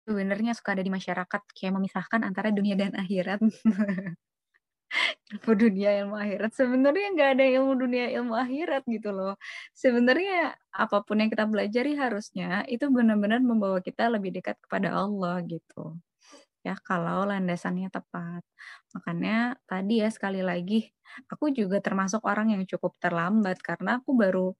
sebenarnya 0.04 0.52
suka 0.52 0.76
ada 0.76 0.84
di 0.84 0.92
masyarakat 0.92 1.42
kayak 1.56 1.72
memisahkan 1.74 2.20
antara 2.22 2.52
dunia 2.52 2.76
dan 2.76 2.92
akhirat. 2.92 3.40
ilmu 5.32 5.52
dunia 5.58 5.90
ilmu 6.04 6.14
akhirat. 6.16 6.50
Sebenarnya 6.54 7.06
nggak 7.14 7.30
ada 7.38 7.44
ilmu 7.58 7.72
dunia 7.78 8.06
ilmu 8.16 8.34
akhirat 8.38 8.82
gitu 8.86 9.10
loh. 9.10 9.34
Sebenarnya 9.74 10.54
apa 10.70 11.02
pun 11.06 11.20
yang 11.22 11.30
kita 11.32 11.44
pelajari 11.48 11.92
harusnya 11.98 12.62
itu 12.70 12.86
benar-benar 12.90 13.40
membawa 13.42 13.78
kita 13.82 14.08
lebih 14.12 14.30
dekat 14.38 14.56
kepada 14.62 14.94
Allah 14.94 15.42
gitu. 15.46 15.98
Ya 16.66 16.74
kalau 16.82 17.26
landasannya 17.30 17.88
tepat. 17.94 18.42
Makanya 18.94 19.58
tadi 19.70 20.02
ya 20.02 20.08
sekali 20.10 20.42
lagi 20.42 20.90
aku 21.30 21.54
juga 21.54 21.78
termasuk 21.78 22.22
orang 22.26 22.54
yang 22.54 22.62
cukup 22.66 22.98
terlambat 22.98 23.58
karena 23.62 24.02
aku 24.02 24.10
baru 24.18 24.54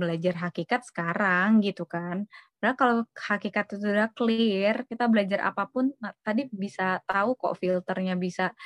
belajar 0.00 0.34
hakikat 0.36 0.84
sekarang 0.84 1.64
gitu 1.64 1.88
kan 1.88 2.28
karena 2.60 2.74
kalau 2.82 2.96
hakikat 3.14 3.64
itu 3.68 3.76
sudah 3.84 4.08
clear, 4.16 4.88
kita 4.88 5.06
belajar 5.12 5.44
apa 5.44 5.68
pun 5.68 5.92
nah, 6.00 6.10
tadi 6.24 6.48
bisa 6.48 6.98
tahu 7.04 7.36
kok 7.36 7.60
filternya 7.60 8.16
bisa 8.16 8.56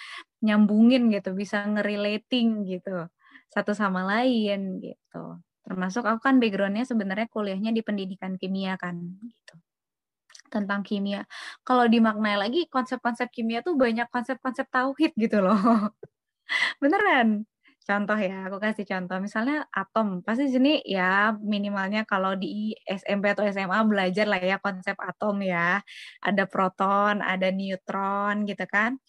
nyambungin 0.47 1.11
gitu, 1.13 1.35
bisa 1.35 1.67
ngerelating 1.67 2.65
gitu 2.71 3.11
satu 3.51 3.75
sama 3.75 4.07
lain 4.07 4.79
gitu. 4.81 5.43
Termasuk 5.67 6.07
aku 6.07 6.21
kan 6.23 6.39
backgroundnya 6.39 6.87
sebenarnya 6.87 7.29
kuliahnya 7.29 7.71
di 7.75 7.83
pendidikan 7.85 8.39
kimia 8.41 8.79
kan 8.81 8.97
gitu 9.21 9.55
tentang 10.51 10.83
kimia. 10.83 11.27
Kalau 11.63 11.87
dimaknai 11.87 12.35
lagi 12.39 12.67
konsep-konsep 12.71 13.31
kimia 13.31 13.63
tuh 13.63 13.75
banyak 13.79 14.07
konsep-konsep 14.11 14.67
tauhid 14.71 15.13
gitu 15.19 15.43
loh. 15.45 15.59
Beneran 16.83 17.47
contoh 17.89 18.19
ya, 18.19 18.47
aku 18.49 18.57
kasih 18.61 18.85
contoh. 18.87 19.17
Misalnya 19.23 19.67
atom, 19.73 20.21
pasti 20.27 20.53
sini 20.53 20.81
ya 20.85 21.33
minimalnya 21.39 22.05
kalau 22.05 22.37
di 22.37 22.77
SMP 22.85 23.33
atau 23.33 23.45
SMA 23.49 23.79
belajar 23.89 24.27
lah 24.29 24.41
ya 24.41 24.57
konsep 24.61 24.97
atom 25.01 25.41
ya. 25.41 25.81
Ada 26.21 26.45
proton, 26.47 27.25
ada 27.25 27.49
neutron 27.53 28.45
gitu 28.45 28.65
kan. 28.69 29.01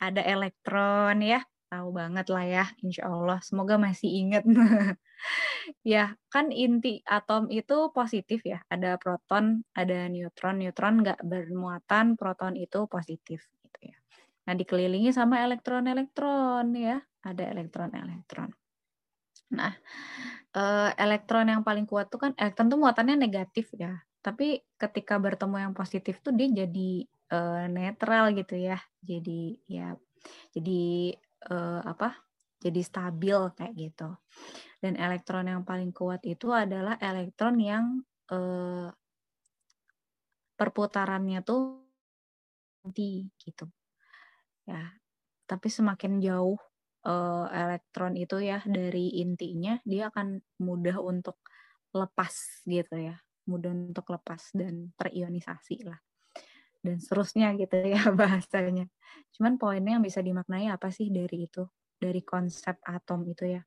Ada 0.00 0.22
elektron 0.24 1.24
ya. 1.24 1.40
Tahu 1.68 1.88
banget 1.92 2.26
lah 2.32 2.44
ya, 2.48 2.64
insya 2.80 3.12
Allah. 3.12 3.38
Semoga 3.44 3.76
masih 3.76 4.08
ingat. 4.08 4.44
ya, 5.94 6.16
kan 6.32 6.48
inti 6.52 7.00
atom 7.04 7.52
itu 7.52 7.92
positif 7.92 8.40
ya. 8.44 8.64
Ada 8.72 8.96
proton, 8.96 9.64
ada 9.76 10.08
neutron. 10.08 10.60
Neutron 10.64 11.04
nggak 11.04 11.20
bermuatan, 11.24 12.16
proton 12.16 12.56
itu 12.56 12.88
positif 12.88 13.40
gitu 13.64 13.92
ya. 13.92 13.96
Nah, 14.48 14.54
dikelilingi 14.56 15.12
sama 15.12 15.44
elektron-elektron 15.44 16.72
ya 16.72 17.04
ada 17.24 17.42
elektron-elektron. 17.50 18.50
Nah, 19.54 19.72
eh, 20.52 20.90
elektron 21.00 21.48
yang 21.48 21.62
paling 21.64 21.88
kuat 21.88 22.12
tuh 22.12 22.20
kan 22.20 22.32
elektron 22.36 22.68
tuh 22.68 22.78
muatannya 22.80 23.16
negatif 23.16 23.72
ya. 23.74 23.96
Tapi 24.20 24.60
ketika 24.76 25.16
bertemu 25.16 25.70
yang 25.70 25.74
positif 25.74 26.20
tuh 26.20 26.34
dia 26.34 26.50
jadi 26.50 27.06
uh, 27.32 27.64
netral 27.70 28.34
gitu 28.34 28.58
ya. 28.58 28.76
Jadi 29.00 29.56
ya 29.70 29.94
jadi 30.52 31.14
uh, 31.48 31.80
apa? 31.86 32.18
Jadi 32.58 32.82
stabil 32.82 33.38
kayak 33.54 33.72
gitu. 33.78 34.10
Dan 34.82 34.98
elektron 34.98 35.46
yang 35.46 35.62
paling 35.62 35.94
kuat 35.94 36.22
itu 36.26 36.50
adalah 36.50 36.98
elektron 36.98 37.56
yang 37.62 38.02
perputarannya 40.58 41.40
tuh 41.40 41.80
nanti 42.84 43.24
gitu. 43.40 43.64
Ya. 44.68 44.92
Tapi 45.48 45.68
semakin 45.72 46.20
jauh 46.20 46.60
uh, 47.06 47.46
elektron 47.52 48.18
itu 48.18 48.42
ya 48.42 48.64
dari 48.66 49.20
intinya 49.22 49.78
dia 49.86 50.10
akan 50.10 50.40
mudah 50.62 50.98
untuk 50.98 51.38
lepas 51.94 52.64
gitu 52.66 52.96
ya 52.98 53.16
mudah 53.48 53.72
untuk 53.72 54.12
lepas 54.12 54.52
dan 54.52 54.92
terionisasi 54.98 55.88
lah 55.88 55.98
dan 56.82 56.96
seterusnya 57.02 57.54
gitu 57.58 57.76
ya 57.82 58.00
bahasanya. 58.20 58.86
Cuman 59.34 59.58
poinnya 59.58 59.98
yang 59.98 60.04
bisa 60.04 60.22
dimaknai 60.22 60.70
apa 60.70 60.88
sih 60.94 61.10
dari 61.10 61.46
itu 61.50 61.66
dari 61.98 62.22
konsep 62.22 62.78
atom 62.86 63.26
itu 63.26 63.58
ya? 63.58 63.62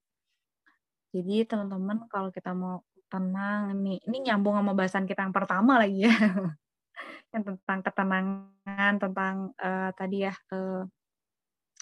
Jadi 1.12 1.44
teman-teman 1.44 2.08
kalau 2.08 2.32
kita 2.32 2.56
mau 2.56 2.88
tenang 3.12 3.76
nih 3.84 4.00
ini 4.08 4.32
nyambung 4.32 4.56
sama 4.56 4.72
bahasan 4.72 5.04
kita 5.04 5.28
yang 5.28 5.36
pertama 5.36 5.76
lagi 5.82 6.08
ya. 6.08 6.16
Yang 7.32 7.44
tentang 7.56 7.80
ketenangan 7.80 8.94
tentang 9.00 9.36
uh, 9.56 9.92
tadi 9.96 10.28
ya 10.28 10.36
uh, 10.52 10.84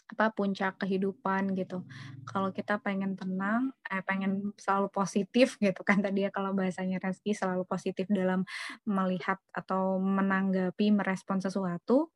apa 0.10 0.34
puncak 0.34 0.82
kehidupan 0.82 1.54
gitu. 1.54 1.86
Kalau 2.26 2.50
kita 2.50 2.82
pengen 2.82 3.14
tenang, 3.14 3.70
eh 3.86 4.02
pengen 4.02 4.54
selalu 4.58 4.90
positif 4.90 5.56
gitu 5.66 5.82
kan 5.86 6.02
tadi 6.02 6.26
ya 6.26 6.32
kalau 6.34 6.52
bahasanya 6.58 6.98
Reski 6.98 7.38
selalu 7.38 7.64
positif 7.70 8.10
dalam 8.10 8.44
melihat 8.90 9.38
atau 9.54 10.02
menanggapi 10.02 10.90
merespon 10.90 11.38
sesuatu, 11.38 12.10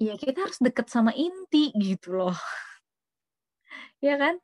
ya 0.00 0.16
kita 0.16 0.48
harus 0.48 0.58
deket 0.60 0.88
sama 0.88 1.12
inti 1.12 1.72
gitu 1.76 2.16
loh. 2.16 2.36
ya 4.06 4.16
kan? 4.16 4.40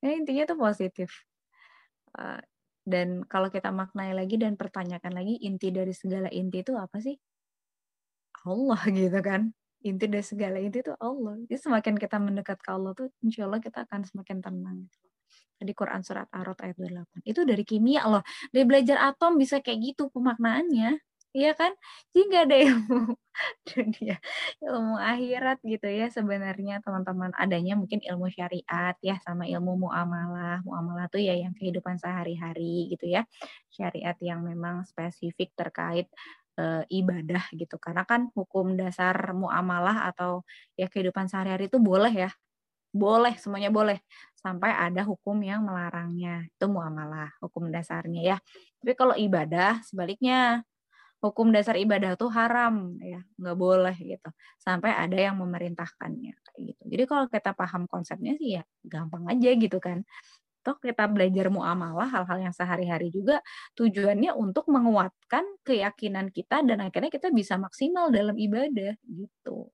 Ya 0.00 0.16
intinya 0.16 0.46
tuh 0.48 0.58
positif. 0.58 1.26
Uh, 2.14 2.40
dan 2.86 3.22
kalau 3.28 3.52
kita 3.52 3.70
maknai 3.70 4.16
lagi 4.16 4.34
dan 4.40 4.58
pertanyakan 4.58 5.14
lagi 5.14 5.38
inti 5.42 5.70
dari 5.70 5.94
segala 5.94 6.26
inti 6.32 6.64
itu 6.64 6.74
apa 6.74 6.98
sih? 7.02 7.18
Allah 8.46 8.80
gitu 8.96 9.20
kan 9.20 9.52
inti 9.80 10.06
dari 10.06 10.24
segala 10.24 10.56
inti 10.60 10.84
itu 10.84 10.92
Allah. 11.00 11.36
Jadi 11.48 11.56
semakin 11.56 11.94
kita 11.96 12.16
mendekat 12.20 12.58
ke 12.60 12.70
Allah 12.70 12.92
tuh 12.92 13.08
insya 13.24 13.48
Allah 13.48 13.60
kita 13.60 13.84
akan 13.88 14.00
semakin 14.04 14.38
tenang. 14.44 14.78
Gitu. 14.88 15.08
Tadi 15.60 15.72
Quran 15.76 16.00
Surat 16.00 16.28
Ar-Rod 16.32 16.56
ayat 16.64 16.76
28. 16.80 17.20
Itu 17.28 17.44
dari 17.44 17.64
kimia 17.68 18.08
Allah. 18.08 18.24
Dari 18.48 18.64
belajar 18.64 18.96
atom 19.12 19.36
bisa 19.36 19.60
kayak 19.60 19.92
gitu 19.92 20.08
pemaknaannya. 20.08 20.96
Iya 21.30 21.54
kan? 21.54 21.70
Jadi 22.10 22.22
nggak 22.26 22.44
ada 22.50 22.56
ilmu 22.58 22.98
dunia, 23.70 24.16
ilmu 24.58 24.98
akhirat 24.98 25.62
gitu 25.62 25.86
ya 25.86 26.10
sebenarnya 26.10 26.82
teman-teman. 26.82 27.30
Adanya 27.38 27.78
mungkin 27.78 28.02
ilmu 28.02 28.26
syariat 28.34 28.98
ya 28.98 29.14
sama 29.22 29.46
ilmu 29.46 29.86
muamalah. 29.86 30.58
Muamalah 30.66 31.06
tuh 31.06 31.22
ya 31.22 31.38
yang 31.38 31.54
kehidupan 31.54 32.02
sehari-hari 32.02 32.90
gitu 32.90 33.06
ya. 33.06 33.22
Syariat 33.70 34.18
yang 34.18 34.42
memang 34.42 34.82
spesifik 34.90 35.54
terkait 35.54 36.10
e, 36.60 36.64
ibadah 37.00 37.44
gitu. 37.56 37.76
Karena 37.80 38.04
kan 38.04 38.28
hukum 38.36 38.76
dasar 38.76 39.16
muamalah 39.32 40.12
atau 40.12 40.44
ya 40.76 40.86
kehidupan 40.92 41.26
sehari-hari 41.32 41.72
itu 41.72 41.80
boleh 41.80 42.12
ya. 42.12 42.30
Boleh, 42.92 43.38
semuanya 43.38 43.70
boleh. 43.72 44.02
Sampai 44.38 44.72
ada 44.74 45.02
hukum 45.06 45.38
yang 45.46 45.62
melarangnya. 45.66 46.46
Itu 46.52 46.66
muamalah, 46.72 47.30
hukum 47.44 47.70
dasarnya 47.72 48.22
ya. 48.22 48.38
Tapi 48.82 48.92
kalau 48.98 49.14
ibadah 49.16 49.80
sebaliknya 49.86 50.66
hukum 51.20 51.52
dasar 51.52 51.76
ibadah 51.76 52.16
tuh 52.16 52.32
haram 52.32 52.96
ya 53.04 53.20
nggak 53.36 53.56
boleh 53.60 53.92
gitu 54.00 54.32
sampai 54.56 54.88
ada 54.96 55.16
yang 55.20 55.36
memerintahkannya 55.36 56.32
kayak 56.32 56.60
gitu 56.72 56.82
jadi 56.88 57.04
kalau 57.04 57.26
kita 57.28 57.52
paham 57.52 57.84
konsepnya 57.84 58.32
sih 58.40 58.56
ya 58.56 58.64
gampang 58.88 59.28
aja 59.28 59.52
gitu 59.52 59.76
kan 59.84 60.00
toh 60.64 60.76
kita 60.80 61.08
belajar 61.10 61.48
muamalah 61.52 62.08
hal-hal 62.10 62.38
yang 62.50 62.54
sehari-hari 62.56 63.08
juga 63.12 63.40
tujuannya 63.78 64.32
untuk 64.36 64.68
menguatkan 64.68 65.44
keyakinan 65.66 66.28
kita 66.32 66.62
dan 66.66 66.84
akhirnya 66.84 67.10
kita 67.12 67.32
bisa 67.32 67.56
maksimal 67.60 68.12
dalam 68.12 68.36
ibadah 68.36 68.94
gitu. 69.08 69.72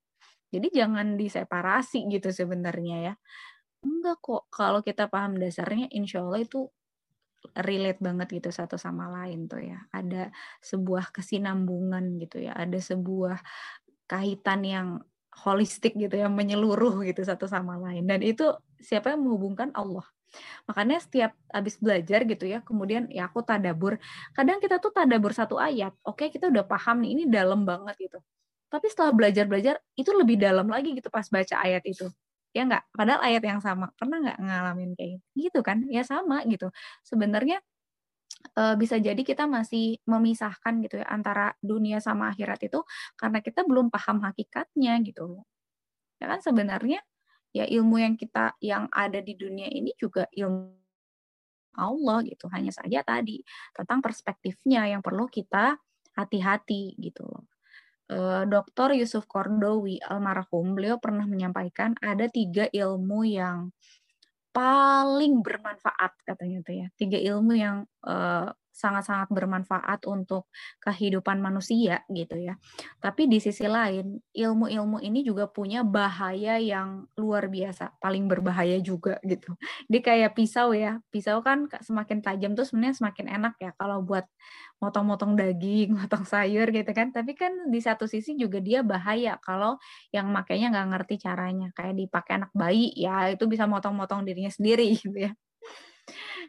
Jadi 0.55 0.69
jangan 0.73 1.19
diseparasi 1.19 2.07
gitu 2.11 2.31
sebenarnya 2.33 2.97
ya. 3.13 3.15
Enggak 3.85 4.19
kok. 4.25 4.43
Kalau 4.53 4.81
kita 4.83 5.07
paham 5.11 5.39
dasarnya, 5.39 5.87
insya 5.95 6.23
Allah 6.25 6.43
itu 6.45 6.71
relate 7.57 8.01
banget 8.03 8.29
gitu 8.43 8.51
satu 8.51 8.77
sama 8.81 9.07
lain 9.23 9.47
tuh 9.51 9.63
ya. 9.63 9.79
Ada 9.95 10.33
sebuah 10.65 11.15
kesinambungan 11.15 12.19
gitu 12.23 12.43
ya. 12.47 12.53
Ada 12.57 12.79
sebuah 12.83 13.39
kaitan 14.11 14.63
yang 14.67 14.89
holistik 15.45 15.95
gitu 15.99 16.17
ya, 16.17 16.29
menyeluruh 16.33 17.05
gitu 17.07 17.23
satu 17.27 17.47
sama 17.51 17.77
lain. 17.81 18.09
Dan 18.09 18.25
itu 18.25 18.51
siapa 18.81 19.13
yang 19.15 19.27
menghubungkan 19.27 19.71
Allah. 19.77 20.05
Makanya 20.69 20.99
setiap 21.03 21.33
habis 21.53 21.77
belajar 21.81 22.25
gitu 22.29 22.45
ya, 22.49 22.61
kemudian 22.65 23.09
ya 23.13 23.29
aku 23.31 23.43
tadabur. 23.45 23.97
Kadang 24.37 24.59
kita 24.63 24.79
tuh 24.83 24.91
tadabur 24.95 25.33
satu 25.37 25.57
ayat, 25.61 25.93
oke 26.07 26.29
kita 26.33 26.49
udah 26.53 26.65
paham 26.67 27.03
nih, 27.05 27.11
ini 27.19 27.23
dalam 27.31 27.63
banget 27.69 27.97
gitu. 28.01 28.19
Tapi 28.73 28.87
setelah 28.91 29.13
belajar-belajar, 29.15 29.79
itu 29.95 30.11
lebih 30.15 30.37
dalam 30.41 30.67
lagi 30.69 30.93
gitu 30.99 31.09
pas 31.13 31.27
baca 31.31 31.57
ayat 31.63 31.83
itu. 31.87 32.11
Ya 32.57 32.65
enggak? 32.67 32.85
Padahal 32.95 33.21
ayat 33.25 33.43
yang 33.45 33.61
sama. 33.63 33.93
Pernah 34.01 34.19
nggak 34.25 34.39
ngalamin 34.43 34.91
kayak 34.99 35.21
gitu 35.37 35.61
kan? 35.63 35.85
Ya 35.93 36.03
sama 36.03 36.43
gitu. 36.49 36.73
Sebenarnya 37.07 37.61
bisa 38.79 38.97
jadi 39.01 39.19
kita 39.21 39.45
masih 39.51 40.01
memisahkan 40.07 40.81
gitu 40.85 41.01
ya 41.03 41.07
antara 41.11 41.53
dunia 41.61 41.99
sama 42.01 42.31
akhirat 42.33 42.63
itu 42.69 42.81
karena 43.19 43.41
kita 43.45 43.65
belum 43.67 43.89
paham 43.93 44.23
hakikatnya 44.25 44.99
gitu. 45.05 45.43
Ya 46.23 46.27
kan 46.33 46.41
sebenarnya 46.45 47.01
ya 47.57 47.65
ilmu 47.65 47.97
yang 47.97 48.15
kita 48.15 48.53
yang 48.61 48.89
ada 48.93 49.19
di 49.25 49.33
dunia 49.33 49.69
ini 49.73 49.97
juga 49.97 50.29
ilmu 50.33 50.77
Allah 51.77 52.25
gitu. 52.25 52.49
Hanya 52.53 52.73
saja 52.73 53.05
tadi 53.05 53.41
tentang 53.77 54.01
perspektifnya 54.01 54.89
yang 54.89 55.05
perlu 55.05 55.29
kita 55.29 55.77
hati-hati 56.17 56.97
gitu 56.97 57.25
loh. 57.29 57.45
Eh, 58.07 58.45
Dr. 58.47 58.95
Yusuf 58.95 59.27
Kordowi 59.27 59.99
almarhum 59.99 60.79
beliau 60.79 60.97
pernah 61.03 61.27
menyampaikan 61.27 61.99
ada 61.99 62.31
tiga 62.31 62.71
ilmu 62.71 63.27
yang 63.27 63.75
paling 64.55 65.43
bermanfaat 65.45 66.17
katanya 66.25 66.65
tuh 66.65 66.75
ya 66.81 66.87
tiga 66.97 67.21
ilmu 67.21 67.53
yang 67.53 67.85
uh, 68.09 68.49
sangat-sangat 68.77 69.33
bermanfaat 69.33 70.05
untuk 70.05 70.53
kehidupan 70.85 71.41
manusia 71.41 72.05
gitu 72.13 72.37
ya. 72.37 72.61
Tapi 73.01 73.25
di 73.25 73.41
sisi 73.41 73.65
lain, 73.65 74.21
ilmu-ilmu 74.37 75.01
ini 75.01 75.25
juga 75.25 75.49
punya 75.49 75.81
bahaya 75.81 76.61
yang 76.61 77.09
luar 77.17 77.49
biasa, 77.49 77.97
paling 77.97 78.29
berbahaya 78.29 78.77
juga 78.85 79.17
gitu. 79.25 79.57
Dia 79.89 80.01
kayak 80.05 80.37
pisau 80.37 80.77
ya. 80.77 81.01
Pisau 81.09 81.41
kan 81.41 81.65
semakin 81.81 82.21
tajam 82.21 82.53
tuh 82.53 82.69
sebenarnya 82.69 83.01
semakin 83.01 83.27
enak 83.41 83.55
ya 83.57 83.73
kalau 83.81 84.05
buat 84.05 84.29
motong-motong 84.77 85.41
daging, 85.41 85.97
motong 85.99 86.29
sayur 86.29 86.69
gitu 86.69 86.93
kan. 86.93 87.17
Tapi 87.17 87.33
kan 87.33 87.73
di 87.73 87.81
satu 87.81 88.05
sisi 88.05 88.37
juga 88.37 88.61
dia 88.61 88.85
bahaya 88.85 89.41
kalau 89.41 89.81
yang 90.13 90.29
makainya 90.29 90.69
nggak 90.69 90.89
ngerti 90.93 91.15
caranya. 91.25 91.73
Kayak 91.73 91.97
dipakai 91.97 92.45
anak 92.45 92.53
bayi 92.53 92.93
ya 92.93 93.33
itu 93.33 93.49
bisa 93.49 93.65
motong-motong 93.65 94.29
dirinya 94.29 94.53
sendiri 94.53 94.93
gitu 95.01 95.17
ya. 95.17 95.33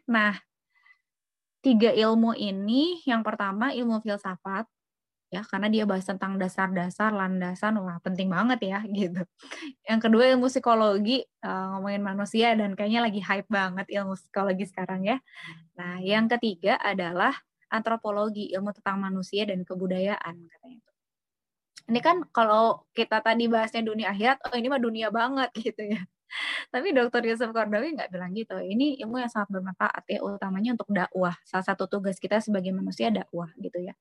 Nah, 0.08 0.36
tiga 1.62 1.92
ilmu 1.92 2.38
ini 2.38 3.02
yang 3.04 3.26
pertama 3.26 3.74
ilmu 3.74 4.00
filsafat 4.02 4.70
ya 5.28 5.44
karena 5.44 5.68
dia 5.68 5.84
bahas 5.84 6.08
tentang 6.08 6.40
dasar-dasar 6.40 7.12
landasan 7.12 7.76
wah 7.84 8.00
penting 8.00 8.32
banget 8.32 8.60
ya 8.64 8.80
gitu. 9.00 9.22
Yang 9.84 10.00
kedua 10.08 10.24
ilmu 10.36 10.48
psikologi 10.48 11.28
uh, 11.44 11.76
ngomongin 11.76 12.04
manusia 12.04 12.56
dan 12.56 12.74
kayaknya 12.80 13.02
lagi 13.04 13.20
hype 13.20 13.50
banget 13.52 13.86
ilmu 13.92 14.16
psikologi 14.16 14.66
sekarang 14.72 15.04
ya. 15.04 15.18
Nah, 15.76 16.00
yang 16.00 16.32
ketiga 16.32 16.80
adalah 16.80 17.36
antropologi, 17.68 18.48
ilmu 18.56 18.72
tentang 18.72 19.04
manusia 19.04 19.44
dan 19.44 19.68
kebudayaan 19.68 20.36
katanya. 20.48 20.82
Ini 21.88 22.00
kan 22.04 22.18
kalau 22.36 22.84
kita 22.92 23.24
tadi 23.24 23.48
bahasnya 23.48 23.84
dunia 23.84 24.12
akhirat, 24.12 24.44
oh 24.48 24.56
ini 24.60 24.68
mah 24.68 24.82
dunia 24.82 25.08
banget 25.12 25.52
gitu 25.68 25.84
ya. 25.88 26.00
Tapi 26.74 26.92
Dokter 26.92 27.24
Yusuf 27.26 27.50
Kordawi 27.56 27.96
nggak 27.96 28.10
bilang 28.12 28.32
gitu. 28.36 28.60
Ini 28.60 29.00
ilmu 29.04 29.20
yang 29.24 29.32
sangat 29.32 29.50
bermanfaat 29.52 30.04
ya, 30.10 30.20
utamanya 30.24 30.76
untuk 30.76 30.90
dakwah. 30.92 31.36
Salah 31.48 31.66
satu 31.66 31.88
tugas 31.88 32.20
kita 32.20 32.44
sebagai 32.44 32.72
manusia 32.76 33.10
dakwah 33.10 33.50
gitu 33.58 33.80
ya. 33.80 33.94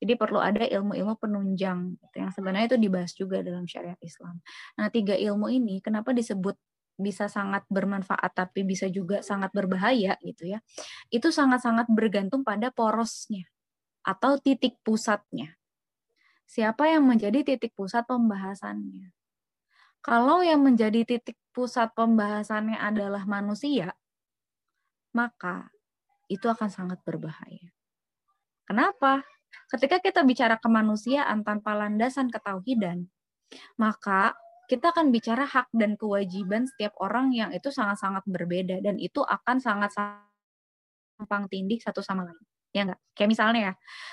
Jadi 0.00 0.12
perlu 0.16 0.38
ada 0.40 0.64
ilmu-ilmu 0.64 1.16
penunjang 1.16 1.96
gitu, 1.96 2.16
yang 2.20 2.30
sebenarnya 2.32 2.76
itu 2.76 2.78
dibahas 2.80 3.12
juga 3.16 3.40
dalam 3.40 3.64
syariat 3.64 3.98
Islam. 4.04 4.40
Nah 4.76 4.88
tiga 4.92 5.16
ilmu 5.16 5.48
ini 5.48 5.80
kenapa 5.80 6.12
disebut 6.12 6.56
bisa 7.00 7.32
sangat 7.32 7.64
bermanfaat 7.72 8.36
tapi 8.36 8.60
bisa 8.60 8.84
juga 8.92 9.24
sangat 9.24 9.50
berbahaya 9.56 10.20
gitu 10.20 10.52
ya. 10.52 10.60
Itu 11.08 11.32
sangat-sangat 11.32 11.88
bergantung 11.88 12.44
pada 12.44 12.68
porosnya 12.68 13.48
atau 14.04 14.36
titik 14.36 14.76
pusatnya. 14.84 15.56
Siapa 16.44 16.90
yang 16.90 17.06
menjadi 17.06 17.46
titik 17.46 17.72
pusat 17.78 18.04
pembahasannya? 18.10 19.14
Kalau 20.00 20.40
yang 20.40 20.64
menjadi 20.64 21.04
titik 21.04 21.36
pusat 21.52 21.92
pembahasannya 21.92 22.80
adalah 22.80 23.28
manusia, 23.28 23.92
maka 25.12 25.68
itu 26.30 26.46
akan 26.46 26.70
sangat 26.70 27.02
berbahaya. 27.04 27.74
Kenapa? 28.64 29.26
Ketika 29.66 29.98
kita 29.98 30.22
bicara 30.22 30.56
kemanusiaan 30.62 31.42
tanpa 31.42 31.74
landasan 31.74 32.30
ketauhidan, 32.30 33.10
maka 33.76 34.38
kita 34.70 34.94
akan 34.94 35.10
bicara 35.10 35.42
hak 35.42 35.74
dan 35.74 35.98
kewajiban 35.98 36.70
setiap 36.70 36.94
orang 37.02 37.34
yang 37.34 37.50
itu 37.50 37.74
sangat-sangat 37.74 38.22
berbeda 38.30 38.78
dan 38.78 38.94
itu 39.02 39.26
akan 39.26 39.58
sangat 39.58 39.90
sampang 41.18 41.50
tindih 41.50 41.82
satu 41.82 41.98
sama 41.98 42.22
lain. 42.30 42.38
Ya 42.70 42.86
enggak? 42.86 43.02
Kayak 43.18 43.30
misalnya 43.34 43.60
ya, 43.60 43.72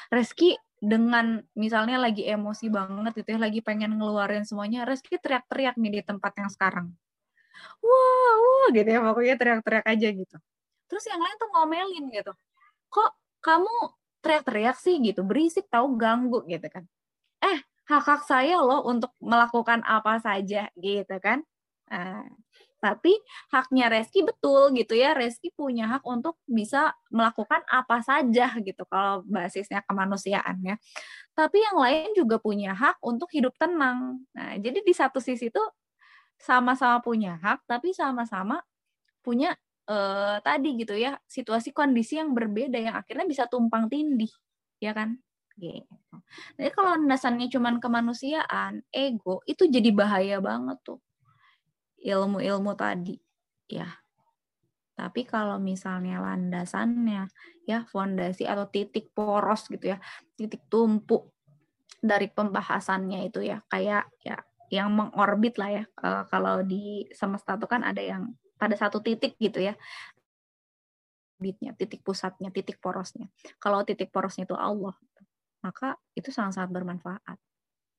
Reski 0.09 0.57
dengan 0.77 1.41
misalnya 1.57 1.97
lagi 1.97 2.25
emosi 2.25 2.69
banget 2.69 3.13
gitu 3.23 3.35
ya, 3.35 3.39
lagi 3.41 3.59
pengen 3.65 3.97
ngeluarin 3.97 4.45
semuanya, 4.45 4.85
Reski 4.85 5.17
teriak-teriak 5.17 5.75
nih 5.81 5.91
di 5.99 6.01
tempat 6.05 6.33
yang 6.37 6.49
sekarang. 6.53 6.93
Wah 7.81 8.33
wah 8.37 8.67
gitu 8.73 8.89
ya 8.89 8.99
pokoknya 9.01 9.35
teriak-teriak 9.39 9.85
aja 9.85 10.07
gitu. 10.13 10.37
Terus 10.87 11.03
yang 11.09 11.21
lain 11.21 11.37
tuh 11.41 11.49
ngomelin 11.53 12.05
gitu. 12.13 12.31
Kok 12.93 13.11
kamu 13.41 13.73
teriak-teriak 14.21 14.77
sih 14.81 14.95
gitu 15.01 15.21
berisik 15.25 15.65
tahu 15.69 15.97
ganggu 15.97 16.45
gitu 16.45 16.67
kan. 16.69 16.83
Eh 17.41 17.59
hak 17.87 18.03
hak 18.05 18.21
saya 18.27 18.59
loh 18.61 18.83
untuk 18.85 19.13
melakukan 19.23 19.81
apa 19.85 20.19
saja 20.21 20.69
gitu 20.77 21.15
kan. 21.23 21.41
Nah, 21.87 22.27
tapi 22.87 23.11
haknya 23.51 23.91
Reski 23.91 24.23
betul 24.23 24.71
gitu 24.79 24.95
ya. 24.95 25.11
Reski 25.11 25.51
punya 25.51 25.91
hak 25.99 26.03
untuk 26.07 26.39
bisa 26.47 26.95
melakukan 27.11 27.59
apa 27.67 27.99
saja 27.99 28.55
gitu 28.63 28.83
kalau 28.87 29.27
basisnya 29.27 29.83
kemanusiaan 29.83 30.63
ya 30.63 30.75
tapi 31.37 31.61
yang 31.61 31.77
lain 31.77 32.09
juga 32.17 32.41
punya 32.41 32.73
hak 32.73 32.97
untuk 33.05 33.29
hidup 33.29 33.53
tenang. 33.61 34.25
Nah 34.33 34.57
jadi 34.57 34.81
di 34.81 34.93
satu 34.95 35.21
sisi 35.21 35.53
tuh 35.53 35.69
sama-sama 36.41 36.97
punya 37.05 37.37
hak 37.37 37.61
tapi 37.69 37.93
sama-sama 37.93 38.57
punya 39.21 39.53
uh, 39.85 40.41
tadi 40.41 40.73
gitu 40.81 40.97
ya 40.97 41.21
situasi 41.29 41.69
kondisi 41.77 42.17
yang 42.17 42.33
berbeda 42.33 42.77
yang 42.81 42.95
akhirnya 42.97 43.29
bisa 43.29 43.45
tumpang 43.45 43.85
tindih 43.85 44.33
ya 44.81 44.97
kan? 44.97 45.21
Gitu. 45.57 45.93
Jadi 46.57 46.69
kalau 46.73 46.97
landasannya 46.97 47.49
cuman 47.49 47.81
kemanusiaan, 47.81 48.85
ego 48.93 49.41
itu 49.49 49.65
jadi 49.65 49.89
bahaya 49.89 50.37
banget 50.37 50.77
tuh 50.85 51.01
ilmu-ilmu 52.01 52.73
tadi 52.77 53.17
ya. 53.69 53.87
Tapi 54.97 55.29
kalau 55.29 55.61
misalnya 55.61 56.17
landasannya 56.17 57.29
ya 57.69 57.85
fondasi 57.85 58.49
atau 58.49 58.65
titik 58.65 59.13
poros 59.13 59.69
gitu 59.69 59.93
ya, 59.93 60.01
titik 60.33 60.65
tumpuk 60.73 61.29
dari 62.01 62.29
pembahasannya 62.29 63.29
itu 63.29 63.45
ya 63.45 63.61
kayak 63.69 64.09
ya 64.25 64.41
yang 64.73 64.89
mengorbit 64.91 65.61
lah 65.61 65.69
ya. 65.69 65.83
Uh, 66.01 66.23
kalau 66.27 66.65
di 66.65 67.05
semesta 67.13 67.55
itu 67.55 67.67
kan 67.69 67.85
ada 67.85 68.01
yang 68.01 68.33
pada 68.57 68.73
satu 68.73 68.99
titik 68.99 69.37
gitu 69.37 69.61
ya. 69.61 69.77
Bitnya, 71.37 71.77
titik 71.77 72.01
pusatnya, 72.01 72.49
titik 72.49 72.81
porosnya. 72.81 73.29
Kalau 73.61 73.85
titik 73.85 74.09
porosnya 74.09 74.49
itu 74.49 74.57
Allah, 74.57 74.97
maka 75.61 75.93
itu 76.17 76.33
sangat-sangat 76.33 76.73
bermanfaat. 76.73 77.37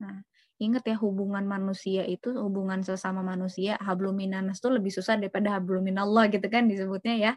Nah, 0.03 0.27
ingat 0.59 0.83
ya 0.85 0.95
hubungan 0.99 1.47
manusia 1.47 2.03
itu 2.03 2.35
hubungan 2.35 2.83
sesama 2.83 3.23
manusia 3.23 3.79
habluminanas 3.79 4.59
itu 4.59 4.67
lebih 4.67 4.91
susah 4.91 5.15
daripada 5.15 5.55
habluminallah 5.55 6.27
gitu 6.27 6.45
kan 6.51 6.67
disebutnya 6.67 7.15
ya. 7.15 7.31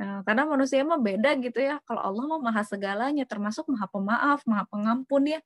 Nah, 0.00 0.24
karena 0.26 0.44
manusia 0.48 0.82
mah 0.82 0.98
beda 0.98 1.36
gitu 1.44 1.60
ya. 1.60 1.78
Kalau 1.84 2.00
Allah 2.02 2.24
mah 2.26 2.40
maha 2.40 2.62
segalanya 2.66 3.24
termasuk 3.28 3.68
maha 3.70 3.86
pemaaf 3.92 4.40
maha 4.48 4.64
pengampun 4.72 5.22
ya. 5.38 5.40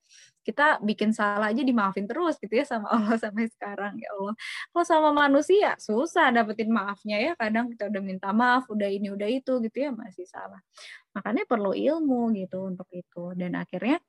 Kita 0.47 0.81
bikin 0.81 1.13
salah 1.13 1.53
aja 1.53 1.61
dimaafin 1.61 2.09
terus 2.09 2.41
gitu 2.41 2.55
ya 2.57 2.65
sama 2.65 2.89
Allah 2.89 3.17
sampai 3.25 3.51
sekarang 3.53 3.99
ya 4.01 4.09
Allah. 4.17 4.35
Kalau 4.73 4.87
sama 4.87 5.11
manusia 5.13 5.77
susah 5.77 6.33
dapetin 6.33 6.71
maafnya 6.73 7.19
ya. 7.21 7.33
Kadang 7.37 7.69
kita 7.75 7.91
udah 7.93 8.03
minta 8.05 8.31
maaf 8.33 8.65
udah 8.73 8.89
ini 8.89 9.13
udah 9.13 9.29
itu 9.29 9.61
gitu 9.65 9.77
ya 9.77 9.91
masih 9.93 10.25
salah. 10.25 10.61
Makanya 11.17 11.45
perlu 11.51 11.75
ilmu 11.77 12.33
gitu 12.39 12.65
untuk 12.71 12.89
itu. 12.95 13.35
Dan 13.37 13.59
akhirnya 13.59 14.01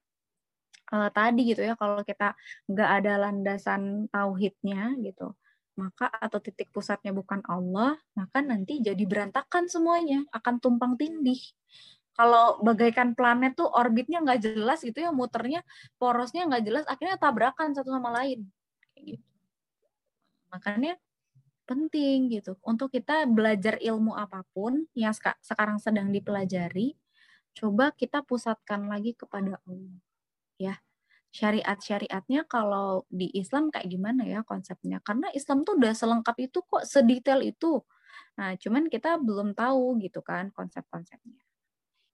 uh, 0.93 1.09
tadi 1.13 1.41
gitu 1.53 1.61
ya 1.63 1.73
kalau 1.77 2.01
kita 2.05 2.33
nggak 2.69 2.89
ada 3.01 3.13
landasan 3.29 4.09
tauhidnya 4.11 4.97
gitu 5.01 5.33
maka 5.79 6.11
atau 6.11 6.43
titik 6.43 6.67
pusatnya 6.75 7.15
bukan 7.15 7.39
Allah 7.47 7.95
maka 8.11 8.43
nanti 8.43 8.83
jadi 8.83 8.99
berantakan 9.07 9.71
semuanya 9.71 10.27
akan 10.35 10.59
tumpang 10.59 10.99
tindih. 10.99 11.39
Kalau 12.19 12.59
bagaikan 12.59 13.15
planet 13.15 13.55
tuh 13.55 13.71
orbitnya 13.71 14.19
nggak 14.19 14.43
jelas 14.43 14.83
gitu 14.83 14.99
ya 14.99 15.15
muternya 15.15 15.63
porosnya 15.95 16.43
nggak 16.51 16.63
jelas 16.67 16.83
akhirnya 16.83 17.15
tabrakan 17.15 17.71
satu 17.71 17.95
sama 17.95 18.11
lain. 18.11 18.43
Gitu. 18.99 19.23
Makanya 20.51 20.99
penting 21.63 22.27
gitu 22.33 22.59
untuk 22.65 22.91
kita 22.91 23.23
belajar 23.29 23.79
ilmu 23.79 24.17
apa 24.17 24.43
pun 24.51 24.83
yang 24.97 25.13
sekarang 25.39 25.77
sedang 25.77 26.09
dipelajari 26.09 26.97
coba 27.53 27.93
kita 27.93 28.25
pusatkan 28.25 28.89
lagi 28.89 29.13
kepada 29.13 29.61
Allah 29.69 30.09
ya. 30.60 30.76
Syariat-syariatnya 31.30 32.49
kalau 32.49 33.05
di 33.07 33.30
Islam 33.38 33.70
kayak 33.70 33.88
gimana 33.88 34.26
ya 34.26 34.41
konsepnya? 34.43 34.99
Karena 35.05 35.30
Islam 35.32 35.62
tuh 35.64 35.78
udah 35.78 35.93
selengkap 35.93 36.36
itu 36.41 36.60
kok 36.66 36.84
sedetail 36.84 37.45
itu. 37.45 37.82
Nah 38.38 38.57
cuman 38.57 38.89
kita 38.91 39.22
belum 39.22 39.53
tahu 39.53 40.01
gitu 40.03 40.20
kan 40.26 40.51
konsep-konsepnya. 40.51 41.41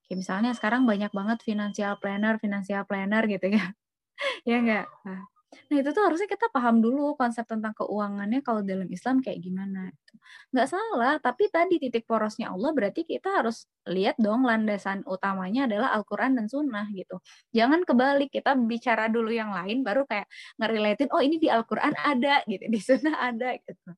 Kayak 0.05 0.17
misalnya 0.21 0.51
sekarang 0.53 0.85
banyak 0.85 1.09
banget 1.15 1.39
financial 1.41 1.97
planner 1.97 2.37
financial 2.37 2.83
planner 2.85 3.23
gitu 3.27 3.49
ya. 3.55 3.65
Ya 4.47 4.63
enggak 4.63 4.87
nah, 5.03 5.27
Nah 5.71 5.77
itu 5.81 5.89
tuh 5.91 6.03
harusnya 6.05 6.29
kita 6.29 6.47
paham 6.53 6.79
dulu 6.83 7.17
konsep 7.17 7.43
tentang 7.47 7.73
keuangannya 7.73 8.39
kalau 8.45 8.61
dalam 8.61 8.87
Islam 8.91 9.19
kayak 9.19 9.39
gimana. 9.41 9.89
Gitu. 9.91 10.13
Nggak 10.53 10.67
salah, 10.71 11.13
tapi 11.19 11.49
tadi 11.51 11.81
titik 11.81 12.05
porosnya 12.05 12.53
Allah 12.53 12.71
berarti 12.71 13.03
kita 13.07 13.41
harus 13.43 13.65
lihat 13.89 14.15
dong 14.21 14.45
landasan 14.45 15.01
utamanya 15.05 15.67
adalah 15.69 15.93
Al-Quran 15.97 16.37
dan 16.37 16.45
Sunnah 16.49 16.87
gitu. 16.93 17.19
Jangan 17.51 17.83
kebalik, 17.83 18.29
kita 18.33 18.53
bicara 18.57 19.09
dulu 19.09 19.29
yang 19.33 19.51
lain 19.53 19.81
baru 19.85 20.05
kayak 20.09 20.27
ngerelatin, 20.61 21.09
oh 21.13 21.21
ini 21.21 21.37
di 21.41 21.49
Al-Quran 21.49 21.93
ada 21.97 22.41
gitu, 22.45 22.65
di 22.67 22.79
Sunnah 22.81 23.15
ada 23.19 23.55
gitu. 23.57 23.91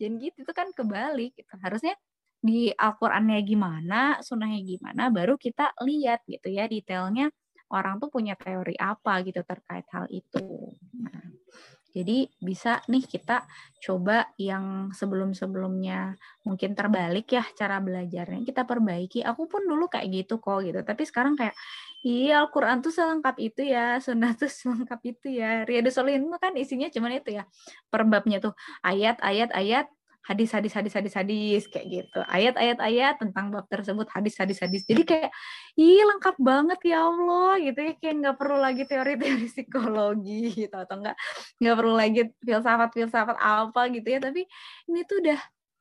Jadi 0.00 0.14
gitu 0.30 0.36
itu 0.48 0.52
kan 0.56 0.72
kebalik 0.72 1.36
gitu. 1.36 1.54
Harusnya 1.60 1.94
di 2.40 2.72
Al-Qur'annya 2.72 3.38
gimana, 3.44 4.16
sunnahnya 4.24 4.64
gimana, 4.64 5.12
baru 5.12 5.36
kita 5.36 5.76
lihat 5.84 6.24
gitu 6.24 6.48
ya 6.48 6.64
detailnya 6.64 7.28
orang 7.70 8.02
tuh 8.02 8.10
punya 8.10 8.34
teori 8.34 8.74
apa 8.76 9.22
gitu 9.22 9.40
terkait 9.46 9.86
hal 9.94 10.06
itu. 10.10 10.74
Nah, 10.98 11.30
jadi 11.90 12.30
bisa 12.38 12.78
nih 12.86 13.02
kita 13.02 13.50
coba 13.82 14.30
yang 14.38 14.94
sebelum-sebelumnya 14.94 16.14
mungkin 16.46 16.78
terbalik 16.78 17.34
ya 17.34 17.42
cara 17.58 17.82
belajarnya 17.82 18.46
kita 18.46 18.62
perbaiki. 18.62 19.26
Aku 19.26 19.50
pun 19.50 19.66
dulu 19.66 19.90
kayak 19.90 20.06
gitu 20.10 20.38
kok 20.38 20.62
gitu. 20.62 20.86
Tapi 20.86 21.02
sekarang 21.02 21.34
kayak 21.34 21.54
iya 22.06 22.46
Al-Qur'an 22.46 22.78
tuh 22.78 22.94
selengkap 22.94 23.36
itu 23.42 23.66
ya, 23.66 23.98
sunnah 23.98 24.38
tuh 24.38 24.46
selengkap 24.62 25.00
itu 25.02 25.34
ya. 25.34 25.66
Riyadus 25.66 25.98
Shalihin 25.98 26.30
kan 26.38 26.54
isinya 26.54 26.86
cuman 26.86 27.18
itu 27.18 27.34
ya. 27.34 27.44
Perbabnya 27.90 28.38
tuh 28.38 28.54
ayat 28.86 29.18
ayat 29.26 29.50
ayat 29.50 29.90
hadis 30.20 30.52
hadis 30.52 30.72
hadis 30.76 30.92
hadis 30.92 31.14
hadis 31.16 31.62
kayak 31.66 31.86
gitu. 31.88 32.20
Ayat-ayat 32.28 32.78
ayat 32.78 33.14
tentang 33.16 33.48
bab 33.50 33.66
tersebut 33.66 34.06
hadis 34.12 34.36
hadis 34.36 34.58
hadis. 34.60 34.84
Jadi 34.84 35.02
kayak 35.08 35.30
ih 35.80 36.04
lengkap 36.04 36.36
banget 36.38 36.80
ya 36.84 37.08
Allah 37.08 37.56
gitu 37.58 37.80
ya. 37.80 37.92
Kayak 37.96 38.14
nggak 38.20 38.36
perlu 38.36 38.58
lagi 38.60 38.82
teori-teori 38.84 39.46
psikologi 39.48 40.42
gitu 40.66 40.76
atau 40.76 41.00
enggak 41.00 41.16
nggak 41.58 41.76
perlu 41.76 41.94
lagi 41.96 42.20
filsafat 42.44 42.90
filsafat 42.92 43.36
apa 43.40 43.82
gitu 43.90 44.08
ya. 44.08 44.20
Tapi 44.20 44.42
ini 44.92 45.00
tuh 45.08 45.16
udah 45.24 45.40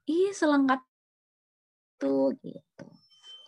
ih 0.09 0.31
selengkap 0.31 0.81
tuh 1.99 2.33
gitu. 2.39 2.85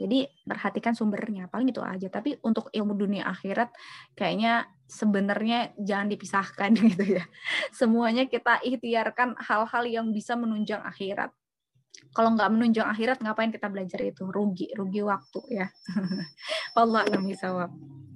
Jadi 0.02 0.26
perhatikan 0.50 0.98
sumbernya, 0.98 1.46
paling 1.46 1.70
itu 1.70 1.78
aja. 1.78 2.10
Tapi 2.10 2.42
untuk 2.42 2.74
ilmu 2.74 2.98
dunia 2.98 3.30
akhirat 3.30 3.70
kayaknya 4.18 4.66
sebenarnya 4.92 5.72
jangan 5.80 6.12
dipisahkan 6.12 6.76
gitu 6.92 7.16
ya. 7.16 7.24
Semuanya 7.72 8.28
kita 8.28 8.60
ikhtiarkan 8.60 9.40
hal-hal 9.40 9.84
yang 9.88 10.12
bisa 10.12 10.36
menunjang 10.36 10.84
akhirat. 10.84 11.32
Kalau 12.12 12.36
nggak 12.36 12.52
menunjang 12.52 12.88
akhirat, 12.92 13.24
ngapain 13.24 13.52
kita 13.56 13.72
belajar 13.72 14.00
itu? 14.04 14.28
Rugi, 14.28 14.68
rugi 14.76 15.00
waktu 15.00 15.64
ya. 15.64 15.68
Allah 16.80 17.08
alam 17.08 17.24
bisawab 17.24 17.72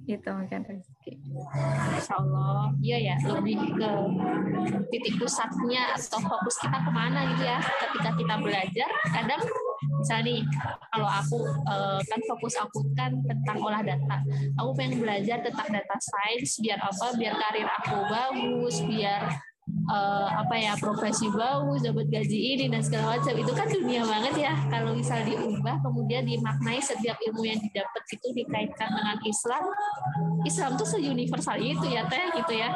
itu 0.06 0.30
mungkin 0.30 0.62
rezeki. 0.62 1.18
Insya 1.98 2.14
Allah, 2.14 2.70
iya 2.78 2.98
ya 3.10 3.14
lebih 3.26 3.58
ke 3.74 3.90
titik 4.94 5.18
pusatnya 5.18 5.98
atau 5.98 6.22
fokus 6.22 6.62
kita 6.62 6.78
ke 6.78 6.90
mana 6.94 7.26
gitu 7.34 7.42
ya. 7.42 7.58
Ketika 7.58 8.10
kita 8.14 8.34
belajar, 8.38 8.88
kadang 9.10 9.42
misalnya 10.00 10.24
nih 10.28 10.40
kalau 10.92 11.08
aku 11.08 11.38
uh, 11.68 12.00
kan 12.02 12.20
fokus 12.26 12.54
aku 12.58 12.80
kan 12.96 13.12
tentang 13.24 13.58
olah 13.60 13.82
data. 13.82 14.16
Aku 14.60 14.70
pengen 14.74 15.02
belajar 15.02 15.40
tentang 15.44 15.68
data 15.70 15.96
science 16.00 16.58
biar 16.62 16.78
apa? 16.80 17.06
Biar 17.16 17.34
karir 17.36 17.68
aku 17.68 17.96
bagus 18.10 18.76
biar 18.84 19.22
uh, 19.66 20.28
apa 20.42 20.54
ya 20.54 20.72
profesi 20.78 21.26
bagus 21.30 21.82
dapat 21.82 22.06
gaji 22.06 22.38
ini 22.56 22.64
dan 22.70 22.82
segala 22.82 23.18
macam. 23.18 23.34
Itu 23.34 23.52
kan 23.54 23.66
dunia 23.70 24.02
banget 24.06 24.34
ya. 24.38 24.54
Kalau 24.70 24.94
misal 24.94 25.26
diubah 25.26 25.82
kemudian 25.82 26.22
dimaknai 26.26 26.78
setiap 26.78 27.18
ilmu 27.18 27.42
yang 27.46 27.58
didapat 27.58 28.02
itu 28.14 28.28
dikaitkan 28.34 28.88
dengan 28.94 29.18
Islam 29.26 29.62
Islam 30.46 30.70
tuh 30.78 30.86
seuniversal 30.86 31.58
itu 31.58 31.86
ya 31.90 32.06
teh 32.06 32.24
gitu 32.38 32.52
ya. 32.54 32.68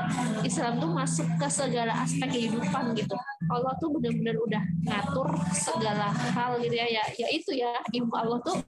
Islam 0.43 0.83
tuh 0.83 0.91
masuk 0.91 1.27
ke 1.39 1.47
segala 1.47 1.95
aspek 2.03 2.29
kehidupan 2.31 2.95
gitu. 2.99 3.15
Allah 3.51 3.75
tuh 3.79 3.95
benar-benar 3.95 4.37
udah 4.39 4.63
ngatur 4.87 5.29
segala 5.55 6.11
hal 6.11 6.59
gitu 6.59 6.75
ya. 6.75 6.87
Ya, 6.91 7.03
ya 7.19 7.29
itu 7.31 7.51
ya 7.55 7.71
ilmu 7.95 8.15
Allah 8.15 8.39
tuh 8.43 8.59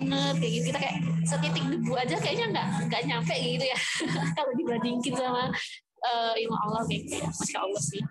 bener 0.00 0.32
kayak 0.38 0.52
gitu. 0.56 0.66
Kita 0.72 0.78
kayak 0.80 0.96
setitik 1.28 1.64
debu 1.68 1.92
aja 1.92 2.16
kayaknya 2.16 2.46
nggak 2.56 2.66
nggak 2.88 3.02
nyampe 3.04 3.34
gitu 3.36 3.64
ya. 3.66 3.78
Kalau 4.38 4.52
dibandingin 4.56 5.12
sama 5.12 5.52
uh, 6.06 6.34
ilmu 6.36 6.56
Allah 6.56 6.82
kayak 6.88 7.00
gitu 7.06 7.14
ya 7.20 7.28
masya 7.28 7.58
Allah 7.64 7.82
sih 7.82 8.02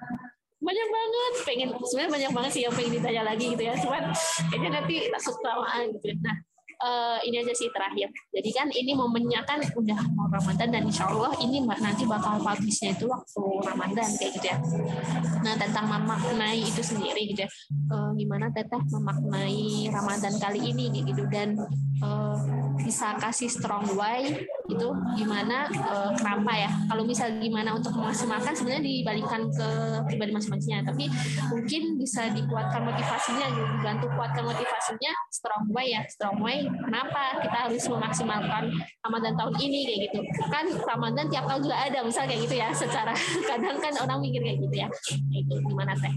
banyak 0.59 0.87
banget 0.91 1.33
pengen 1.47 1.69
sebenarnya 1.87 2.11
banyak 2.11 2.31
banget 2.35 2.51
sih 2.51 2.61
yang 2.67 2.73
pengen 2.75 2.91
ditanya 2.99 3.23
lagi 3.23 3.45
gitu 3.55 3.63
ya 3.63 3.73
cuman 3.79 4.03
kayaknya 4.51 4.69
nanti 4.81 4.95
takut 5.07 5.35
kelamaan 5.39 5.83
gitu 5.95 6.05
ya. 6.11 6.15
nah 6.19 6.35
uh, 6.83 7.17
ini 7.23 7.43
aja 7.43 7.53
sih 7.55 7.67
terakhir. 7.71 8.09
Jadi 8.31 8.49
kan 8.55 8.67
ini 8.71 8.91
momennya 8.95 9.43
kan 9.43 9.59
udah 9.61 9.99
mau 10.15 10.27
Ramadan 10.31 10.69
dan 10.71 10.83
insya 10.87 11.11
Allah 11.11 11.35
ini 11.43 11.63
nanti 11.63 12.03
bakal 12.07 12.39
publishnya 12.39 12.95
itu 12.95 13.05
waktu 13.07 13.43
Ramadan 13.63 14.09
kayak 14.15 14.31
gitu 14.39 14.47
ya. 14.47 14.57
Nah 15.43 15.53
tentang 15.59 15.85
memaknai 15.87 16.59
itu 16.63 16.81
sendiri 16.81 17.35
gitu 17.35 17.45
ya. 17.45 17.49
Uh, 17.91 18.11
gimana 18.15 18.51
teteh 18.51 18.79
memaknai 18.89 19.91
Ramadan 19.91 20.33
kali 20.39 20.59
ini 20.71 21.03
gitu 21.03 21.23
dan 21.27 21.59
uh, 22.03 22.37
bisa 22.79 23.15
kasih 23.19 23.51
strong 23.51 23.85
why 23.95 24.23
itu 24.69 24.87
gimana 25.17 25.65
uh, 25.89 26.13
kenapa 26.13 26.51
ya? 26.53 26.69
Kalau 26.85 27.03
misal 27.03 27.33
gimana 27.41 27.73
untuk 27.73 27.91
memaksimalkan 27.97 28.53
sebenarnya 28.53 28.85
dibalikan 28.85 29.49
ke 29.49 29.67
pribadi 30.05 30.31
masing-masingnya. 30.31 30.85
Tapi 30.85 31.09
mungkin 31.49 31.97
bisa 31.97 32.29
dikuatkan 32.29 32.85
motivasinya 32.85 33.47
dibantu 33.49 34.07
kuatkan 34.13 34.45
motivasinya 34.45 35.11
strong 35.33 35.63
why 35.73 35.89
ya. 35.89 36.01
Strong 36.05 36.37
why 36.39 36.61
kenapa 36.63 37.41
kita 37.41 37.57
harus 37.67 37.83
memaksimalkan 37.89 38.63
Ramadan 39.01 39.33
tahun 39.33 39.53
ini 39.57 39.79
kayak 39.89 39.99
gitu. 40.09 40.19
Kan 40.53 40.65
Ramadan 40.85 41.25
tiap 41.33 41.45
tahun 41.49 41.61
juga 41.65 41.77
ada 41.89 41.99
misal 42.05 42.23
kayak 42.29 42.41
gitu 42.45 42.55
ya 42.55 42.69
secara 42.69 43.13
kadang 43.49 43.77
kan 43.81 43.93
orang 44.05 44.19
mikir 44.21 44.41
kayak 44.45 44.59
gitu 44.61 44.75
ya. 44.85 44.87
Itu 45.33 45.53
gimana 45.65 45.97
teh? 45.97 46.13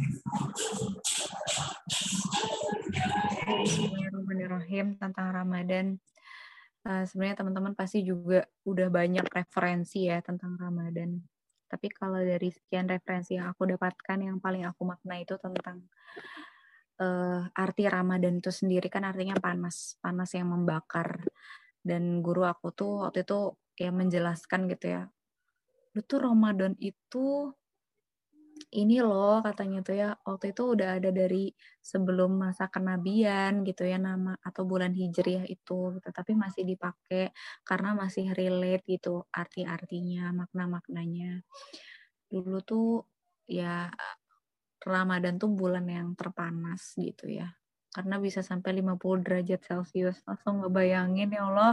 Bismillahirrahmanirrahim 3.43 5.01
tentang 5.01 5.27
Ramadan. 5.33 6.12
Uh, 6.83 7.07
sebenarnya 7.07 7.39
teman-teman 7.39 7.79
pasti 7.79 8.03
juga 8.03 8.43
udah 8.67 8.91
banyak 8.91 9.23
referensi 9.31 10.11
ya 10.11 10.19
tentang 10.19 10.59
Ramadan. 10.59 11.15
Tapi 11.71 11.89
kalau 11.95 12.19
dari 12.19 12.51
sekian 12.51 12.91
referensi 12.91 13.39
yang 13.39 13.55
aku 13.55 13.71
dapatkan, 13.71 14.19
yang 14.19 14.43
paling 14.43 14.67
aku 14.67 14.83
makna 14.85 15.23
itu 15.23 15.39
tentang 15.39 15.87
uh, 16.99 17.47
arti 17.55 17.87
Ramadan 17.87 18.43
itu 18.43 18.51
sendiri 18.51 18.91
kan 18.91 19.07
artinya 19.07 19.39
panas, 19.39 19.97
panas 20.03 20.35
yang 20.35 20.51
membakar. 20.51 21.23
Dan 21.81 22.21
guru 22.21 22.45
aku 22.45 22.75
tuh 22.75 23.07
waktu 23.07 23.25
itu 23.25 23.55
ya 23.79 23.91
menjelaskan 23.95 24.71
gitu 24.71 24.87
ya, 24.93 25.03
itu 25.97 26.15
Ramadan 26.21 26.77
itu 26.79 27.53
ini 28.71 29.03
loh 29.03 29.43
katanya 29.43 29.83
tuh 29.83 29.95
ya 29.99 30.09
waktu 30.23 30.55
itu 30.55 30.63
udah 30.77 30.89
ada 31.01 31.11
dari 31.11 31.51
sebelum 31.83 32.39
masa 32.39 32.71
kenabian 32.71 33.67
gitu 33.67 33.83
ya 33.89 33.99
nama 33.99 34.39
atau 34.45 34.63
bulan 34.69 34.95
hijriah 34.95 35.45
itu 35.49 35.99
tetapi 36.05 36.33
masih 36.39 36.63
dipakai 36.69 37.35
karena 37.67 37.97
masih 37.99 38.31
relate 38.37 38.85
gitu 38.87 39.27
arti-artinya 39.33 40.31
makna-maknanya. 40.37 41.43
Dulu 42.31 42.59
tuh 42.63 43.03
ya 43.49 43.91
Ramadan 44.83 45.39
tuh 45.39 45.51
bulan 45.55 45.87
yang 45.87 46.15
terpanas 46.19 46.95
gitu 46.99 47.31
ya 47.31 47.49
karena 47.93 48.17
bisa 48.17 48.41
sampai 48.41 48.81
50 48.81 49.21
derajat 49.21 49.61
Celcius. 49.69 50.25
Langsung 50.25 50.65
ngebayangin 50.65 51.29
ya 51.37 51.45
Allah, 51.45 51.73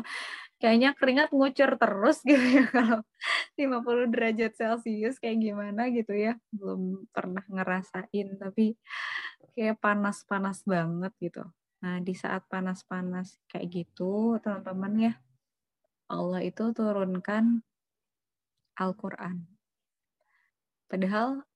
kayaknya 0.60 0.92
keringat 1.00 1.32
ngucur 1.32 1.80
terus 1.80 2.20
gitu 2.30 2.44
ya 2.44 2.66
kalau 2.68 3.00
50 3.56 4.12
derajat 4.12 4.52
Celcius 4.60 5.16
kayak 5.18 5.40
gimana 5.40 5.88
gitu 5.90 6.12
ya. 6.12 6.36
Belum 6.52 7.08
pernah 7.16 7.44
ngerasain, 7.48 8.36
tapi 8.36 8.76
kayak 9.56 9.80
panas-panas 9.80 10.64
banget 10.68 11.16
gitu. 11.24 11.44
Nah, 11.80 12.04
di 12.04 12.12
saat 12.12 12.44
panas-panas 12.52 13.40
kayak 13.48 13.68
gitu, 13.72 14.36
teman-teman 14.44 14.94
ya, 15.00 15.14
Allah 16.12 16.44
itu 16.44 16.76
turunkan 16.76 17.64
Al-Quran. 18.76 19.48
Padahal 20.92 21.48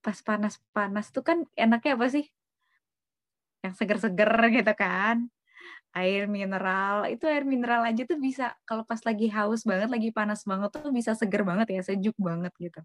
pas 0.00 0.16
panas-panas 0.24 1.12
tuh 1.12 1.24
kan 1.24 1.38
enaknya 1.56 1.96
apa 1.96 2.08
sih? 2.08 2.26
Yang 3.64 3.74
seger-seger 3.76 4.32
gitu 4.52 4.72
kan. 4.76 5.28
Air 5.90 6.30
mineral 6.30 7.10
itu 7.10 7.26
air 7.26 7.42
mineral 7.42 7.82
aja 7.82 8.06
tuh 8.06 8.18
bisa 8.22 8.54
kalau 8.62 8.86
pas 8.86 9.02
lagi 9.02 9.26
haus 9.26 9.66
banget 9.66 9.90
lagi 9.90 10.14
panas 10.14 10.46
banget 10.46 10.70
tuh 10.70 10.94
bisa 10.94 11.18
seger 11.18 11.42
banget 11.42 11.68
ya 11.74 11.82
sejuk 11.82 12.14
banget 12.20 12.54
gitu. 12.62 12.80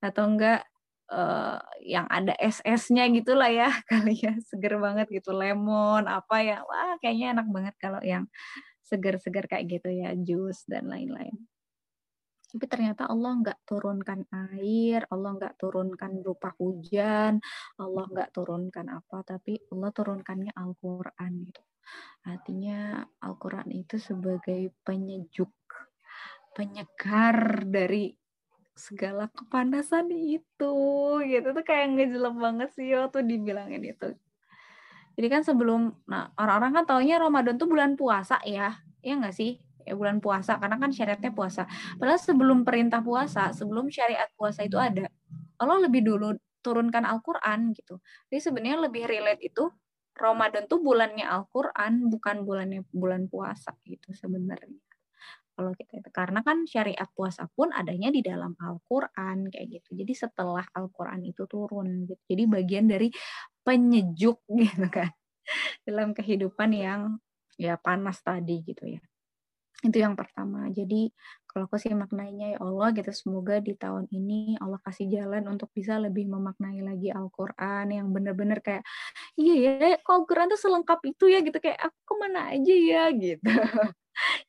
Atau 0.00 0.24
enggak 0.32 0.64
uh, 1.12 1.60
yang 1.84 2.08
ada 2.08 2.32
es-esnya 2.40 3.04
gitulah 3.12 3.52
ya 3.52 3.68
kali 3.90 4.16
ya 4.16 4.32
seger 4.48 4.80
banget 4.80 5.06
gitu. 5.12 5.36
Lemon 5.36 6.08
apa 6.08 6.40
ya 6.40 6.64
wah 6.64 6.96
kayaknya 7.04 7.36
enak 7.36 7.48
banget 7.52 7.74
kalau 7.78 8.00
yang 8.00 8.24
seger-seger 8.86 9.50
kayak 9.50 9.66
gitu 9.66 9.90
ya 9.90 10.14
jus 10.14 10.62
dan 10.70 10.86
lain-lain 10.86 11.34
tapi 12.56 12.72
ternyata 12.72 13.04
Allah 13.04 13.36
nggak 13.36 13.68
turunkan 13.68 14.32
air, 14.32 15.04
Allah 15.12 15.36
nggak 15.36 15.60
turunkan 15.60 16.24
berupa 16.24 16.56
hujan, 16.56 17.36
Allah 17.76 18.04
nggak 18.08 18.32
turunkan 18.32 18.96
apa, 18.96 19.20
tapi 19.28 19.60
Allah 19.68 19.92
turunkannya 19.92 20.56
Al-Quran 20.56 21.32
gitu. 21.44 21.60
Artinya 22.24 23.04
Al-Quran 23.20 23.68
itu 23.76 24.00
sebagai 24.00 24.72
penyejuk, 24.88 25.52
penyegar 26.56 27.68
dari 27.68 28.16
segala 28.72 29.28
kepanasan 29.28 30.08
itu 30.16 30.72
gitu. 31.28 31.48
Tuh 31.52 31.60
kayak 31.60 31.92
ngejelek 31.92 32.36
banget 32.40 32.72
sih 32.72 32.88
waktu 32.96 33.20
dibilangin 33.20 33.84
itu. 33.84 34.16
Jadi 35.12 35.28
kan 35.28 35.44
sebelum 35.44 35.92
nah 36.08 36.32
orang-orang 36.40 36.80
kan 36.80 36.84
taunya 36.88 37.20
Ramadan 37.20 37.60
tuh 37.60 37.68
bulan 37.68 38.00
puasa 38.00 38.40
ya 38.48 38.80
ya 39.04 39.12
nggak 39.20 39.36
sih 39.36 39.60
bulan 39.94 40.18
puasa 40.18 40.58
karena 40.58 40.80
kan 40.80 40.90
syariatnya 40.90 41.30
puasa 41.30 41.68
padahal 42.00 42.18
sebelum 42.18 42.66
perintah 42.66 43.04
puasa 43.04 43.54
sebelum 43.54 43.86
syariat 43.92 44.26
puasa 44.34 44.66
itu 44.66 44.80
ada 44.80 45.06
Allah 45.62 45.78
lebih 45.86 46.02
dulu 46.02 46.34
turunkan 46.64 47.06
Al-Quran 47.06 47.70
gitu 47.78 48.02
jadi 48.26 48.40
sebenarnya 48.42 48.90
lebih 48.90 49.06
relate 49.06 49.42
itu 49.46 49.70
Ramadan 50.16 50.66
tuh 50.66 50.82
bulannya 50.82 51.28
Al-Quran 51.28 52.10
bukan 52.10 52.42
bulannya 52.42 52.82
bulan 52.90 53.30
puasa 53.30 53.76
gitu 53.86 54.10
sebenarnya 54.16 54.86
kalau 55.56 55.72
kita 55.72 56.04
itu 56.04 56.10
karena 56.12 56.44
kan 56.44 56.68
syariat 56.68 57.08
puasa 57.16 57.48
pun 57.48 57.72
adanya 57.72 58.12
di 58.12 58.20
dalam 58.20 58.52
Al-Qur'an 58.60 59.48
kayak 59.48 59.80
gitu. 59.80 60.04
Jadi 60.04 60.12
setelah 60.12 60.68
Al-Qur'an 60.76 61.24
itu 61.24 61.48
turun 61.48 62.04
gitu. 62.04 62.20
Jadi 62.28 62.44
bagian 62.44 62.84
dari 62.84 63.08
penyejuk 63.64 64.44
gitu 64.60 64.86
kan 64.92 65.08
dalam 65.88 66.12
kehidupan 66.12 66.76
yang 66.76 67.16
ya 67.56 67.80
panas 67.80 68.20
tadi 68.20 68.60
gitu 68.68 68.84
ya. 68.84 69.00
Itu 69.84 69.96
yang 70.00 70.16
pertama. 70.16 70.72
Jadi 70.72 71.12
kalau 71.44 71.68
aku 71.68 71.76
sih 71.80 71.92
maknanya 71.92 72.56
ya 72.56 72.58
Allah 72.64 72.92
gitu 72.96 73.12
semoga 73.12 73.60
di 73.60 73.72
tahun 73.76 74.08
ini 74.12 74.56
Allah 74.60 74.80
kasih 74.84 75.08
jalan 75.08 75.44
untuk 75.48 75.68
bisa 75.72 75.96
lebih 76.00 76.28
memaknai 76.28 76.80
lagi 76.84 77.08
Al-Qur'an 77.12 77.88
yang 77.92 78.12
benar-benar 78.12 78.60
kayak 78.64 78.84
iya 79.40 79.54
ya 79.80 79.96
kok 80.00 80.12
Al-Qur'an 80.24 80.48
tuh 80.52 80.60
selengkap 80.60 81.00
itu 81.08 81.24
ya 81.32 81.40
gitu 81.44 81.56
kayak 81.60 81.80
aku 81.92 82.12
mana 82.20 82.52
aja 82.56 82.72
ya 82.76 83.02
gitu. 83.16 83.44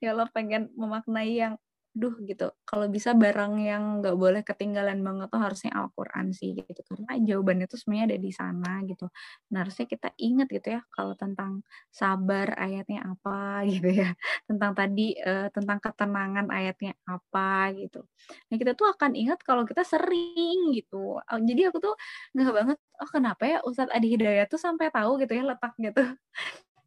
ya 0.04 0.08
Allah 0.16 0.30
pengen 0.36 0.72
memaknai 0.78 1.32
yang 1.42 1.56
duh 1.98 2.14
gitu. 2.22 2.54
Kalau 2.62 2.86
bisa 2.88 3.18
barang 3.18 3.54
yang 3.58 3.84
nggak 4.00 4.14
boleh 4.14 4.42
ketinggalan 4.46 5.02
banget 5.02 5.28
tuh 5.34 5.42
harusnya 5.42 5.72
Al-Quran 5.74 6.30
sih 6.38 6.54
gitu. 6.54 6.82
Karena 6.86 7.18
jawabannya 7.18 7.66
tuh 7.66 7.82
sebenarnya 7.82 8.06
ada 8.14 8.20
di 8.22 8.32
sana 8.32 8.72
gitu. 8.86 9.06
Nah 9.50 9.66
harusnya 9.66 9.86
kita 9.90 10.14
ingat 10.22 10.48
gitu 10.54 10.68
ya 10.78 10.82
kalau 10.94 11.14
tentang 11.18 11.66
sabar 11.90 12.54
ayatnya 12.62 13.02
apa 13.10 13.62
gitu 13.74 13.90
ya. 13.90 14.14
Tentang 14.46 14.72
tadi 14.78 15.18
uh, 15.18 15.50
tentang 15.50 15.78
ketenangan 15.82 16.48
ayatnya 16.54 16.94
apa 17.10 17.74
gitu. 17.74 18.06
Nah 18.54 18.56
kita 18.62 18.78
tuh 18.78 18.88
akan 18.94 19.18
ingat 19.18 19.42
kalau 19.42 19.66
kita 19.66 19.82
sering 19.82 20.78
gitu. 20.78 21.18
Jadi 21.26 21.62
aku 21.66 21.82
tuh 21.82 21.96
nggak 22.38 22.54
banget 22.54 22.78
oh 23.02 23.10
kenapa 23.10 23.44
ya 23.46 23.58
Ustadz 23.66 23.94
Adi 23.94 24.08
Hidayat 24.14 24.48
tuh 24.50 24.62
sampai 24.62 24.90
tahu 24.94 25.22
gitu 25.22 25.34
ya 25.34 25.44
letak 25.46 25.74
gitu 25.82 26.02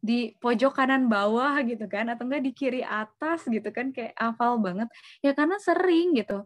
di 0.01 0.33
pojok 0.41 0.73
kanan 0.75 1.07
bawah 1.07 1.61
gitu 1.63 1.85
kan 1.85 2.09
atau 2.11 2.25
enggak 2.27 2.43
di 2.43 2.51
kiri 2.57 2.81
atas 2.81 3.45
gitu 3.47 3.69
kan 3.69 3.93
kayak 3.93 4.13
hafal 4.17 4.57
banget. 4.59 4.89
Ya 5.21 5.31
karena 5.37 5.57
sering 5.61 6.17
gitu. 6.17 6.43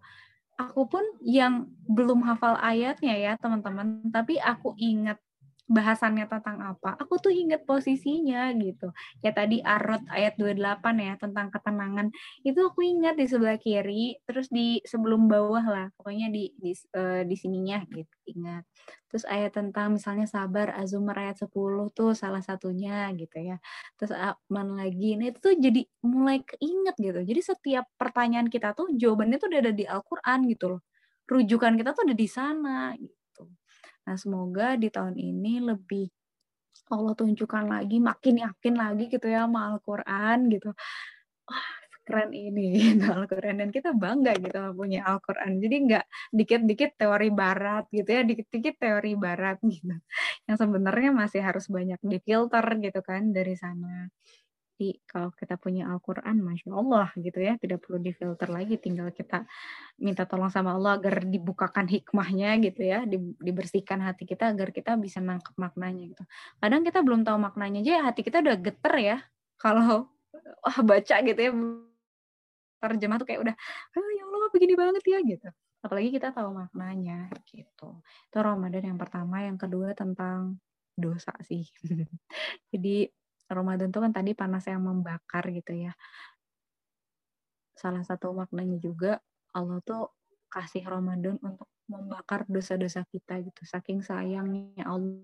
Aku 0.59 0.87
pun 0.87 1.03
yang 1.23 1.67
belum 1.89 2.23
hafal 2.27 2.59
ayatnya 2.61 3.15
ya 3.17 3.33
teman-teman. 3.39 4.03
Tapi 4.11 4.39
aku 4.39 4.75
ingat 4.79 5.19
bahasannya 5.65 6.29
tentang 6.29 6.61
apa, 6.61 6.93
aku 7.01 7.17
tuh 7.17 7.33
inget 7.33 7.65
posisinya 7.65 8.53
gitu. 8.53 8.93
Ya 9.25 9.33
tadi 9.33 9.65
Arut 9.65 10.05
ayat 10.13 10.37
28 10.37 10.95
ya 11.01 11.13
tentang 11.17 11.49
ketenangan. 11.49 12.13
Itu 12.45 12.69
aku 12.69 12.85
ingat 12.85 13.17
di 13.17 13.25
sebelah 13.25 13.57
kiri, 13.57 14.21
terus 14.29 14.45
di 14.53 14.77
sebelum 14.85 15.25
bawah 15.25 15.65
lah, 15.65 15.85
pokoknya 15.97 16.29
di 16.29 16.53
di, 16.61 16.71
uh, 16.93 17.25
di 17.25 17.35
sininya 17.37 17.81
gitu, 17.89 18.15
ingat. 18.29 18.61
Terus 19.09 19.25
ayat 19.25 19.57
tentang 19.57 19.97
misalnya 19.97 20.29
sabar 20.29 20.77
Azumar 20.77 21.17
ayat 21.17 21.41
10 21.41 21.89
tuh 21.97 22.13
salah 22.13 22.45
satunya 22.45 23.09
gitu 23.17 23.37
ya. 23.41 23.57
Terus 23.97 24.13
mana 24.53 24.85
lagi, 24.85 25.17
nah 25.17 25.33
itu 25.33 25.39
tuh 25.41 25.53
jadi 25.57 25.81
mulai 26.05 26.45
keinget 26.45 26.95
gitu. 27.01 27.19
Jadi 27.25 27.41
setiap 27.41 27.85
pertanyaan 27.97 28.47
kita 28.53 28.77
tuh 28.77 28.93
jawabannya 28.93 29.37
tuh 29.41 29.49
udah 29.49 29.61
ada 29.65 29.73
di 29.73 29.85
Al-Qur'an 29.89 30.45
gitu 30.45 30.77
loh. 30.77 30.81
Rujukan 31.25 31.73
kita 31.79 31.89
tuh 31.97 32.05
ada 32.05 32.15
di 32.17 32.27
sana 32.29 32.93
gitu 33.01 33.14
Nah, 34.05 34.15
semoga 34.17 34.77
di 34.77 34.87
tahun 34.93 35.17
ini 35.17 35.61
lebih 35.65 36.05
Allah 36.93 37.13
tunjukkan 37.17 37.65
lagi, 37.65 37.97
makin 37.97 38.35
yakin 38.45 38.75
lagi 38.77 39.09
gitu 39.09 39.25
ya 39.25 39.49
sama 39.49 39.73
Al-Quran 39.73 40.37
gitu. 40.53 40.69
Wah, 41.49 41.67
keren 42.05 42.31
ini 42.33 42.77
gitu 42.93 43.05
Al-Quran. 43.09 43.55
Dan 43.65 43.69
kita 43.73 43.89
bangga 43.97 44.37
gitu 44.37 44.59
punya 44.77 45.01
Al-Quran. 45.09 45.57
Jadi 45.63 45.75
nggak 45.89 46.05
dikit-dikit 46.37 46.91
teori 47.01 47.29
barat 47.33 47.85
gitu 47.89 48.09
ya 48.09 48.21
dikit-dikit 48.21 48.75
teori 48.77 49.13
barat 49.17 49.57
gitu. 49.65 49.97
Yang 50.49 50.57
sebenarnya 50.61 51.09
masih 51.13 51.41
harus 51.41 51.65
banyak 51.69 51.99
difilter 52.05 52.65
gitu 52.81 52.99
kan 53.01 53.33
dari 53.33 53.55
sana 53.57 54.09
jadi 54.75 54.99
kalau 55.07 55.31
kita 55.31 55.55
punya 55.55 55.87
Al-Quran, 55.87 56.43
Masya 56.43 56.75
Allah 56.75 57.07
gitu 57.15 57.39
ya, 57.39 57.55
tidak 57.55 57.87
perlu 57.87 58.03
difilter 58.03 58.51
lagi, 58.51 58.75
tinggal 58.75 59.07
kita 59.15 59.47
minta 59.95 60.27
tolong 60.27 60.51
sama 60.51 60.75
Allah 60.75 60.99
agar 60.99 61.23
dibukakan 61.23 61.87
hikmahnya 61.87 62.59
gitu 62.59 62.83
ya, 62.83 63.07
dibersihkan 63.39 64.03
hati 64.03 64.27
kita 64.27 64.51
agar 64.51 64.75
kita 64.75 64.99
bisa 64.99 65.23
nangkep 65.23 65.55
maknanya 65.55 66.11
gitu. 66.11 66.23
Kadang 66.59 66.83
kita 66.83 66.99
belum 67.07 67.23
tahu 67.23 67.39
maknanya 67.39 67.79
aja, 67.87 68.11
hati 68.11 68.19
kita 68.27 68.43
udah 68.43 68.55
geter 68.59 68.95
ya, 68.99 69.17
kalau 69.55 70.11
wah 70.59 70.77
baca 70.83 71.15
gitu 71.23 71.39
ya, 71.39 71.51
terjemah 72.83 73.15
tuh 73.15 73.27
kayak 73.31 73.41
udah, 73.47 73.55
oh, 73.95 74.09
ya 74.11 74.23
Allah 74.27 74.49
begini 74.51 74.73
banget 74.75 75.03
ya 75.07 75.19
gitu. 75.23 75.47
Apalagi 75.87 76.09
kita 76.11 76.35
tahu 76.35 76.51
maknanya 76.51 77.31
gitu. 77.47 78.03
Itu 78.03 78.37
Ramadan 78.43 78.91
yang 78.91 78.99
pertama, 78.99 79.39
yang 79.39 79.55
kedua 79.55 79.95
tentang 79.95 80.59
dosa 80.99 81.31
sih. 81.47 81.63
Jadi 82.75 83.07
Ramadan 83.45 83.93
itu 83.93 83.99
kan 84.01 84.11
tadi 84.13 84.31
panas 84.33 84.65
yang 84.65 84.81
membakar 84.81 85.45
gitu 85.53 85.73
ya. 85.73 85.93
Salah 87.77 88.01
satu 88.01 88.33
maknanya 88.33 88.81
juga 88.81 89.21
Allah 89.53 89.79
tuh 89.85 90.09
kasih 90.49 90.87
Ramadan 90.87 91.37
untuk 91.43 91.69
membakar 91.85 92.47
dosa-dosa 92.49 93.05
kita 93.05 93.41
gitu. 93.45 93.61
Saking 93.67 94.01
sayangnya 94.01 94.85
Allah. 94.87 95.21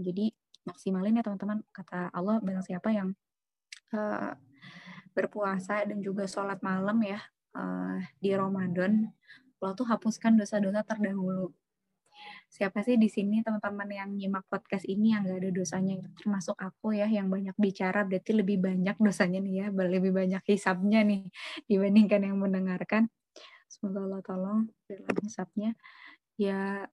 Jadi 0.00 0.32
maksimalin 0.64 1.20
ya 1.20 1.24
teman-teman. 1.24 1.60
Kata 1.74 2.08
Allah 2.14 2.40
barang 2.40 2.64
siapa 2.64 2.88
yang 2.94 3.12
uh, 3.92 4.32
berpuasa 5.12 5.84
dan 5.84 6.00
juga 6.00 6.24
sholat 6.24 6.62
malam 6.64 6.96
ya 7.04 7.20
uh, 7.52 7.98
di 8.22 8.32
Ramadan, 8.32 9.10
Allah 9.60 9.74
tuh 9.76 9.84
hapuskan 9.84 10.40
dosa-dosa 10.40 10.80
terdahulu 10.86 11.52
siapa 12.50 12.82
sih 12.82 12.98
di 12.98 13.06
sini 13.06 13.46
teman-teman 13.46 13.86
yang 13.94 14.10
nyimak 14.10 14.42
podcast 14.50 14.82
ini 14.90 15.14
yang 15.14 15.22
gak 15.22 15.38
ada 15.38 15.50
dosanya? 15.54 16.02
Termasuk 16.18 16.58
aku 16.58 16.98
ya 16.98 17.06
yang 17.06 17.30
banyak 17.30 17.54
bicara 17.54 18.02
berarti 18.02 18.34
lebih 18.34 18.58
banyak 18.58 18.98
dosanya 18.98 19.38
nih 19.38 19.54
ya 19.62 19.66
lebih 19.70 20.10
banyak 20.10 20.42
hisapnya 20.42 21.06
nih 21.06 21.30
dibandingkan 21.70 22.20
yang 22.26 22.36
mendengarkan. 22.42 23.06
Semoga 23.70 24.02
Allah 24.02 24.20
tolong 24.26 24.60
dalam 24.90 25.16
hisapnya. 25.22 25.78
Ya 26.34 26.90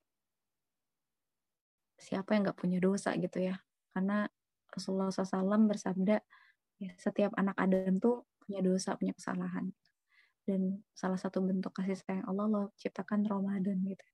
siapa 1.97 2.37
yang 2.37 2.45
nggak 2.45 2.59
punya 2.61 2.77
dosa 2.77 3.17
gitu 3.17 3.41
ya? 3.41 3.57
Karena 3.97 4.29
Rasulullah 4.69 5.09
SAW 5.09 5.65
bersabda 5.65 6.21
ya, 6.77 6.91
setiap 7.01 7.33
anak 7.33 7.57
Adam 7.57 7.97
tuh 7.97 8.29
punya 8.45 8.61
dosa 8.61 8.93
punya 8.93 9.17
kesalahan. 9.17 9.73
Dan 10.45 10.85
salah 10.93 11.17
satu 11.17 11.41
bentuk 11.41 11.73
kasih 11.73 11.97
sayang 11.97 12.29
Allah 12.29 12.45
Allah 12.45 12.65
ciptakan 12.77 13.25
Ramadan 13.25 13.81
gitu 13.89 14.05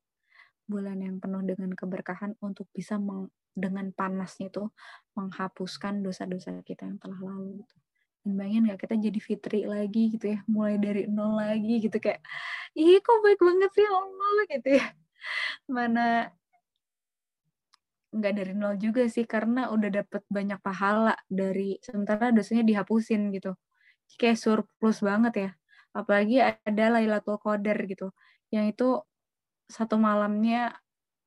bulan 0.73 0.97
yang 0.97 1.21
penuh 1.21 1.45
dengan 1.45 1.69
keberkahan 1.77 2.33
untuk 2.41 2.65
bisa 2.73 2.97
meng, 2.97 3.29
dengan 3.53 3.93
panasnya 3.93 4.49
itu 4.49 4.65
menghapuskan 5.13 6.01
dosa-dosa 6.01 6.57
kita 6.65 6.89
yang 6.89 6.97
telah 6.97 7.19
lalu 7.21 7.61
gitu. 7.61 7.75
Dan 8.25 8.31
bayangin 8.39 8.71
gak 8.73 8.81
kita 8.87 8.95
jadi 8.97 9.19
fitri 9.21 9.59
lagi 9.69 10.03
gitu 10.17 10.25
ya, 10.33 10.39
mulai 10.49 10.81
dari 10.81 11.05
nol 11.05 11.37
lagi 11.37 11.85
gitu 11.85 11.97
kayak, 12.01 12.25
ih 12.73 12.97
kok 13.05 13.19
baik 13.21 13.37
banget 13.37 13.71
sih 13.77 13.85
Allah 13.85 14.43
gitu 14.49 14.69
ya. 14.81 14.85
Mana 15.69 16.33
nggak 18.13 18.33
dari 18.37 18.53
nol 18.53 18.77
juga 18.77 19.09
sih 19.09 19.25
karena 19.25 19.73
udah 19.73 19.89
dapet 19.89 20.21
banyak 20.29 20.61
pahala 20.61 21.17
dari 21.25 21.81
sementara 21.81 22.29
dosanya 22.29 22.61
dihapusin 22.61 23.33
gitu 23.33 23.57
kayak 24.21 24.37
surplus 24.37 25.01
banget 25.01 25.33
ya 25.33 25.49
apalagi 25.97 26.37
ada 26.41 26.85
Lailatul 26.93 27.41
Qadar 27.41 27.77
gitu 27.89 28.13
yang 28.53 28.69
itu 28.69 29.01
satu 29.69 29.95
malamnya 29.97 30.83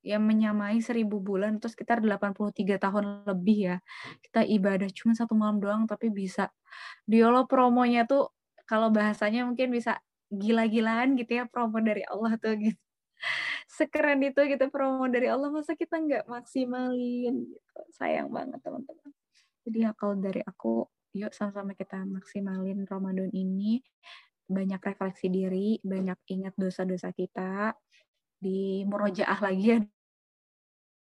yang 0.07 0.22
menyamai 0.22 0.78
seribu 0.78 1.18
bulan 1.18 1.59
terus 1.59 1.74
sekitar 1.74 1.99
83 1.99 2.78
tahun 2.78 3.26
lebih 3.26 3.59
ya. 3.74 3.76
Kita 4.22 4.47
ibadah 4.47 4.87
cuma 4.95 5.18
satu 5.18 5.34
malam 5.34 5.59
doang 5.59 5.82
tapi 5.91 6.14
bisa. 6.14 6.55
Diolo 7.03 7.51
promonya 7.51 8.07
tuh 8.07 8.30
kalau 8.70 8.95
bahasanya 8.95 9.43
mungkin 9.43 9.74
bisa 9.74 9.99
gila-gilaan 10.30 11.18
gitu 11.18 11.43
ya 11.43 11.45
promo 11.51 11.82
dari 11.82 12.07
Allah 12.07 12.39
tuh 12.39 12.55
gitu. 12.55 12.78
Sekeren 13.66 14.22
itu 14.22 14.39
gitu 14.47 14.64
promo 14.70 15.11
dari 15.11 15.26
Allah. 15.26 15.51
Masa 15.51 15.74
kita 15.74 15.99
nggak 15.99 16.30
maksimalin 16.30 17.34
gitu? 17.51 17.80
Sayang 17.99 18.30
banget 18.30 18.62
teman-teman. 18.62 19.11
Jadi 19.66 19.78
ya 19.82 19.91
kalau 19.99 20.14
dari 20.22 20.39
aku 20.47 20.87
yuk 21.18 21.34
sama-sama 21.34 21.74
kita 21.74 22.07
maksimalin 22.07 22.87
Ramadan 22.87 23.30
ini. 23.34 23.82
Banyak 24.47 24.78
refleksi 24.78 25.26
diri 25.26 25.82
banyak 25.82 26.22
ingat 26.30 26.55
dosa-dosa 26.55 27.11
kita 27.11 27.74
di 28.41 28.84
murojaah 28.87 29.41
lagi 29.41 29.64
ya. 29.76 29.78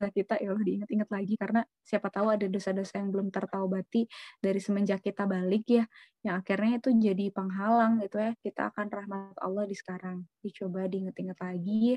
Kita 0.05 0.37
ya 0.37 0.53
Allah 0.53 0.65
diingat-ingat 0.67 1.09
lagi 1.09 1.35
karena 1.41 1.65
siapa 1.81 2.13
tahu 2.13 2.29
ada 2.29 2.45
dosa-dosa 2.45 3.01
yang 3.01 3.09
belum 3.09 3.33
tertaubati 3.33 4.05
dari 4.43 4.61
semenjak 4.61 5.01
kita 5.01 5.25
balik 5.25 5.65
ya 5.65 5.89
yang 6.21 6.45
akhirnya 6.45 6.77
itu 6.83 6.91
jadi 6.93 7.33
penghalang 7.33 8.03
gitu 8.05 8.21
ya. 8.21 8.37
Kita 8.43 8.69
akan 8.75 8.87
rahmat 8.91 9.37
Allah 9.41 9.65
di 9.65 9.77
sekarang. 9.79 10.29
Dicoba 10.45 10.85
diingat-ingat 10.91 11.39
lagi. 11.41 11.97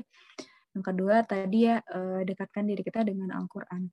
Yang 0.72 0.84
kedua 0.94 1.26
tadi 1.26 1.68
ya 1.68 1.84
eh, 1.84 2.22
dekatkan 2.24 2.64
diri 2.70 2.86
kita 2.86 3.04
dengan 3.04 3.34
Al-Quran. 3.36 3.92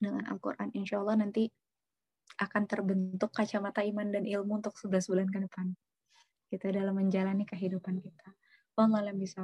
Dengan 0.00 0.24
Al-Quran 0.26 0.74
insya 0.74 0.98
Allah 0.98 1.22
nanti 1.22 1.46
akan 2.40 2.62
terbentuk 2.66 3.30
kacamata 3.36 3.84
iman 3.84 4.10
dan 4.10 4.24
ilmu 4.24 4.64
untuk 4.64 4.74
11 4.74 5.06
bulan 5.06 5.28
ke 5.28 5.38
depan. 5.44 5.66
Kita 6.50 6.66
dalam 6.72 6.98
menjalani 6.98 7.46
kehidupan 7.46 8.00
kita 8.00 8.39
Allah 8.80 9.14
bisa 9.14 9.40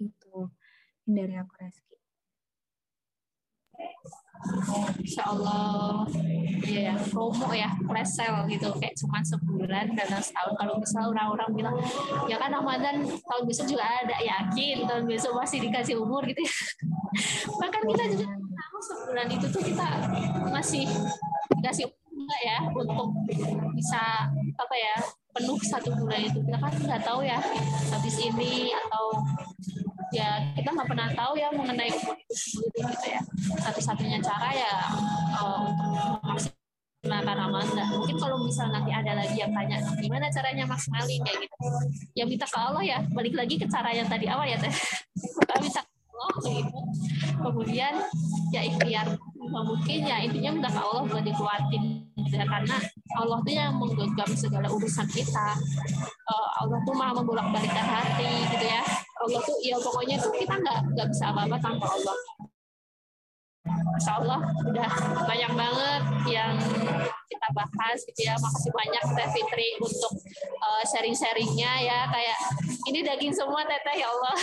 itu. 0.00 0.36
Dari 1.04 1.36
aku 1.36 1.52
Reski. 1.60 1.96
Insya 5.00 5.24
Allah 5.28 6.04
ya. 6.64 6.96
Promo 7.08 7.48
ya 7.52 7.68
flash 7.84 8.12
sale 8.16 8.48
gitu. 8.48 8.68
Kayak 8.80 8.94
cuma 9.00 9.20
sebulan 9.24 9.96
dalam 9.96 10.20
setahun. 10.20 10.54
Kalau 10.56 10.74
misalnya 10.80 11.08
orang-orang 11.12 11.50
bilang 11.52 11.76
ya 12.28 12.36
kan 12.40 12.50
Ramadan 12.52 13.04
tahun 13.04 13.42
besok 13.48 13.66
juga 13.68 13.84
ada. 13.84 14.16
Yakin 14.20 14.88
tahun 14.88 15.04
besok 15.08 15.32
masih 15.36 15.58
dikasih 15.64 15.94
umur 16.00 16.24
gitu 16.28 16.40
ya. 16.40 16.54
Bahkan 17.60 17.82
kita 17.88 18.04
juga 18.16 18.26
tahu 18.32 18.78
sebulan 18.80 19.26
itu 19.32 19.46
tuh 19.48 19.62
kita 19.64 19.88
masih 20.52 20.84
dikasih 21.60 21.84
umur 22.12 22.38
ya 22.40 22.58
untuk 22.72 23.08
bisa 23.76 24.28
apa 24.56 24.74
ya 24.76 24.96
penuh 25.34 25.58
satu 25.66 25.90
bulan 25.98 26.20
itu. 26.22 26.38
Kita 26.46 26.58
kan 26.62 26.72
nggak 26.72 27.02
tahu 27.02 27.20
ya 27.26 27.38
habis 27.90 28.16
ini 28.22 28.70
atau 28.70 29.04
ya 30.14 30.38
kita 30.54 30.70
nggak 30.70 30.88
pernah 30.88 31.08
tahu 31.10 31.32
ya 31.34 31.50
mengenai 31.50 31.90
umur 31.90 32.14
itu 32.14 32.34
sendiri 32.38 32.80
gitu 32.86 33.06
ya. 33.10 33.20
Satu-satunya 33.66 34.18
cara 34.22 34.48
ya 34.54 34.74
uh, 35.42 35.58
untuk 35.66 35.86
memaksimalkan 36.22 37.36
Ramadan. 37.36 37.86
Mungkin 37.98 38.16
kalau 38.16 38.36
misal 38.46 38.70
nanti 38.70 38.90
ada 38.94 39.12
lagi 39.18 39.36
yang 39.36 39.50
tanya 39.50 39.82
gimana 39.98 40.30
caranya 40.30 40.64
maksimalin 40.70 41.20
kayak 41.26 41.38
gitu. 41.42 41.56
Ya 42.14 42.24
minta 42.24 42.46
ke 42.46 42.58
Allah 42.58 42.84
ya 42.86 42.98
balik 43.10 43.34
lagi 43.34 43.58
ke 43.58 43.66
cara 43.66 43.90
yang 43.90 44.06
tadi 44.06 44.30
awal 44.30 44.46
ya 44.46 44.56
teh. 44.56 44.70
Kita 45.18 45.54
minta 45.64 45.80
ke 45.82 45.92
Allah 46.14 46.30
gitu. 46.46 46.78
Kemudian 47.42 47.94
ya 48.54 48.62
ikhtiar. 48.62 49.18
Mungkin 49.44 50.00
ya 50.08 50.24
intinya 50.24 50.50
minta 50.56 50.70
ke 50.72 50.80
Allah 50.80 51.04
buat 51.04 51.22
dikuatin 51.26 52.13
ya 52.34 52.44
karena 52.44 52.76
Allah 53.14 53.38
tuh 53.46 53.54
yang 53.54 53.72
menggenggam 53.78 54.30
segala 54.34 54.66
urusan 54.66 55.06
kita. 55.06 55.54
Uh, 56.26 56.48
Allah 56.66 56.78
tuh 56.82 56.94
maha 56.98 57.14
membolak 57.14 57.46
balikan 57.54 57.86
hati 57.86 58.50
gitu 58.50 58.66
ya. 58.66 58.82
Allah 59.22 59.40
tuh 59.40 59.56
ya 59.62 59.76
pokoknya 59.78 60.16
tuh 60.18 60.34
kita 60.34 60.54
nggak 60.58 60.78
nggak 60.98 61.08
bisa 61.14 61.24
apa-apa 61.30 61.56
tanpa 61.62 61.86
Allah. 61.86 62.18
Masya 63.64 64.12
Allah 64.20 64.40
udah 64.68 64.90
banyak 65.24 65.52
banget 65.56 66.02
yang 66.28 66.52
kita 67.30 67.48
bahas 67.54 67.98
gitu 68.04 68.20
ya. 68.26 68.34
Makasih 68.36 68.72
banyak 68.74 69.02
Teh 69.14 69.28
Fitri 69.32 69.68
untuk 69.80 70.12
uh, 70.60 70.82
sharing-sharingnya 70.84 71.72
ya. 71.86 72.00
Kayak 72.10 72.38
ini 72.90 73.00
daging 73.06 73.32
semua 73.32 73.62
Teteh 73.64 74.02
ya 74.02 74.08
Allah. 74.10 74.34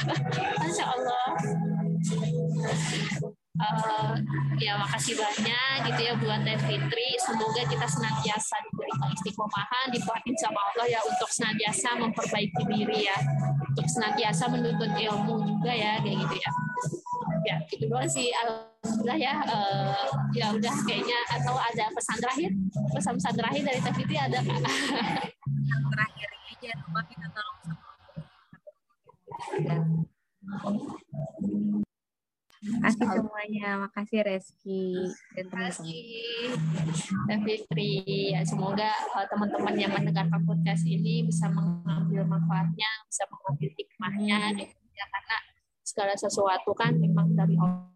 Masya 0.64 0.84
Allah 0.88 1.24
uh, 3.60 4.14
ya 4.60 4.76
makasih 4.80 5.14
banyak 5.16 5.76
gitu 5.90 6.00
ya 6.00 6.12
buat 6.20 6.40
Teh 6.44 6.58
Fitri. 6.64 7.08
Semoga 7.20 7.62
kita 7.66 7.86
senantiasa 7.88 8.56
diberikan 8.70 9.08
istiqomahan, 9.12 9.86
dikuatin 9.92 10.36
sama 10.38 10.60
Allah 10.72 10.86
ya 10.88 11.00
untuk 11.04 11.28
senantiasa 11.30 11.88
memperbaiki 12.00 12.62
diri 12.68 13.08
ya, 13.08 13.18
untuk 13.72 13.86
senantiasa 13.88 14.48
menuntut 14.52 14.90
ilmu 14.92 15.44
juga 15.44 15.72
ya 15.72 16.00
kayak 16.00 16.16
gitu 16.26 16.36
ya. 16.40 16.50
Ya 17.46 17.56
gitu 17.70 17.84
doang 17.86 18.10
sih. 18.10 18.30
Alhamdulillah 18.34 19.18
ya. 19.18 19.34
Uh, 19.46 20.06
ya 20.34 20.46
udah 20.52 20.74
kayaknya 20.84 21.18
atau 21.32 21.56
ada 21.56 21.88
pesan 21.94 22.16
terakhir, 22.20 22.50
pesan-pesan 22.92 23.34
terakhir 23.34 23.62
dari 23.64 23.80
Teh 23.80 23.94
Fitri 23.94 24.16
ada 24.18 24.38
nggak? 24.42 24.60
terakhir 25.86 26.28
ini 26.60 26.68
lupa 26.76 27.00
kita 27.08 27.26
tolong 27.32 27.56
Makasih 32.66 33.06
semuanya, 33.14 33.68
makasih 33.86 34.20
Reski 34.26 34.86
dan 35.38 35.46
teman-teman. 35.48 36.02
Dan 37.30 37.38
Fitri, 37.46 37.92
ya, 38.34 38.42
semoga 38.42 38.90
uh, 39.14 39.26
teman-teman 39.30 39.74
yang 39.78 39.92
mendengarkan 39.94 40.42
podcast 40.42 40.82
ini 40.82 41.22
bisa 41.26 41.46
mengambil 41.46 42.26
manfaatnya, 42.26 42.90
bisa 43.06 43.22
mengambil 43.30 43.70
hikmahnya, 43.78 44.38
ya, 44.92 45.04
karena 45.06 45.36
segala 45.86 46.14
sesuatu 46.18 46.74
kan 46.74 46.98
memang 46.98 47.32
dari 47.38 47.54
Allah 47.56 47.95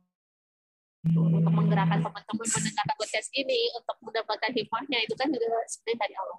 untuk 1.09 1.53
menggerakkan 1.57 2.05
teman-teman 2.05 2.45
mendengarkan 2.45 2.97
podcast 3.01 3.29
ini 3.33 3.73
untuk 3.73 3.97
mendapatkan 4.05 4.53
hikmahnya 4.53 4.99
itu 5.09 5.15
kan 5.17 5.33
juga 5.33 5.49
sebenarnya 5.65 5.97
dari 5.97 6.15
Allah. 6.21 6.39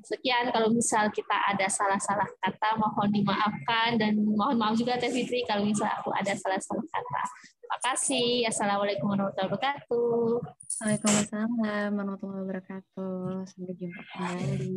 Sekian 0.00 0.44
kalau 0.48 0.68
misal 0.72 1.12
kita 1.12 1.36
ada 1.44 1.68
salah-salah 1.68 2.24
kata 2.40 2.80
mohon 2.80 3.12
dimaafkan 3.12 4.00
dan 4.00 4.16
mohon 4.16 4.56
maaf 4.56 4.80
juga 4.80 4.96
Teh 4.96 5.12
Fitri 5.12 5.44
kalau 5.44 5.68
misal 5.68 5.92
aku 5.92 6.08
ada 6.16 6.32
salah-salah 6.32 6.84
kata. 6.88 7.22
Terima 7.60 7.78
kasih. 7.84 8.48
Assalamualaikum 8.48 9.12
warahmatullahi 9.12 9.52
wabarakatuh. 9.52 10.42
Waalaikumsalam 10.80 11.50
warahmatullahi 11.60 12.42
wabarakatuh. 12.48 13.44
Sampai 13.44 13.74
jumpa 13.76 14.02
kembali. 14.16 14.72